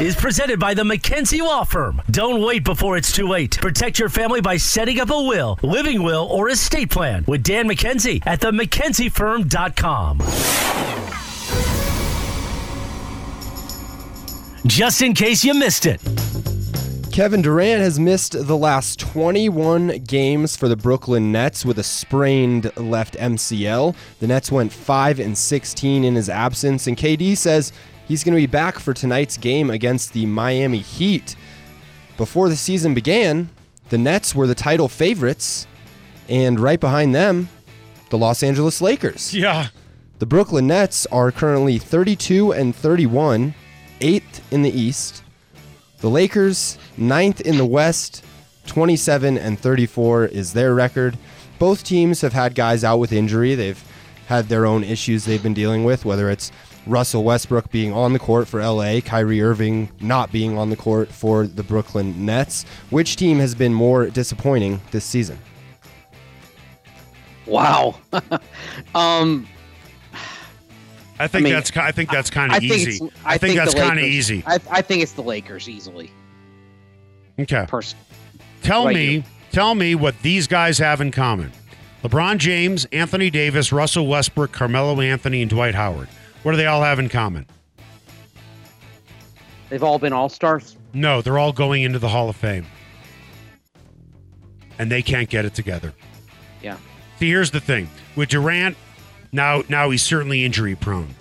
is 0.00 0.16
presented 0.16 0.58
by 0.58 0.72
the 0.72 0.84
McKenzie 0.84 1.40
Law 1.40 1.64
Firm. 1.64 2.00
Don't 2.10 2.40
wait 2.42 2.64
before 2.64 2.96
it's 2.96 3.12
too 3.12 3.28
late. 3.28 3.58
Protect 3.60 3.98
your 3.98 4.08
family 4.08 4.40
by 4.40 4.56
setting 4.56 4.98
up 4.98 5.10
a 5.10 5.22
will, 5.22 5.58
living 5.62 6.02
will, 6.02 6.26
or 6.30 6.48
estate 6.48 6.88
plan 6.88 7.22
with 7.28 7.42
Dan 7.42 7.68
McKenzie 7.68 8.22
at 8.26 8.40
the 8.40 8.50
Just 14.66 15.02
in 15.02 15.12
case 15.12 15.44
you 15.44 15.54
missed 15.54 15.86
it. 15.86 16.00
Kevin 17.12 17.42
Durant 17.42 17.82
has 17.82 17.98
missed 18.00 18.46
the 18.46 18.56
last 18.56 18.98
21 19.00 19.98
games 20.04 20.56
for 20.56 20.68
the 20.68 20.76
Brooklyn 20.76 21.30
Nets 21.30 21.64
with 21.64 21.78
a 21.78 21.82
sprained 21.82 22.74
left 22.78 23.16
MCL. 23.16 23.94
The 24.20 24.26
Nets 24.26 24.50
went 24.50 24.72
5 24.72 25.20
and 25.20 25.36
16 25.36 26.04
in 26.04 26.14
his 26.14 26.30
absence 26.30 26.86
and 26.86 26.96
KD 26.96 27.36
says 27.36 27.72
he's 28.08 28.24
going 28.24 28.34
to 28.34 28.40
be 28.40 28.46
back 28.46 28.78
for 28.78 28.94
tonight's 28.94 29.36
game 29.36 29.68
against 29.68 30.14
the 30.14 30.24
Miami 30.24 30.78
Heat. 30.78 31.36
Before 32.16 32.48
the 32.48 32.56
season 32.56 32.94
began, 32.94 33.50
the 33.90 33.98
Nets 33.98 34.34
were 34.34 34.46
the 34.46 34.54
title 34.54 34.88
favorites 34.88 35.66
and 36.28 36.58
right 36.58 36.80
behind 36.80 37.14
them, 37.14 37.48
the 38.10 38.16
Los 38.16 38.42
Angeles 38.42 38.80
Lakers. 38.80 39.34
Yeah. 39.34 39.68
The 40.18 40.26
Brooklyn 40.26 40.68
Nets 40.68 41.04
are 41.06 41.30
currently 41.32 41.78
32 41.78 42.52
and 42.52 42.74
31, 42.74 43.54
8th 44.02 44.40
in 44.50 44.62
the 44.62 44.70
East. 44.70 45.22
The 46.00 46.10
Lakers, 46.10 46.76
ninth 46.96 47.40
in 47.40 47.56
the 47.56 47.64
West, 47.64 48.24
27 48.66 49.38
and 49.38 49.58
34 49.58 50.26
is 50.26 50.52
their 50.52 50.74
record. 50.74 51.16
Both 51.58 51.84
teams 51.84 52.20
have 52.20 52.32
had 52.32 52.54
guys 52.54 52.82
out 52.82 52.98
with 52.98 53.12
injury. 53.12 53.54
They've 53.54 53.82
had 54.26 54.48
their 54.48 54.66
own 54.66 54.82
issues 54.82 55.24
they've 55.24 55.42
been 55.42 55.54
dealing 55.54 55.84
with, 55.84 56.04
whether 56.04 56.28
it's 56.28 56.50
Russell 56.86 57.22
Westbrook 57.22 57.70
being 57.70 57.92
on 57.92 58.12
the 58.12 58.18
court 58.18 58.48
for 58.48 58.60
LA, 58.60 59.00
Kyrie 59.00 59.40
Irving 59.40 59.88
not 60.00 60.32
being 60.32 60.58
on 60.58 60.70
the 60.70 60.76
court 60.76 61.08
for 61.08 61.46
the 61.46 61.62
Brooklyn 61.62 62.26
Nets. 62.26 62.64
Which 62.90 63.14
team 63.16 63.38
has 63.38 63.54
been 63.54 63.72
more 63.72 64.06
disappointing 64.06 64.80
this 64.90 65.04
season? 65.04 65.38
Wow. 67.46 67.96
um, 68.94 69.46
I 71.22 71.28
think 71.28 71.44
mean, 71.44 71.52
that's 71.52 71.76
I 71.76 71.92
think 71.92 72.10
that's 72.10 72.30
kind 72.30 72.52
of 72.52 72.58
think 72.58 72.72
easy. 72.72 73.04
it's, 73.04 73.14
I, 73.24 73.38
think, 73.38 73.56
that's 73.56 73.74
kind 73.74 73.98
of 73.98 74.04
easy. 74.04 74.42
I, 74.46 74.58
I 74.70 74.82
think 74.82 75.02
it's 75.02 75.12
the 75.12 75.22
Lakers 75.22 75.68
easily. 75.68 76.10
Okay. 77.38 77.64
Person. 77.68 77.98
Tell 78.62 78.86
Right 78.86 78.94
me, 78.94 79.06
here. 79.12 79.24
tell 79.52 79.74
me 79.74 79.94
what 79.94 80.20
these 80.22 80.46
guys 80.46 80.78
have 80.78 81.00
in 81.00 81.10
common. 81.10 81.52
LeBron 82.02 82.38
James, 82.38 82.84
Anthony 82.86 83.30
Davis, 83.30 83.72
Russell 83.72 84.06
Westbrook, 84.06 84.52
Carmelo 84.52 85.00
Anthony, 85.00 85.40
and 85.42 85.50
Dwight 85.50 85.74
Howard. 85.74 86.08
What 86.42 86.50
do 86.52 86.56
they 86.56 86.66
all 86.66 86.82
have 86.82 86.98
in 86.98 87.08
common? 87.08 87.46
They've 89.68 89.82
all 89.82 89.98
been 89.98 90.12
all 90.12 90.28
stars. 90.28 90.76
No, 90.92 91.22
they're 91.22 91.38
all 91.38 91.52
going 91.52 91.82
into 91.82 91.98
the 91.98 92.08
Hall 92.08 92.28
of 92.28 92.36
Fame. 92.36 92.66
And 94.78 94.90
they 94.90 95.02
can't 95.02 95.28
get 95.28 95.44
it 95.44 95.54
together. 95.54 95.94
Yeah. 96.62 96.76
See, 97.18 97.28
here's 97.28 97.50
the 97.52 97.60
thing. 97.60 97.88
With 98.16 98.30
Durant, 98.30 98.76
now 99.32 99.62
now 99.68 99.90
he's 99.90 100.02
certainly 100.02 100.44
injury 100.44 100.76
prone. 100.76 101.14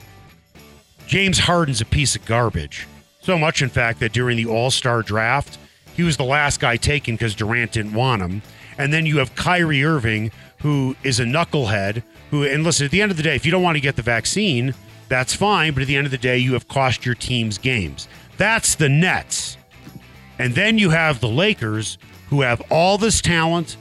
James 1.07 1.39
Harden's 1.39 1.81
a 1.81 1.85
piece 1.85 2.15
of 2.15 2.25
garbage. 2.25 2.87
So 3.21 3.37
much, 3.37 3.61
in 3.61 3.69
fact, 3.69 3.99
that 3.99 4.13
during 4.13 4.37
the 4.37 4.45
All 4.45 4.71
Star 4.71 5.01
draft, 5.01 5.57
he 5.95 6.03
was 6.03 6.17
the 6.17 6.23
last 6.23 6.59
guy 6.59 6.77
taken 6.77 7.15
because 7.15 7.35
Durant 7.35 7.73
didn't 7.73 7.93
want 7.93 8.21
him. 8.21 8.41
And 8.77 8.93
then 8.93 9.05
you 9.05 9.17
have 9.17 9.35
Kyrie 9.35 9.83
Irving, 9.83 10.31
who 10.59 10.95
is 11.03 11.19
a 11.19 11.23
knucklehead. 11.23 12.03
Who 12.31 12.43
and 12.43 12.63
listen, 12.63 12.85
at 12.85 12.91
the 12.91 13.01
end 13.01 13.11
of 13.11 13.17
the 13.17 13.23
day, 13.23 13.35
if 13.35 13.45
you 13.45 13.51
don't 13.51 13.63
want 13.63 13.75
to 13.75 13.81
get 13.81 13.95
the 13.95 14.01
vaccine, 14.01 14.73
that's 15.09 15.35
fine. 15.35 15.73
But 15.73 15.81
at 15.81 15.87
the 15.87 15.97
end 15.97 16.07
of 16.07 16.11
the 16.11 16.17
day, 16.17 16.37
you 16.37 16.53
have 16.53 16.67
cost 16.67 17.05
your 17.05 17.15
teams 17.15 17.57
games. 17.57 18.07
That's 18.37 18.75
the 18.75 18.89
Nets. 18.89 19.57
And 20.39 20.55
then 20.55 20.77
you 20.77 20.89
have 20.89 21.19
the 21.19 21.27
Lakers, 21.27 21.97
who 22.29 22.41
have 22.41 22.61
all 22.71 22.97
this 22.97 23.21
talent 23.21 23.75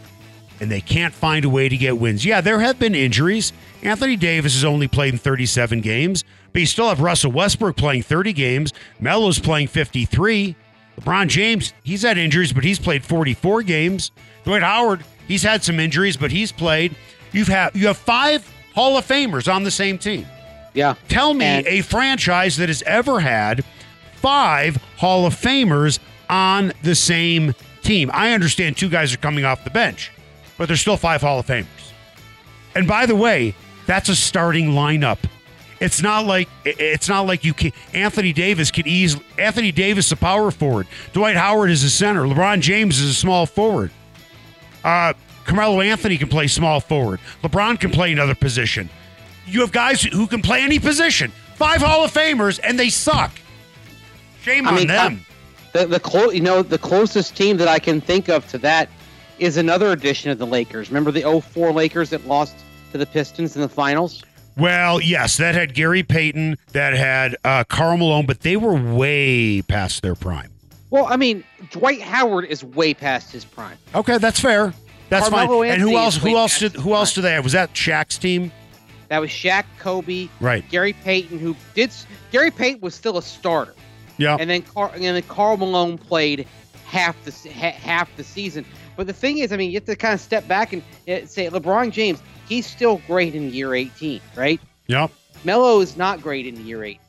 and 0.61 0.71
they 0.71 0.81
can't 0.81 1.15
find 1.15 1.45
a 1.45 1.49
way 1.49 1.69
to 1.69 1.77
get 1.77 1.99
wins. 1.99 2.25
Yeah, 2.25 2.41
there 2.41 2.61
have 2.61 2.79
been 2.79 2.95
injuries. 2.95 3.53
Anthony 3.83 4.17
Davis 4.17 4.55
has 4.55 4.65
only 4.65 4.89
played 4.89 5.15
in 5.15 5.19
37 5.19 5.81
games, 5.81 6.25
but 6.53 6.61
you 6.61 6.67
still 6.67 6.89
have 6.89 7.01
Russell 7.01 7.33
Westbrook 7.33 7.77
playing 7.77 8.03
30 8.03 8.33
games. 8.33 8.73
Melo's 9.01 9.39
playing 9.39 9.69
53. 9.69 10.55
LeBron 11.01 11.29
James, 11.29 11.73
he's 11.83 12.03
had 12.03 12.19
injuries, 12.19 12.53
but 12.53 12.63
he's 12.63 12.79
played 12.79 13.05
44 13.05 13.63
games. 13.63 14.11
Dwight 14.45 14.63
Howard, 14.63 15.03
he's 15.27 15.43
had 15.43 15.65
some 15.65 15.81
injuries, 15.81 16.17
but 16.17 16.31
he's 16.31 16.53
played. 16.53 16.95
You've 17.33 17.49
had 17.49 17.75
you 17.75 17.87
have 17.87 17.97
five 17.97 18.47
Hall 18.75 18.99
of 18.99 19.07
Famers 19.07 19.53
on 19.53 19.63
the 19.63 19.71
same 19.71 19.97
team. 19.99 20.27
Yeah. 20.75 20.95
Tell 21.09 21.33
me 21.35 21.45
And- 21.47 21.67
a 21.67 21.81
franchise 21.81 22.57
that 22.59 22.69
has 22.69 22.83
ever 22.83 23.21
had 23.21 23.65
five 24.17 24.77
Hall 24.99 25.27
of 25.27 25.35
Famers 25.35 25.99
on 26.29 26.73
the 26.83 26.95
same 26.95 27.55
team. 27.83 28.11
I 28.13 28.33
understand 28.33 28.77
two 28.77 28.89
guys 28.89 29.15
are 29.15 29.19
coming 29.19 29.45
off 29.45 29.65
the 29.65 29.71
bench, 29.71 30.11
but 30.61 30.69
there's 30.69 30.83
still 30.83 30.99
five 30.99 31.23
Hall 31.23 31.39
of 31.39 31.47
Famers. 31.47 31.65
And 32.75 32.87
by 32.87 33.07
the 33.07 33.17
way, 33.17 33.55
that's 33.87 34.11
a 34.11 34.15
starting 34.15 34.73
lineup. 34.73 35.17
It's 35.81 36.03
not 36.03 36.27
like 36.27 36.51
it's 36.67 37.09
not 37.09 37.23
like 37.23 37.45
you 37.45 37.55
can 37.55 37.73
Anthony 37.95 38.35
Davis 38.35 38.71
could 38.71 38.87
easily 38.87 39.25
Anthony 39.39 39.73
Davis 39.73 40.07
is 40.07 40.13
a 40.13 40.17
power 40.17 40.51
forward. 40.51 40.87
Dwight 41.15 41.35
Howard 41.35 41.71
is 41.71 41.83
a 41.83 41.89
center. 41.89 42.25
LeBron 42.25 42.61
James 42.61 43.01
is 43.01 43.11
a 43.13 43.15
small 43.15 43.47
forward. 43.47 43.91
Uh 44.85 45.15
Carmelo 45.47 45.81
Anthony 45.81 46.19
can 46.19 46.29
play 46.29 46.47
small 46.47 46.79
forward. 46.79 47.21
LeBron 47.43 47.81
can 47.81 47.91
play 47.91 48.13
another 48.13 48.35
position. 48.35 48.91
You 49.47 49.63
have 49.63 49.73
guys 49.73 50.03
who 50.03 50.27
can 50.27 50.43
play 50.43 50.61
any 50.61 50.79
position. 50.79 51.33
Five 51.55 51.81
Hall 51.81 52.05
of 52.05 52.13
Famers, 52.13 52.61
and 52.63 52.79
they 52.79 52.91
suck. 52.91 53.33
Shame 54.43 54.67
I 54.67 54.73
on 54.73 54.77
mean, 54.77 54.89
them. 54.89 55.25
The 55.73 55.87
the 55.87 56.01
clo- 56.01 56.31
you 56.31 56.43
know 56.43 56.63
the 56.63 56.79
closest 56.79 57.35
team 57.35 57.57
that 57.57 57.69
I 57.69 57.79
can 57.79 58.03
think 58.03 58.29
of 58.29 58.47
to 58.49 58.59
that 58.59 58.91
is 59.41 59.57
another 59.57 59.91
edition 59.91 60.30
of 60.30 60.38
the 60.38 60.47
Lakers. 60.47 60.91
Remember 60.91 61.11
the 61.11 61.41
04 61.41 61.72
Lakers 61.72 62.11
that 62.11 62.26
lost 62.26 62.55
to 62.93 62.99
the 62.99 63.07
Pistons 63.07 63.57
in 63.57 63.62
the 63.62 63.68
finals? 63.68 64.22
Well, 64.57 65.01
yes, 65.01 65.38
that 65.38 65.55
had 65.55 65.74
Gary 65.74 66.03
Payton, 66.03 66.57
that 66.72 66.93
had 66.93 67.36
uh, 67.45 67.64
Karl 67.64 67.97
Malone, 67.97 68.26
but 68.26 68.41
they 68.41 68.57
were 68.57 68.74
way 68.74 69.62
past 69.62 70.03
their 70.03 70.14
prime. 70.14 70.53
Well, 70.91 71.07
I 71.07 71.16
mean, 71.16 71.45
Dwight 71.70 72.03
Howard 72.03 72.45
is 72.47 72.62
way 72.62 72.93
past 72.93 73.32
his 73.32 73.45
prime. 73.45 73.78
Okay, 73.95 74.18
that's 74.18 74.41
fair. 74.41 74.74
That's 75.09 75.28
Carmelo 75.28 75.62
fine. 75.62 75.70
And 75.72 75.80
who 75.80 75.97
else? 75.97 76.16
Who 76.16 76.36
else 76.36 76.59
did? 76.59 76.72
Who 76.74 76.95
else 76.95 77.14
do 77.14 77.22
they 77.22 77.32
have? 77.32 77.45
Was 77.45 77.53
that 77.53 77.72
Shaq's 77.74 78.18
team? 78.18 78.53
That 79.09 79.20
was 79.20 79.30
Shaq, 79.30 79.64
Kobe, 79.78 80.28
Right. 80.41 80.68
Gary 80.68 80.93
Payton, 80.93 81.38
who 81.38 81.57
did. 81.74 81.91
Gary 82.30 82.51
Payton 82.51 82.80
was 82.80 82.95
still 82.95 83.18
a 83.18 83.22
starter, 83.22 83.74
Yeah. 84.18 84.36
and 84.38 84.49
then 84.51 84.62
Car, 84.62 84.91
and 84.95 85.03
then 85.03 85.20
Karl 85.22 85.57
Malone 85.57 85.97
played 85.99 86.47
half 86.86 87.16
the 87.24 87.32
ha, 87.51 87.70
half 87.70 88.14
the 88.16 88.24
season. 88.24 88.64
But 89.01 89.07
the 89.07 89.14
thing 89.14 89.38
is, 89.38 89.51
I 89.51 89.57
mean, 89.57 89.70
you 89.70 89.78
have 89.78 89.86
to 89.86 89.96
kind 89.96 90.12
of 90.12 90.20
step 90.20 90.46
back 90.46 90.74
and 90.74 90.82
uh, 91.09 91.24
say 91.24 91.48
LeBron 91.48 91.90
James. 91.90 92.20
He's 92.46 92.66
still 92.66 93.01
great 93.07 93.34
in 93.34 93.51
year 93.51 93.74
18, 93.74 94.20
right? 94.36 94.61
Yep. 94.88 95.11
Melo 95.42 95.80
is 95.80 95.96
not 95.96 96.20
great 96.20 96.46
in 96.46 96.66
year 96.66 96.84
eight. 96.84 97.01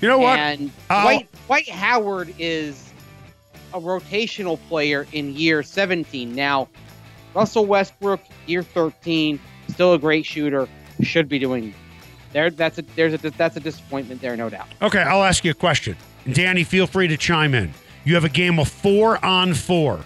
You 0.00 0.08
know 0.08 0.16
what? 0.16 0.38
And 0.38 0.70
I'll- 0.88 1.02
Dwight, 1.02 1.28
Dwight 1.48 1.68
Howard 1.68 2.34
is 2.38 2.90
a 3.74 3.78
rotational 3.78 4.58
player 4.68 5.06
in 5.12 5.36
year 5.36 5.62
17. 5.62 6.34
Now, 6.34 6.66
Russell 7.34 7.66
Westbrook, 7.66 8.22
year 8.46 8.62
13, 8.62 9.38
still 9.68 9.92
a 9.92 9.98
great 9.98 10.24
shooter, 10.24 10.66
should 11.02 11.28
be 11.28 11.38
doing. 11.38 11.74
There, 12.32 12.48
that's 12.48 12.78
a 12.78 12.82
there's 12.96 13.12
a 13.12 13.18
that's 13.18 13.58
a 13.58 13.60
disappointment 13.60 14.22
there, 14.22 14.34
no 14.34 14.48
doubt. 14.48 14.68
Okay, 14.80 15.02
I'll 15.02 15.24
ask 15.24 15.44
you 15.44 15.50
a 15.50 15.54
question. 15.54 15.94
Danny, 16.32 16.64
feel 16.64 16.86
free 16.86 17.06
to 17.08 17.18
chime 17.18 17.52
in. 17.52 17.74
You 18.06 18.14
have 18.14 18.24
a 18.24 18.30
game 18.30 18.58
of 18.58 18.68
four 18.68 19.22
on 19.22 19.52
four. 19.52 20.00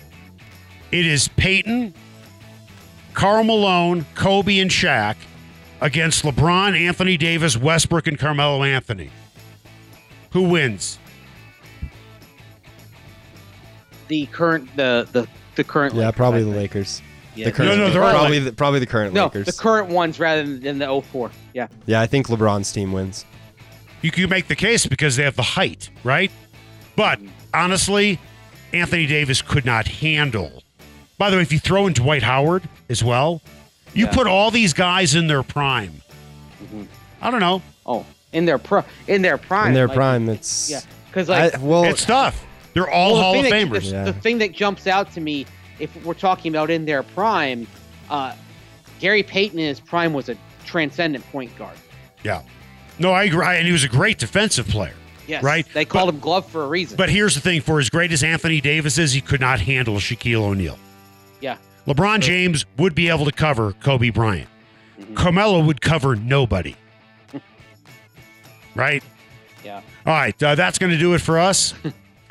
It 0.93 1.07
is 1.07 1.29
Payton, 1.29 1.95
Karl 3.15 3.45
Malone, 3.45 4.07
Kobe, 4.15 4.59
and 4.59 4.71
Shaq 4.71 5.17
against 5.81 6.25
LeBron, 6.25 6.79
Anthony 6.79 7.17
Davis, 7.17 7.57
Westbrook, 7.57 8.07
and 8.07 8.19
Carmelo 8.19 8.63
Anthony. 8.65 9.11
Who 10.33 10.43
wins? 10.49 10.99
The 14.09 14.27
current 14.27 14.69
the 14.77 15.09
the 15.13 15.29
the 15.55 15.65
current 15.65 15.95
Yeah, 15.95 16.07
Lakers, 16.07 16.17
probably 16.17 16.43
the. 16.45 16.51
Lakers. 16.51 17.03
Yeah, 17.37 17.45
the 17.45 17.51
the- 17.51 17.57
current, 17.57 17.71
No, 17.79 17.87
no, 17.87 17.93
they're 17.93 18.03
all 18.03 18.11
probably 18.11 18.41
like- 18.41 18.45
the, 18.47 18.53
probably 18.53 18.81
the 18.81 18.87
current 18.87 19.15
no 19.15 19.25
Lakers. 19.25 19.47
the 19.47 19.53
current 19.53 19.89
ones 19.89 20.19
rather 20.19 20.59
than 20.59 20.79
the 20.79 20.87
04. 21.01 21.31
Yeah. 21.55 21.69
yeah, 21.87 22.01
I 22.01 22.07
think 22.07 22.27
LeBron's 22.27 22.73
team 22.73 22.93
wins. 22.93 23.25
You 24.03 24.11
can 24.11 24.29
make 24.29 24.49
the 24.49 24.57
case 24.57 24.87
because 24.87 25.15
they 25.17 25.23
have 25.23 25.37
the 25.37 25.43
height, 25.43 25.91
right? 26.03 26.33
But 26.97 27.21
mm-hmm. 27.21 27.29
honestly, 27.55 28.19
Anthony 28.73 29.07
Davis 29.07 29.43
could 29.43 29.65
not 29.65 29.87
handle. 29.87 30.65
By 31.21 31.29
the 31.29 31.37
way, 31.37 31.43
if 31.43 31.53
you 31.53 31.59
throw 31.59 31.87
in 31.87 31.93
Dwight 31.93 32.23
Howard 32.23 32.63
as 32.89 33.05
well, 33.05 33.43
you 33.93 34.07
Yeah. 34.07 34.13
put 34.13 34.27
all 34.27 34.51
these 34.51 34.73
guys 34.73 35.15
in 35.15 35.27
their 35.27 35.43
prime. 35.43 36.01
Mhm. 36.65 36.87
I 37.21 37.31
don't 37.31 37.41
know. 37.41 37.61
Oh, 37.85 38.07
in 38.33 38.47
their 38.47 38.57
pro 38.57 38.85
in 39.07 39.21
their 39.21 39.37
prime. 39.37 39.69
In 39.69 39.75
their 39.75 39.87
like- 39.87 39.97
prime, 39.99 40.31
it's 40.31 40.71
Yeah, 40.71 40.81
because 41.11 41.29
like 41.29 41.55
I, 41.57 41.59
well, 41.59 41.85
it's 41.85 42.07
tough. 42.07 42.43
They're 42.73 42.89
all 42.89 43.13
Well, 43.13 43.23
Hall 43.23 43.37
of 43.37 43.45
the 43.45 43.51
thing 43.51 43.69
that- 43.69 43.83
Famers. 43.83 43.91
The, 43.91 43.97
Yeah. 43.97 44.05
the 44.05 44.13
thing 44.15 44.39
that 44.39 44.53
jumps 44.53 44.87
out 44.87 45.13
to 45.13 45.21
me, 45.21 45.45
if 45.79 45.91
we're 46.07 46.15
talking 46.15 46.51
about 46.55 46.71
in 46.71 46.87
their 46.87 47.03
prime, 47.03 47.67
uh, 48.09 48.33
Gary 48.99 49.23
Payton 49.23 49.59
in 49.59 49.67
his 49.67 49.79
prime 49.79 50.15
was 50.15 50.31
a 50.31 50.37
transcendent 50.65 51.31
point 51.31 51.55
guard. 51.59 51.77
Yeah. 52.25 52.41
No, 52.99 53.13
I 53.13 53.25
agree. 53.25 53.45
And 53.45 53.67
he 53.67 53.73
was 53.75 53.85
a 53.85 53.89
great 53.89 54.17
defensive 54.17 54.69
player. 54.69 54.95
Yes, 55.27 55.43
Right, 55.43 55.67
They 55.75 55.85
called 55.85 56.07
but- 56.09 56.15
him 56.15 56.21
Glove 56.21 56.47
for 56.51 56.65
a 56.65 56.67
reason. 56.67 56.97
But 56.97 57.11
here's 57.11 57.35
the 57.35 57.41
thing 57.43 57.61
for 57.61 57.79
as 57.79 57.91
great 57.91 58.11
as 58.11 58.23
Anthony 58.25 58.63
Davis 58.63 58.97
is, 58.97 59.13
he 59.13 59.21
could 59.21 59.41
not 59.41 59.61
handle 59.61 59.97
Shaquille 59.97 60.41
O'Neal. 60.43 60.79
Yeah, 61.41 61.57
LeBron 61.87 62.21
James 62.21 62.67
would 62.79 62.95
be 62.95 63.09
able 63.09 63.25
to 63.25 63.33
cover 63.33 63.73
Kobe 63.75 64.11
Bryant. 64.11 64.49
Mhm. 65.01 65.17
Carmelo 65.17 65.65
would 65.65 65.81
cover 65.81 66.17
nobody. 66.17 66.77
right? 68.75 69.03
yeah. 69.65 69.83
All 70.07 70.13
right. 70.15 70.41
Uh, 70.43 70.55
that's 70.55 70.79
going 70.79 70.93
to 70.93 70.99
do 70.99 71.15
it 71.15 71.21
for 71.21 71.39
us. 71.39 71.75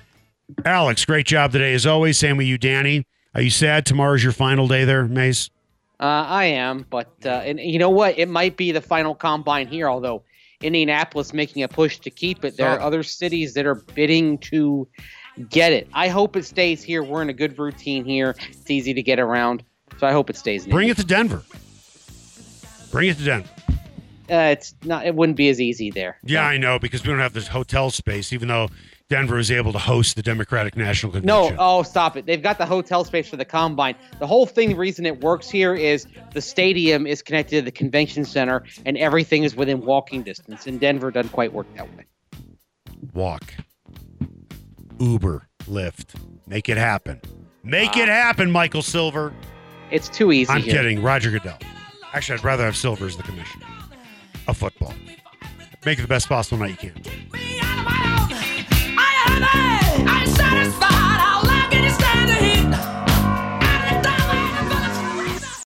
Alex, 0.66 1.05
great 1.05 1.28
job 1.28 1.51
today 1.51 1.74
as 1.74 1.86
always. 1.86 2.18
Same 2.18 2.38
with 2.38 2.47
you, 2.47 2.57
Danny. 2.57 3.05
Are 3.36 3.41
you 3.41 3.49
sad 3.51 3.86
tomorrow's 3.86 4.24
your 4.24 4.34
final 4.34 4.68
day 4.68 4.84
there, 4.86 5.05
Mace? 5.05 5.49
Uh, 5.99 6.26
I 6.28 6.45
am, 6.45 6.86
but 6.89 7.12
uh, 7.26 7.30
and 7.30 7.60
you 7.60 7.78
know 7.78 7.89
what? 7.89 8.18
It 8.18 8.30
might 8.30 8.55
be 8.57 8.72
the 8.72 8.82
final 8.82 9.14
combine 9.14 9.68
here. 9.68 9.88
Although 9.89 10.24
Indianapolis 10.62 11.34
making 11.34 11.62
a 11.64 11.68
push 11.68 11.99
to 11.99 12.10
keep 12.10 12.43
it, 12.45 12.57
there 12.57 12.70
are 12.70 12.80
other 12.80 13.03
cities 13.03 13.53
that 13.55 13.66
are 13.66 13.76
bidding 13.76 14.38
to 14.39 14.88
get 15.50 15.74
it. 15.74 15.88
I 15.94 16.08
hope 16.08 16.36
it 16.36 16.46
stays 16.46 16.84
here. 16.84 17.04
We're 17.04 17.22
in 17.22 17.30
a 17.30 17.34
good 17.34 17.58
routine 17.58 18.06
here. 18.06 18.36
It's 18.50 18.70
easy 18.70 18.94
to 18.94 19.02
get 19.02 19.20
around, 19.20 19.64
so 19.98 20.08
I 20.08 20.12
hope 20.12 20.30
it 20.30 20.38
stays. 20.38 20.66
in 20.66 20.72
Bring 20.72 20.90
it 20.90 20.98
to 20.98 21.06
Denver. 21.06 21.44
Bring 22.92 23.10
it 23.10 23.18
to 23.18 23.24
Denver. 23.24 23.50
Uh, 24.30 24.52
it's 24.52 24.76
not. 24.84 25.06
It 25.06 25.16
wouldn't 25.16 25.38
be 25.38 25.50
as 25.50 25.60
easy 25.60 25.90
there. 25.90 26.18
Yeah, 26.24 26.46
I 26.46 26.58
know 26.58 26.78
because 26.78 27.02
we 27.02 27.10
don't 27.10 27.20
have 27.20 27.34
this 27.34 27.48
hotel 27.48 27.90
space, 27.90 28.32
even 28.32 28.48
though 28.48 28.70
Denver 29.10 29.40
is 29.40 29.50
able 29.50 29.74
to 29.74 29.80
host 29.80 30.16
the 30.16 30.22
Democratic 30.22 30.78
National 30.78 31.12
Convention. 31.12 31.56
No, 31.56 31.60
oh, 31.60 31.82
stop 31.82 32.16
it. 32.16 32.28
They've 32.28 32.42
got 32.42 32.60
the 32.60 32.66
hotel 32.68 33.04
space 33.04 33.28
for 33.28 33.38
the 33.38 33.46
combine. 33.46 33.96
The 34.20 34.28
whole 34.28 34.46
thing, 34.46 34.70
the 34.70 34.76
reason 34.76 35.08
it 35.08 35.22
works 35.22 35.50
here 35.50 35.74
is 35.74 36.06
the 36.34 36.42
stadium 36.42 37.08
is 37.08 37.24
connected 37.24 37.56
to 37.56 37.62
the 37.64 37.72
convention 37.72 38.24
center 38.24 38.64
and 38.86 38.98
everything 38.98 39.44
is 39.44 39.56
within 39.56 39.82
walking 39.82 40.22
distance. 40.22 40.68
And 40.68 40.80
Denver, 40.80 41.10
doesn't 41.10 41.32
quite 41.32 41.54
work 41.54 41.66
that 41.76 41.88
way. 41.98 42.06
Walk. 43.14 43.52
Uber, 45.00 45.47
Lyft. 45.66 46.16
Make 46.47 46.70
it 46.70 46.78
happen. 46.78 47.22
Make 47.64 47.97
it 47.97 48.08
happen, 48.08 48.52
Michael 48.52 48.82
Silver. 48.82 49.34
It's 49.91 50.10
too 50.10 50.32
easy. 50.32 50.52
I'm 50.52 50.62
here. 50.62 50.76
kidding. 50.76 51.02
Roger 51.02 51.32
Goodell. 51.32 51.58
Actually, 52.14 52.39
I'd 52.39 52.45
rather 52.45 52.66
have 52.66 52.76
Silver 52.76 53.06
as 53.06 53.18
the 53.18 53.24
commissioner 53.24 53.66
of 54.47 54.58
football. 54.58 54.93
Make 55.86 56.00
it 56.00 56.02
the 56.02 56.08
best 56.08 56.28
possible 56.28 56.58
night 56.58 56.82
you 56.84 56.91
can. 56.91 57.04
I 59.02 59.89